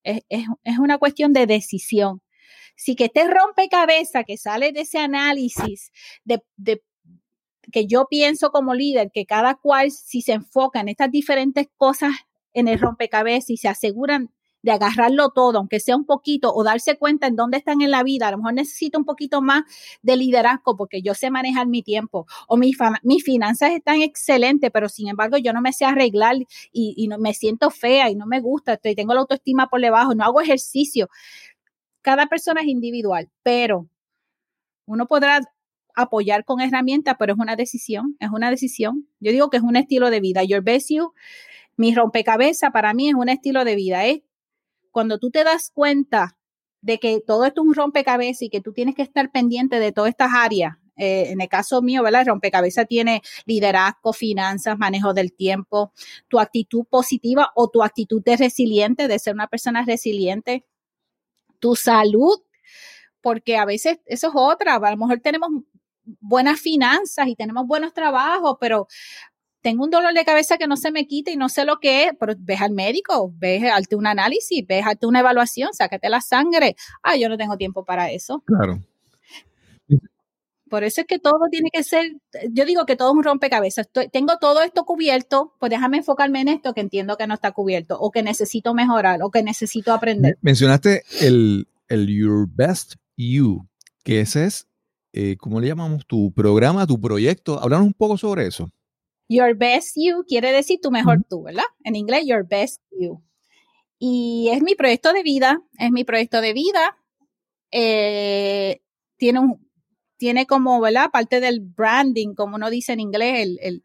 Es, 0.02 0.22
es, 0.28 0.78
una 0.78 0.98
cuestión 0.98 1.32
de 1.32 1.46
decisión. 1.46 2.22
Si 2.76 2.94
que 2.94 3.08
te 3.08 3.24
rompe 3.24 3.68
cabeza, 3.68 4.24
que 4.24 4.36
sale 4.36 4.72
de 4.72 4.82
ese 4.82 4.98
análisis 4.98 5.90
de, 6.24 6.42
de 6.56 6.82
que 7.72 7.86
yo 7.86 8.06
pienso 8.08 8.50
como 8.50 8.74
líder, 8.74 9.10
que 9.12 9.26
cada 9.26 9.56
cual 9.56 9.90
si 9.90 10.22
se 10.22 10.32
enfoca 10.34 10.80
en 10.80 10.88
estas 10.88 11.10
diferentes 11.10 11.66
cosas 11.76 12.12
en 12.52 12.68
el 12.68 12.78
rompecabezas 12.78 13.50
y 13.50 13.56
se 13.56 13.68
aseguran 13.68 14.30
de 14.66 14.72
agarrarlo 14.72 15.30
todo, 15.30 15.58
aunque 15.58 15.78
sea 15.78 15.94
un 15.94 16.04
poquito, 16.04 16.52
o 16.52 16.64
darse 16.64 16.98
cuenta 16.98 17.28
en 17.28 17.36
dónde 17.36 17.56
están 17.56 17.82
en 17.82 17.92
la 17.92 18.02
vida. 18.02 18.26
A 18.26 18.32
lo 18.32 18.38
mejor 18.38 18.54
necesito 18.54 18.98
un 18.98 19.04
poquito 19.04 19.40
más 19.40 19.62
de 20.02 20.16
liderazgo 20.16 20.76
porque 20.76 21.02
yo 21.02 21.14
sé 21.14 21.30
manejar 21.30 21.68
mi 21.68 21.84
tiempo. 21.84 22.26
O 22.48 22.56
mis 22.56 23.24
finanzas 23.24 23.70
están 23.70 24.02
excelentes, 24.02 24.72
pero 24.72 24.88
sin 24.88 25.06
embargo 25.06 25.38
yo 25.38 25.52
no 25.52 25.60
me 25.60 25.72
sé 25.72 25.84
arreglar 25.84 26.34
y, 26.72 27.06
no, 27.08 27.16
me 27.16 27.32
siento 27.32 27.70
fea 27.70 28.10
y 28.10 28.16
no 28.16 28.26
me 28.26 28.40
gusta, 28.40 28.76
tengo 28.76 29.14
la 29.14 29.20
autoestima 29.20 29.68
por 29.68 29.80
debajo, 29.80 30.16
no 30.16 30.24
hago 30.24 30.40
ejercicio. 30.40 31.08
Cada 32.02 32.26
persona 32.26 32.62
es 32.62 32.66
individual, 32.66 33.30
pero 33.44 33.88
uno 34.84 35.06
podrá 35.06 35.42
apoyar 35.94 36.44
con 36.44 36.60
herramientas, 36.60 37.14
pero 37.20 37.34
es 37.34 37.38
una 37.38 37.54
decisión, 37.54 38.16
es 38.18 38.30
una 38.30 38.50
decisión. 38.50 39.08
Yo 39.20 39.30
digo 39.30 39.48
que 39.48 39.58
es 39.58 39.62
un 39.62 39.76
estilo 39.76 40.10
de 40.10 40.18
vida. 40.18 40.42
Your 40.42 40.62
best 40.62 40.90
you, 40.90 41.12
mi 41.76 41.94
rompecabezas 41.94 42.72
para 42.72 42.94
mí 42.94 43.08
es 43.08 43.14
un 43.14 43.28
estilo 43.28 43.64
de 43.64 43.76
vida. 43.76 44.04
Es 44.06 44.22
cuando 44.96 45.18
tú 45.18 45.30
te 45.30 45.44
das 45.44 45.70
cuenta 45.74 46.38
de 46.80 46.98
que 46.98 47.20
todo 47.20 47.44
esto 47.44 47.60
es 47.60 47.66
un 47.66 47.74
rompecabezas 47.74 48.40
y 48.40 48.48
que 48.48 48.62
tú 48.62 48.72
tienes 48.72 48.94
que 48.94 49.02
estar 49.02 49.30
pendiente 49.30 49.78
de 49.78 49.92
todas 49.92 50.08
estas 50.08 50.30
áreas, 50.32 50.78
eh, 50.96 51.32
en 51.32 51.42
el 51.42 51.50
caso 51.50 51.82
mío, 51.82 52.02
¿verdad? 52.02 52.22
El 52.22 52.28
rompecabezas 52.28 52.88
tiene 52.88 53.20
liderazgo, 53.44 54.14
finanzas, 54.14 54.78
manejo 54.78 55.12
del 55.12 55.34
tiempo, 55.34 55.92
tu 56.28 56.40
actitud 56.40 56.86
positiva 56.88 57.52
o 57.54 57.68
tu 57.68 57.82
actitud 57.82 58.24
de 58.24 58.38
resiliente, 58.38 59.06
de 59.06 59.18
ser 59.18 59.34
una 59.34 59.48
persona 59.48 59.84
resiliente, 59.84 60.64
tu 61.58 61.76
salud, 61.76 62.40
porque 63.20 63.58
a 63.58 63.66
veces 63.66 63.98
eso 64.06 64.28
es 64.28 64.32
otra, 64.34 64.76
a 64.76 64.90
lo 64.92 64.96
mejor 64.96 65.20
tenemos 65.20 65.50
buenas 66.04 66.58
finanzas 66.58 67.28
y 67.28 67.36
tenemos 67.36 67.66
buenos 67.66 67.92
trabajos, 67.92 68.56
pero 68.58 68.88
tengo 69.66 69.82
un 69.82 69.90
dolor 69.90 70.14
de 70.14 70.24
cabeza 70.24 70.58
que 70.58 70.68
no 70.68 70.76
se 70.76 70.92
me 70.92 71.08
quita 71.08 71.32
y 71.32 71.36
no 71.36 71.48
sé 71.48 71.64
lo 71.64 71.80
que 71.80 72.04
es, 72.04 72.12
pero 72.20 72.34
ves 72.38 72.60
al 72.60 72.70
médico, 72.70 73.34
ves, 73.36 73.64
hazte 73.64 73.96
un 73.96 74.06
análisis, 74.06 74.64
ves, 74.64 74.86
hazte 74.86 75.06
una 75.06 75.18
evaluación, 75.18 75.74
sácate 75.74 76.08
la 76.08 76.20
sangre. 76.20 76.76
Ah, 77.02 77.16
yo 77.16 77.28
no 77.28 77.36
tengo 77.36 77.56
tiempo 77.56 77.84
para 77.84 78.12
eso. 78.12 78.44
Claro. 78.46 78.78
Por 80.70 80.84
eso 80.84 81.00
es 81.00 81.08
que 81.08 81.18
todo 81.18 81.48
tiene 81.50 81.70
que 81.72 81.82
ser, 81.82 82.12
yo 82.52 82.64
digo 82.64 82.86
que 82.86 82.94
todo 82.94 83.10
es 83.10 83.16
un 83.16 83.24
rompecabezas. 83.24 83.88
tengo 84.12 84.38
todo 84.40 84.62
esto 84.62 84.84
cubierto, 84.84 85.52
pues 85.58 85.70
déjame 85.70 85.96
enfocarme 85.96 86.42
en 86.42 86.46
esto 86.46 86.72
que 86.72 86.82
entiendo 86.82 87.16
que 87.16 87.26
no 87.26 87.34
está 87.34 87.50
cubierto, 87.50 87.98
o 87.98 88.12
que 88.12 88.22
necesito 88.22 88.72
mejorar, 88.72 89.18
o 89.24 89.32
que 89.32 89.42
necesito 89.42 89.92
aprender. 89.92 90.38
Mencionaste 90.42 91.02
el, 91.22 91.66
el 91.88 92.06
Your 92.06 92.46
Best 92.48 92.94
You, 93.16 93.66
que 94.04 94.20
ese 94.20 94.44
es, 94.44 94.68
eh, 95.12 95.36
¿cómo 95.36 95.60
le 95.60 95.66
llamamos? 95.66 96.06
Tu 96.06 96.32
programa, 96.32 96.86
tu 96.86 97.00
proyecto. 97.00 97.60
Háblanos 97.60 97.88
un 97.88 97.94
poco 97.94 98.16
sobre 98.16 98.46
eso. 98.46 98.70
Your 99.28 99.54
best 99.56 99.96
you 99.96 100.24
quiere 100.26 100.52
decir 100.52 100.80
tu 100.80 100.90
mejor 100.90 101.24
tú, 101.28 101.42
¿verdad? 101.42 101.64
En 101.84 101.96
inglés, 101.96 102.24
your 102.26 102.46
best 102.46 102.80
you. 102.90 103.22
Y 103.98 104.50
es 104.52 104.62
mi 104.62 104.74
proyecto 104.74 105.12
de 105.12 105.22
vida, 105.22 105.62
es 105.78 105.90
mi 105.90 106.04
proyecto 106.04 106.40
de 106.40 106.52
vida. 106.52 106.96
Eh, 107.70 108.80
tiene, 109.16 109.40
un, 109.40 109.70
tiene 110.16 110.46
como, 110.46 110.80
¿verdad? 110.80 111.10
Parte 111.10 111.40
del 111.40 111.60
branding, 111.60 112.34
como 112.34 112.56
uno 112.56 112.70
dice 112.70 112.92
en 112.92 113.00
inglés, 113.00 113.40
el, 113.40 113.58
el, 113.62 113.84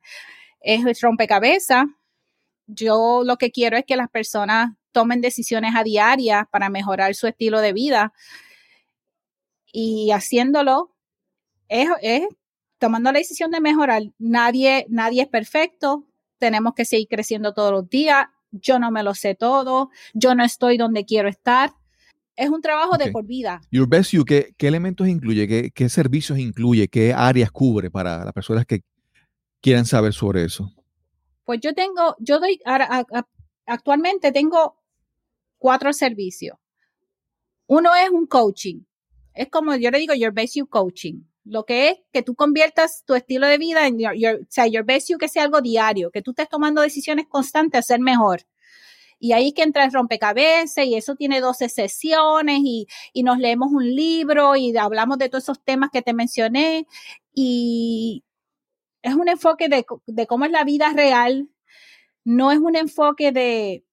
es 0.59 1.01
rompecabezas. 1.01 1.85
Yo 2.67 3.23
lo 3.25 3.37
que 3.37 3.51
quiero 3.51 3.77
es 3.77 3.85
que 3.85 3.95
las 3.95 4.09
personas 4.09 4.71
tomen 4.91 5.21
decisiones 5.21 5.73
a 5.75 5.83
diaria 5.83 6.47
para 6.51 6.69
mejorar 6.69 7.15
su 7.15 7.27
estilo 7.27 7.61
de 7.61 7.73
vida. 7.73 8.13
Y 9.73 10.11
haciéndolo 10.11 10.93
es, 11.69 11.87
es 12.01 12.23
tomando 12.81 13.11
la 13.11 13.19
decisión 13.19 13.51
de 13.51 13.61
mejorar, 13.61 14.01
nadie, 14.17 14.87
nadie 14.89 15.21
es 15.21 15.27
perfecto, 15.27 16.07
tenemos 16.39 16.73
que 16.73 16.83
seguir 16.83 17.07
creciendo 17.07 17.53
todos 17.53 17.71
los 17.71 17.87
días, 17.87 18.25
yo 18.51 18.79
no 18.79 18.89
me 18.89 19.03
lo 19.03 19.13
sé 19.13 19.35
todo, 19.35 19.91
yo 20.15 20.33
no 20.33 20.43
estoy 20.43 20.77
donde 20.77 21.05
quiero 21.05 21.29
estar. 21.29 21.73
Es 22.35 22.49
un 22.49 22.61
trabajo 22.61 22.97
de 22.97 23.11
por 23.11 23.23
vida. 23.27 23.61
Your 23.71 23.87
Best 23.87 24.13
You, 24.13 24.25
¿qué, 24.25 24.55
elementos 24.57 25.07
incluye? 25.07 25.71
¿Qué, 25.71 25.89
servicios 25.89 26.39
incluye? 26.39 26.87
¿Qué 26.87 27.13
áreas 27.13 27.51
cubre 27.51 27.91
para 27.91 28.25
las 28.25 28.33
personas 28.33 28.65
que 28.65 28.81
quieran 29.61 29.85
saber 29.85 30.13
sobre 30.13 30.43
eso? 30.43 30.73
Pues 31.45 31.59
yo 31.61 31.75
tengo, 31.75 32.15
yo 32.17 32.39
doy, 32.39 32.59
actualmente 33.67 34.31
tengo 34.31 34.75
cuatro 35.59 35.93
servicios. 35.93 36.57
Uno 37.67 37.91
es 37.93 38.09
un 38.09 38.25
coaching. 38.25 38.81
Es 39.35 39.49
como 39.49 39.75
yo 39.75 39.91
le 39.91 39.99
digo, 39.99 40.15
Your 40.15 40.33
Best 40.33 40.55
You 40.55 40.65
Coaching 40.65 41.30
lo 41.43 41.65
que 41.65 41.89
es 41.89 41.99
que 42.11 42.21
tú 42.21 42.35
conviertas 42.35 43.03
tu 43.05 43.15
estilo 43.15 43.47
de 43.47 43.57
vida 43.57 43.87
en 43.87 43.99
your, 43.99 44.41
o 44.41 44.45
sea, 44.49 44.67
your 44.67 44.85
best 44.85 45.09
you, 45.09 45.17
que 45.17 45.27
sea 45.27 45.43
algo 45.43 45.61
diario, 45.61 46.11
que 46.11 46.21
tú 46.21 46.31
estés 46.31 46.49
tomando 46.49 46.81
decisiones 46.81 47.27
constantes 47.27 47.79
a 47.79 47.81
ser 47.81 47.99
mejor. 47.99 48.41
Y 49.19 49.33
ahí 49.33 49.49
es 49.49 49.53
que 49.53 49.61
entra 49.61 49.85
el 49.85 49.93
rompecabezas 49.93 50.85
y 50.85 50.95
eso 50.95 51.15
tiene 51.15 51.41
12 51.41 51.69
sesiones 51.69 52.59
y, 52.63 52.87
y, 53.13 53.21
nos 53.23 53.37
leemos 53.37 53.71
un 53.71 53.95
libro 53.95 54.55
y 54.55 54.75
hablamos 54.75 55.19
de 55.19 55.29
todos 55.29 55.43
esos 55.43 55.63
temas 55.63 55.91
que 55.91 56.01
te 56.01 56.13
mencioné 56.13 56.87
y 57.33 58.23
es 59.03 59.13
un 59.13 59.29
enfoque 59.29 59.69
de, 59.69 59.85
de 60.07 60.27
cómo 60.27 60.45
es 60.45 60.51
la 60.51 60.63
vida 60.63 60.91
real, 60.93 61.49
no 62.23 62.51
es 62.51 62.59
un 62.59 62.75
enfoque 62.75 63.31
de, 63.31 63.83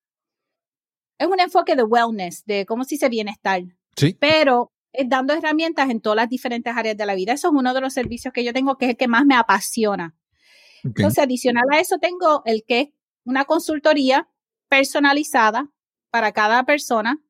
es 1.19 1.27
un 1.27 1.41
enfoque 1.41 1.77
de 1.77 1.83
wellness, 1.83 2.45
de 2.47 2.65
cómo 2.65 2.85
se 2.85 2.95
dice 2.95 3.09
bienestar. 3.09 3.63
Sí. 3.97 4.17
Pero 4.19 4.73
dando 5.07 5.35
herramientas 5.35 5.91
en 5.91 6.01
todas 6.01 6.17
las 6.17 6.29
diferentes 6.29 6.77
áreas 6.77 6.97
de 6.97 7.07
la 7.07 7.15
vida. 7.15 7.33
Eso 7.33 7.49
es 7.49 7.55
uno 7.55 7.75
de 7.75 7.81
los 7.81 7.95
servicios 7.95 8.33
que 8.33 8.45
yo 8.45 8.53
tengo 8.53 8.77
que 8.77 8.87
es 8.87 8.91
el 8.91 8.97
que 8.97 9.09
más 9.09 9.25
me 9.25 9.37
apasiona. 9.37 10.17
Entonces, 10.85 11.19
adicional 11.19 11.65
a 11.73 11.81
eso, 11.81 11.99
tengo 11.99 12.43
el 12.45 12.65
que 12.67 12.81
es 12.81 12.89
una 13.25 13.45
consultoría 13.45 14.29
personalizada 14.69 15.71
para 16.11 16.33
cada 16.33 16.65
persona 16.65 17.21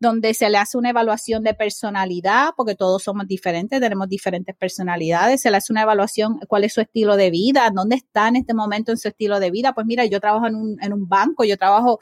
donde 0.00 0.34
se 0.34 0.48
le 0.50 0.58
hace 0.58 0.78
una 0.78 0.90
evaluación 0.90 1.42
de 1.42 1.54
personalidad, 1.54 2.50
porque 2.56 2.74
todos 2.74 3.02
somos 3.02 3.26
diferentes, 3.26 3.80
tenemos 3.80 4.08
diferentes 4.08 4.54
personalidades, 4.54 5.42
se 5.42 5.50
le 5.50 5.56
hace 5.56 5.72
una 5.72 5.82
evaluación, 5.82 6.38
cuál 6.48 6.64
es 6.64 6.74
su 6.74 6.80
estilo 6.80 7.16
de 7.16 7.30
vida, 7.30 7.70
dónde 7.74 7.96
está 7.96 8.28
en 8.28 8.36
este 8.36 8.54
momento 8.54 8.92
en 8.92 8.98
su 8.98 9.08
estilo 9.08 9.40
de 9.40 9.50
vida. 9.50 9.72
Pues 9.72 9.86
mira, 9.86 10.04
yo 10.06 10.20
trabajo 10.20 10.46
en 10.46 10.54
un, 10.54 10.82
en 10.82 10.92
un 10.92 11.08
banco, 11.08 11.44
yo 11.44 11.56
trabajo 11.56 11.98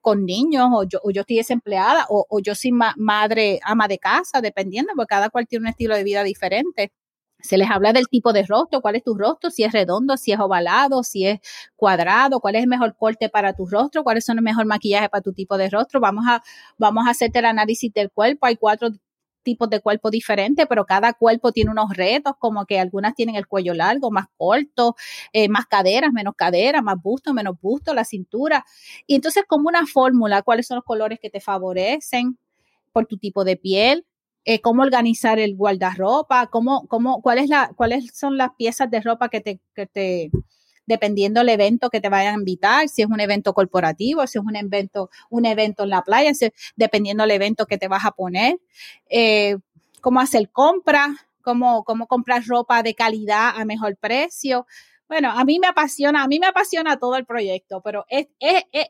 con 0.00 0.24
niños, 0.24 0.68
o 0.72 0.84
yo, 0.84 1.00
o 1.02 1.10
yo 1.10 1.22
estoy 1.22 1.36
desempleada, 1.36 2.06
o, 2.08 2.40
yo 2.40 2.54
soy 2.54 2.72
madre, 2.72 3.60
ama 3.62 3.88
de 3.88 3.98
casa, 3.98 4.40
dependiendo, 4.40 4.92
porque 4.96 5.08
cada 5.08 5.30
cual 5.30 5.46
tiene 5.46 5.64
un 5.64 5.68
estilo 5.68 5.94
de 5.96 6.04
vida 6.04 6.22
diferente. 6.24 6.92
Se 7.40 7.56
les 7.56 7.70
habla 7.70 7.92
del 7.92 8.08
tipo 8.08 8.32
de 8.32 8.42
rostro, 8.42 8.80
cuál 8.80 8.96
es 8.96 9.04
tu 9.04 9.14
rostro, 9.14 9.50
si 9.50 9.62
es 9.62 9.72
redondo, 9.72 10.16
si 10.16 10.32
es 10.32 10.40
ovalado, 10.40 11.04
si 11.04 11.24
es 11.26 11.38
cuadrado, 11.76 12.40
cuál 12.40 12.56
es 12.56 12.62
el 12.62 12.68
mejor 12.68 12.96
corte 12.96 13.28
para 13.28 13.52
tu 13.52 13.66
rostro, 13.66 14.02
cuáles 14.02 14.24
son 14.24 14.38
el 14.38 14.44
mejor 14.44 14.66
maquillaje 14.66 15.08
para 15.08 15.22
tu 15.22 15.32
tipo 15.32 15.56
de 15.56 15.70
rostro. 15.70 16.00
Vamos 16.00 16.24
a, 16.28 16.42
vamos 16.78 17.06
a 17.06 17.10
hacerte 17.10 17.38
el 17.38 17.44
análisis 17.46 17.92
del 17.92 18.10
cuerpo. 18.10 18.46
Hay 18.46 18.56
cuatro 18.56 18.90
tipos 19.44 19.70
de 19.70 19.80
cuerpo 19.80 20.10
diferentes, 20.10 20.66
pero 20.68 20.84
cada 20.84 21.12
cuerpo 21.14 21.52
tiene 21.52 21.70
unos 21.70 21.90
retos, 21.96 22.34
como 22.38 22.66
que 22.66 22.80
algunas 22.80 23.14
tienen 23.14 23.36
el 23.36 23.46
cuello 23.46 23.72
largo, 23.72 24.10
más 24.10 24.26
corto, 24.36 24.96
eh, 25.32 25.48
más 25.48 25.66
caderas, 25.66 26.12
menos 26.12 26.34
caderas, 26.36 26.82
más 26.82 27.00
busto, 27.00 27.32
menos 27.32 27.54
busto, 27.60 27.94
la 27.94 28.04
cintura. 28.04 28.64
Y 29.06 29.14
entonces 29.14 29.44
como 29.48 29.68
una 29.68 29.86
fórmula, 29.86 30.42
cuáles 30.42 30.66
son 30.66 30.76
los 30.76 30.84
colores 30.84 31.18
que 31.20 31.30
te 31.30 31.40
favorecen 31.40 32.36
por 32.92 33.06
tu 33.06 33.16
tipo 33.18 33.44
de 33.44 33.56
piel, 33.56 34.06
eh, 34.50 34.62
cómo 34.62 34.82
organizar 34.82 35.38
el 35.38 35.56
guardarropa, 35.56 36.46
cómo, 36.46 36.86
cómo, 36.88 37.20
cuál 37.20 37.36
es 37.36 37.50
la, 37.50 37.70
cuáles 37.76 38.16
son 38.16 38.38
las 38.38 38.54
piezas 38.56 38.90
de 38.90 39.02
ropa 39.02 39.28
que 39.28 39.42
te, 39.42 39.60
que 39.74 39.84
te, 39.84 40.30
dependiendo 40.86 41.40
del 41.40 41.50
evento 41.50 41.90
que 41.90 42.00
te 42.00 42.08
vayan 42.08 42.34
a 42.34 42.38
invitar, 42.38 42.88
si 42.88 43.02
es 43.02 43.08
un 43.08 43.20
evento 43.20 43.52
corporativo, 43.52 44.26
si 44.26 44.38
es 44.38 44.44
un 44.46 44.56
evento, 44.56 45.10
un 45.28 45.44
evento 45.44 45.82
en 45.82 45.90
la 45.90 46.00
playa, 46.00 46.32
dependiendo 46.76 47.24
del 47.24 47.32
evento 47.32 47.66
que 47.66 47.76
te 47.76 47.88
vas 47.88 48.06
a 48.06 48.12
poner, 48.12 48.58
eh, 49.10 49.58
cómo 50.00 50.18
hacer 50.18 50.48
compras, 50.48 51.10
cómo, 51.42 51.84
cómo 51.84 52.06
comprar 52.06 52.42
ropa 52.46 52.82
de 52.82 52.94
calidad 52.94 53.50
a 53.54 53.66
mejor 53.66 53.98
precio. 53.98 54.66
Bueno, 55.08 55.30
a 55.30 55.42
mí 55.44 55.58
me 55.58 55.66
apasiona, 55.66 56.22
a 56.22 56.28
mí 56.28 56.38
me 56.38 56.46
apasiona 56.48 56.98
todo 56.98 57.16
el 57.16 57.24
proyecto, 57.24 57.80
pero 57.82 58.04
es, 58.08 58.28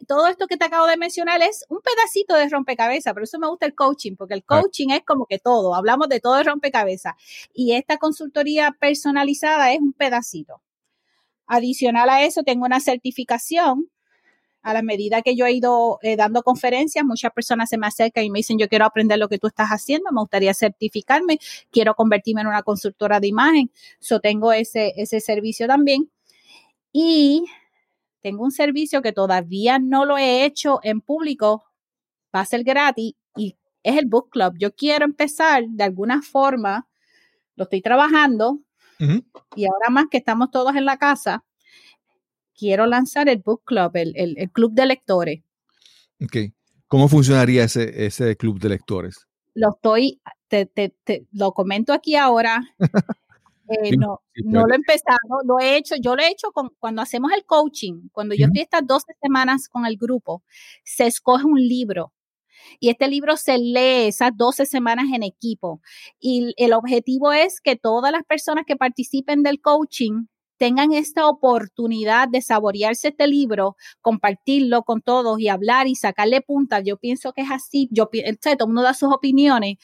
todo 0.08 0.26
esto 0.26 0.48
que 0.48 0.56
te 0.56 0.64
acabo 0.64 0.86
de 0.88 0.96
mencionar 0.96 1.40
es 1.42 1.64
un 1.68 1.78
pedacito 1.80 2.34
de 2.34 2.48
rompecabezas, 2.48 3.14
pero 3.14 3.22
eso 3.22 3.38
me 3.38 3.48
gusta 3.48 3.66
el 3.66 3.76
coaching, 3.76 4.16
porque 4.16 4.34
el 4.34 4.44
coaching 4.44 4.88
es 4.90 5.04
como 5.04 5.26
que 5.26 5.38
todo, 5.38 5.76
hablamos 5.76 6.08
de 6.08 6.18
todo 6.18 6.38
el 6.40 6.44
rompecabezas. 6.44 7.14
Y 7.54 7.74
esta 7.74 7.98
consultoría 7.98 8.76
personalizada 8.80 9.72
es 9.72 9.78
un 9.78 9.92
pedacito. 9.92 10.60
Adicional 11.46 12.10
a 12.10 12.24
eso, 12.24 12.42
tengo 12.42 12.66
una 12.66 12.80
certificación. 12.80 13.88
A 14.62 14.74
la 14.74 14.82
medida 14.82 15.22
que 15.22 15.36
yo 15.36 15.46
he 15.46 15.52
ido 15.52 15.98
eh, 16.02 16.16
dando 16.16 16.42
conferencias, 16.42 17.04
muchas 17.04 17.32
personas 17.32 17.68
se 17.68 17.78
me 17.78 17.86
acercan 17.86 18.24
y 18.24 18.30
me 18.30 18.40
dicen, 18.40 18.58
yo 18.58 18.68
quiero 18.68 18.84
aprender 18.84 19.18
lo 19.18 19.28
que 19.28 19.38
tú 19.38 19.46
estás 19.46 19.68
haciendo, 19.68 20.10
me 20.10 20.20
gustaría 20.20 20.52
certificarme, 20.52 21.38
quiero 21.70 21.94
convertirme 21.94 22.40
en 22.40 22.48
una 22.48 22.62
consultora 22.62 23.20
de 23.20 23.28
imagen. 23.28 23.70
So 24.00 24.20
tengo 24.20 24.52
ese, 24.52 24.94
ese 24.96 25.20
servicio 25.20 25.66
también. 25.66 26.10
Y 26.92 27.44
tengo 28.20 28.44
un 28.44 28.50
servicio 28.50 29.02
que 29.02 29.12
todavía 29.12 29.78
no 29.78 30.04
lo 30.04 30.18
he 30.18 30.44
hecho 30.44 30.80
en 30.82 31.00
público, 31.00 31.64
va 32.34 32.40
a 32.40 32.44
ser 32.46 32.64
gratis 32.64 33.14
y 33.36 33.56
es 33.82 33.96
el 33.96 34.06
book 34.06 34.30
club. 34.30 34.54
Yo 34.58 34.74
quiero 34.74 35.04
empezar 35.04 35.64
de 35.68 35.84
alguna 35.84 36.22
forma, 36.22 36.88
lo 37.54 37.64
estoy 37.64 37.80
trabajando 37.80 38.60
y 39.54 39.64
ahora 39.64 39.90
más 39.90 40.06
que 40.10 40.18
estamos 40.18 40.50
todos 40.50 40.74
en 40.74 40.84
la 40.84 40.98
casa, 40.98 41.44
quiero 42.58 42.86
lanzar 42.86 43.28
el 43.28 43.38
book 43.38 43.62
club, 43.64 43.92
el, 43.94 44.50
club 44.52 44.72
de 44.72 44.86
lectores. 44.86 45.42
Ok. 46.22 46.52
¿Cómo 46.88 47.08
funcionaría 47.08 47.64
ese, 47.64 48.06
ese 48.06 48.36
club 48.36 48.58
de 48.58 48.70
lectores? 48.70 49.26
Lo 49.54 49.70
estoy, 49.70 50.20
te, 50.48 50.92
lo 51.32 51.52
comento 51.52 51.92
aquí 51.92 52.16
ahora. 52.16 52.60
Eh, 53.70 53.98
no, 53.98 54.22
no 54.46 54.66
lo 54.66 54.72
he 54.72 54.76
empezado, 54.76 55.18
lo 55.44 55.60
he 55.60 55.76
hecho, 55.76 55.94
yo 56.00 56.16
lo 56.16 56.22
he 56.22 56.30
hecho 56.30 56.52
con, 56.52 56.70
cuando 56.78 57.02
hacemos 57.02 57.32
el 57.36 57.44
coaching, 57.44 58.08
cuando 58.12 58.34
yo 58.34 58.46
estoy 58.46 58.62
estas 58.62 58.86
12 58.86 59.12
semanas 59.20 59.68
con 59.68 59.84
el 59.84 59.98
grupo, 59.98 60.42
se 60.84 61.06
escoge 61.06 61.44
un 61.44 61.60
libro 61.60 62.14
y 62.80 62.88
este 62.88 63.08
libro 63.08 63.36
se 63.36 63.58
lee 63.58 64.08
esas 64.08 64.36
12 64.36 64.66
semanas 64.66 65.06
en 65.12 65.22
equipo. 65.22 65.80
Y 66.18 66.54
el 66.56 66.72
objetivo 66.72 67.32
es 67.32 67.60
que 67.60 67.76
todas 67.76 68.12
las 68.12 68.24
personas 68.24 68.64
que 68.66 68.76
participen 68.76 69.42
del 69.42 69.60
coaching 69.60 70.26
tengan 70.58 70.92
esta 70.92 71.26
oportunidad 71.26 72.28
de 72.28 72.42
saborearse 72.42 73.08
este 73.08 73.26
libro, 73.26 73.76
compartirlo 74.00 74.82
con 74.82 75.00
todos 75.00 75.40
y 75.40 75.48
hablar 75.48 75.86
y 75.86 75.94
sacarle 75.94 76.40
puntas. 76.42 76.82
Yo 76.84 76.98
pienso 76.98 77.32
que 77.32 77.42
es 77.42 77.50
así, 77.50 77.88
yo, 77.90 78.10
todo 78.40 78.54
el 78.58 78.66
mundo 78.66 78.82
da 78.82 78.94
sus 78.94 79.12
opiniones. 79.12 79.76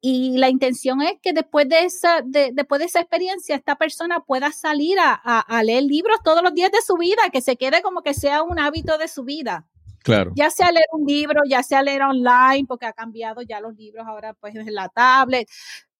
Y 0.00 0.36
la 0.36 0.50
intención 0.50 1.00
es 1.00 1.14
que 1.22 1.32
después 1.32 1.66
de 1.68 1.84
esa, 1.84 2.22
después 2.24 2.78
de 2.78 2.84
esa 2.84 3.00
experiencia, 3.00 3.56
esta 3.56 3.76
persona 3.76 4.20
pueda 4.20 4.52
salir 4.52 4.98
a, 5.00 5.14
a 5.14 5.62
leer 5.62 5.84
libros 5.84 6.18
todos 6.22 6.42
los 6.42 6.54
días 6.54 6.70
de 6.70 6.82
su 6.82 6.96
vida, 6.96 7.22
que 7.32 7.40
se 7.40 7.56
quede 7.56 7.80
como 7.80 8.02
que 8.02 8.12
sea 8.12 8.42
un 8.42 8.58
hábito 8.58 8.98
de 8.98 9.08
su 9.08 9.24
vida. 9.24 9.66
Claro. 10.04 10.32
Ya 10.36 10.50
sea 10.50 10.70
leer 10.70 10.84
un 10.92 11.06
libro, 11.06 11.40
ya 11.48 11.62
sea 11.62 11.82
leer 11.82 12.02
online, 12.02 12.66
porque 12.68 12.84
ha 12.84 12.92
cambiado 12.92 13.40
ya 13.40 13.60
los 13.60 13.74
libros 13.74 14.06
ahora 14.06 14.34
pues 14.34 14.54
en 14.54 14.74
la 14.74 14.90
tablet. 14.90 15.48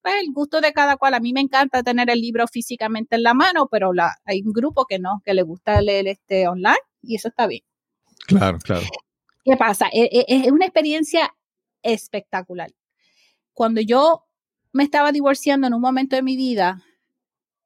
Pues 0.05 0.16
el 0.20 0.34
gusto 0.34 0.61
de 0.61 0.74
cada 0.74 0.98
cual. 0.98 1.14
A 1.14 1.20
mí 1.20 1.32
me 1.32 1.40
encanta 1.40 1.82
tener 1.82 2.11
el 2.11 2.20
libro 2.20 2.46
físicamente 2.46 3.16
en 3.16 3.22
la 3.22 3.32
mano, 3.32 3.68
pero 3.70 3.94
la, 3.94 4.14
hay 4.26 4.42
un 4.42 4.52
grupo 4.52 4.84
que 4.84 4.98
no, 4.98 5.22
que 5.24 5.32
le 5.32 5.40
gusta 5.40 5.80
leer 5.80 6.09
este 6.09 6.46
online 6.46 6.76
y 7.00 7.16
eso 7.16 7.28
está 7.28 7.46
bien. 7.46 7.62
Claro, 8.26 8.59
claro. 8.59 8.84
¿Qué 9.42 9.57
pasa? 9.57 9.86
E, 9.94 10.11
e, 10.12 10.24
es 10.28 10.52
una 10.52 10.66
experiencia 10.66 11.34
espectacular. 11.82 12.70
Cuando 13.55 13.80
yo 13.80 14.26
me 14.72 14.84
estaba 14.84 15.11
divorciando 15.11 15.68
en 15.68 15.72
un 15.72 15.80
momento 15.80 16.16
de 16.16 16.22
mi 16.22 16.36
vida, 16.36 16.82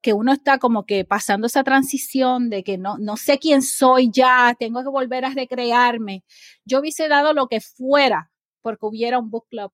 que 0.01 0.13
uno 0.13 0.33
está 0.33 0.59
como 0.59 0.87
que 0.87 1.05
pasando 1.05 1.49
esa 1.49 1.65
transición 1.65 2.51
de 2.51 2.63
que 2.63 2.79
no, 2.79 2.99
no 2.99 3.17
sé 3.17 3.41
quién 3.41 3.63
soy 3.63 4.13
ya, 4.13 4.55
tengo 4.57 4.85
que 4.85 4.91
volver 4.91 5.25
a 5.25 5.31
recrearme. 5.31 6.23
Yo 6.65 6.79
hubiese 6.79 7.09
dado 7.09 7.33
lo 7.33 7.49
que 7.49 7.61
fuera 7.61 8.31
porque 8.63 8.87
hubiera 8.87 9.19
un 9.19 9.29
book 9.29 9.49
club, 9.51 9.73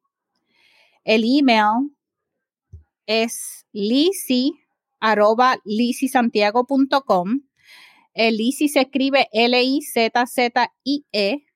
El 1.04 1.24
email 1.24 1.96
es 3.06 3.66
lisi 3.72 4.60
arroba 5.00 5.58
lisisantiago.com. 5.64 7.40
El 8.12 8.36
Lisi 8.36 8.68
se 8.68 8.80
escribe 8.80 9.28
L-I-Z-Z-I-E. 9.32 11.46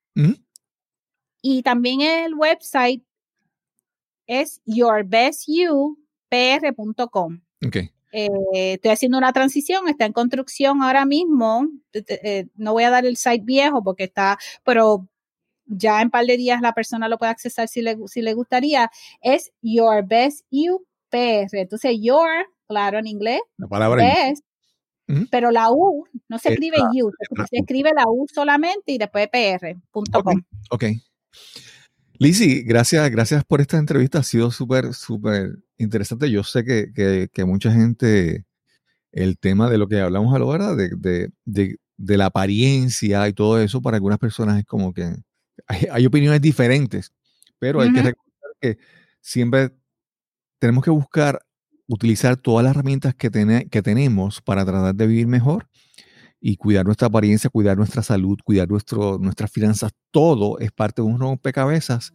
Y 1.42 1.62
también 1.62 2.00
el 2.00 2.34
website 2.34 3.04
es 4.26 4.62
yourbestupr.com. 4.64 7.40
Okay. 7.66 7.93
Eh, 8.16 8.74
estoy 8.74 8.92
haciendo 8.92 9.18
una 9.18 9.32
transición, 9.32 9.88
está 9.88 10.06
en 10.06 10.12
construcción 10.12 10.82
ahora 10.82 11.04
mismo. 11.04 11.68
Eh, 11.92 12.46
no 12.54 12.72
voy 12.72 12.84
a 12.84 12.90
dar 12.90 13.04
el 13.04 13.16
site 13.16 13.42
viejo 13.44 13.82
porque 13.82 14.04
está, 14.04 14.38
pero 14.62 15.08
ya 15.66 16.00
en 16.00 16.06
un 16.06 16.10
par 16.12 16.24
de 16.24 16.36
días 16.36 16.60
la 16.60 16.74
persona 16.74 17.08
lo 17.08 17.18
puede 17.18 17.32
accesar 17.32 17.66
si 17.66 17.82
le, 17.82 17.96
si 18.06 18.22
le 18.22 18.34
gustaría. 18.34 18.88
Es 19.20 19.50
Your 19.62 20.06
Best 20.06 20.46
Entonces, 21.10 21.96
Your, 22.00 22.46
claro, 22.68 22.98
en 23.00 23.08
inglés. 23.08 23.40
La 23.56 23.66
palabra 23.66 24.04
best, 24.04 24.44
pero 25.32 25.50
la 25.50 25.72
U 25.72 26.06
no 26.28 26.38
se 26.38 26.50
escribe 26.50 26.76
You, 26.92 27.10
se 27.50 27.56
escribe 27.58 27.90
la 27.96 28.04
U 28.06 28.26
solamente 28.32 28.92
y 28.92 28.98
después 28.98 29.28
pr.com. 29.28 30.40
ok. 30.70 30.84
Lizzie, 32.18 32.62
gracias, 32.62 33.10
gracias 33.10 33.44
por 33.44 33.60
esta 33.60 33.76
entrevista. 33.76 34.20
Ha 34.20 34.22
sido 34.22 34.52
súper, 34.52 34.94
súper 34.94 35.63
interesante. 35.78 36.30
Yo 36.30 36.42
sé 36.44 36.64
que, 36.64 37.28
que, 37.32 37.44
mucha 37.44 37.72
gente, 37.72 38.44
el 39.12 39.38
tema 39.38 39.70
de 39.70 39.78
lo 39.78 39.88
que 39.88 40.00
hablamos 40.00 40.34
a 40.34 40.38
lo 40.38 40.48
verdad, 40.48 40.76
de, 40.76 40.90
de, 41.44 41.76
de, 41.96 42.16
la 42.16 42.26
apariencia 42.26 43.28
y 43.28 43.32
todo 43.32 43.60
eso, 43.60 43.82
para 43.82 43.96
algunas 43.96 44.18
personas 44.18 44.58
es 44.58 44.64
como 44.64 44.92
que 44.92 45.14
hay, 45.66 46.06
opiniones 46.06 46.40
diferentes, 46.40 47.12
pero 47.58 47.80
hay 47.80 47.92
que 47.92 48.02
recordar 48.02 48.52
que 48.60 48.78
siempre 49.20 49.70
tenemos 50.58 50.84
que 50.84 50.90
buscar 50.90 51.40
utilizar 51.86 52.36
todas 52.36 52.64
las 52.64 52.74
herramientas 52.74 53.14
que, 53.14 53.30
que 53.70 53.82
tenemos 53.82 54.40
para 54.40 54.64
tratar 54.64 54.94
de 54.94 55.06
vivir 55.06 55.26
mejor 55.26 55.68
y 56.40 56.56
cuidar 56.56 56.84
nuestra 56.84 57.08
apariencia, 57.08 57.50
cuidar 57.50 57.76
nuestra 57.76 58.02
salud, 58.02 58.38
cuidar 58.44 58.68
nuestro, 58.68 59.18
nuestras 59.18 59.50
finanzas, 59.50 59.92
todo 60.10 60.58
es 60.58 60.72
parte 60.72 61.00
de 61.02 61.08
un 61.08 61.18
rompecabezas 61.18 62.12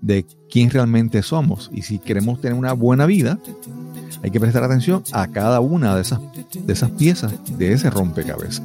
de 0.00 0.26
quién 0.50 0.70
realmente 0.70 1.22
somos. 1.22 1.70
Y 1.72 1.82
si 1.82 1.98
queremos 1.98 2.40
tener 2.40 2.58
una 2.58 2.72
buena 2.72 3.06
vida, 3.06 3.38
hay 4.22 4.30
que 4.30 4.40
prestar 4.40 4.64
atención 4.64 5.02
a 5.12 5.28
cada 5.28 5.60
una 5.60 5.94
de 5.94 6.02
esas, 6.02 6.20
de 6.54 6.72
esas 6.72 6.90
piezas 6.90 7.32
de 7.56 7.72
ese 7.72 7.90
rompecabezas. 7.90 8.62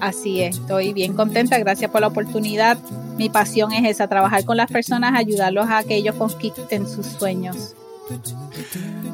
Así 0.00 0.42
es, 0.42 0.56
estoy 0.58 0.92
bien 0.92 1.14
contenta, 1.14 1.58
gracias 1.58 1.90
por 1.90 2.00
la 2.00 2.08
oportunidad. 2.08 2.76
Mi 3.16 3.28
pasión 3.28 3.72
es 3.72 3.88
esa, 3.88 4.08
trabajar 4.08 4.44
con 4.44 4.56
las 4.56 4.70
personas, 4.70 5.14
ayudarlos 5.14 5.66
a 5.68 5.84
que 5.84 5.94
ellos 5.94 6.16
conquisten 6.16 6.88
sus 6.88 7.06
sueños. 7.06 7.76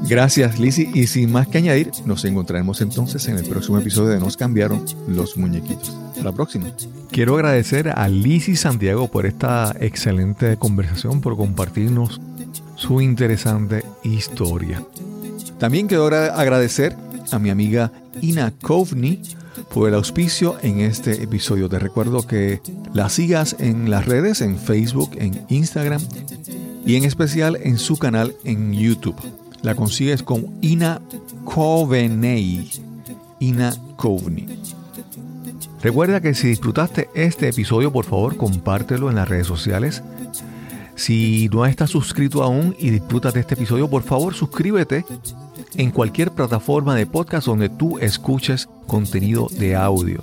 Gracias, 0.09 0.59
Lizzy. 0.59 0.91
Y 0.95 1.07
sin 1.07 1.33
más 1.33 1.49
que 1.49 1.59
añadir, 1.59 1.91
nos 2.05 2.25
encontraremos 2.25 2.81
entonces 2.81 3.27
en 3.29 3.37
el 3.37 3.45
próximo 3.45 3.79
episodio 3.79 4.11
de 4.11 4.21
Nos 4.21 4.37
cambiaron 4.37 4.85
los 5.07 5.37
muñequitos. 5.37 5.97
Hasta 6.11 6.23
la 6.23 6.33
próxima. 6.33 6.73
Quiero 7.11 7.35
agradecer 7.35 7.89
a 7.91 8.09
Lizzy 8.09 8.57
Santiago 8.57 9.09
por 9.09 9.27
esta 9.27 9.75
excelente 9.81 10.57
conversación, 10.57 11.21
por 11.21 11.37
compartirnos 11.37 12.21
su 12.77 13.01
interesante 13.01 13.85
historia. 14.05 14.83
También 15.59 15.89
quiero 15.89 16.07
agradecer 16.07 16.97
a 17.33 17.39
mi 17.39 17.51
amiga 17.51 17.93
Ina 18.21 18.53
Kovni 18.63 19.21
por 19.75 19.89
el 19.89 19.95
auspicio 19.95 20.57
en 20.63 20.81
este 20.81 21.23
episodio. 21.23 21.69
Te 21.69 21.79
recuerdo 21.79 22.27
que 22.27 22.61
la 22.95 23.09
sigas 23.09 23.57
en 23.59 23.91
las 23.91 24.07
redes, 24.07 24.41
en 24.41 24.59
Facebook, 24.59 25.11
en 25.19 25.45
Instagram 25.49 26.01
y 26.89 26.97
en 26.97 27.05
especial 27.05 27.59
en 27.63 27.77
su 27.77 27.99
canal 27.99 28.35
en 28.45 28.73
YouTube. 28.73 29.15
La 29.61 29.75
consigues 29.75 30.23
con 30.23 30.57
Ina 30.63 31.03
Coveney. 31.45 32.71
Ina 33.41 33.75
Coveney. 33.97 34.59
Recuerda 35.83 36.23
que 36.23 36.33
si 36.33 36.49
disfrutaste 36.49 37.11
este 37.15 37.51
episodio, 37.51 37.93
por 37.93 38.07
favor, 38.07 38.39
compártelo 38.39 39.11
en 39.11 39.17
las 39.17 39.29
redes 39.29 39.47
sociales. 39.47 40.03
Si 40.95 41.51
no 41.53 41.67
estás 41.67 41.91
suscrito 41.91 42.43
aún 42.43 42.75
y 42.79 42.89
disfrutas 42.89 43.35
de 43.35 43.41
este 43.41 43.53
episodio, 43.53 43.91
por 43.91 44.03
favor, 44.03 44.33
suscríbete 44.33 45.05
en 45.75 45.91
cualquier 45.91 46.31
plataforma 46.31 46.95
de 46.95 47.05
podcast 47.05 47.47
donde 47.49 47.69
tú 47.69 47.99
escuches 47.99 48.67
contenido 48.87 49.49
de 49.59 49.77
audio. 49.77 50.23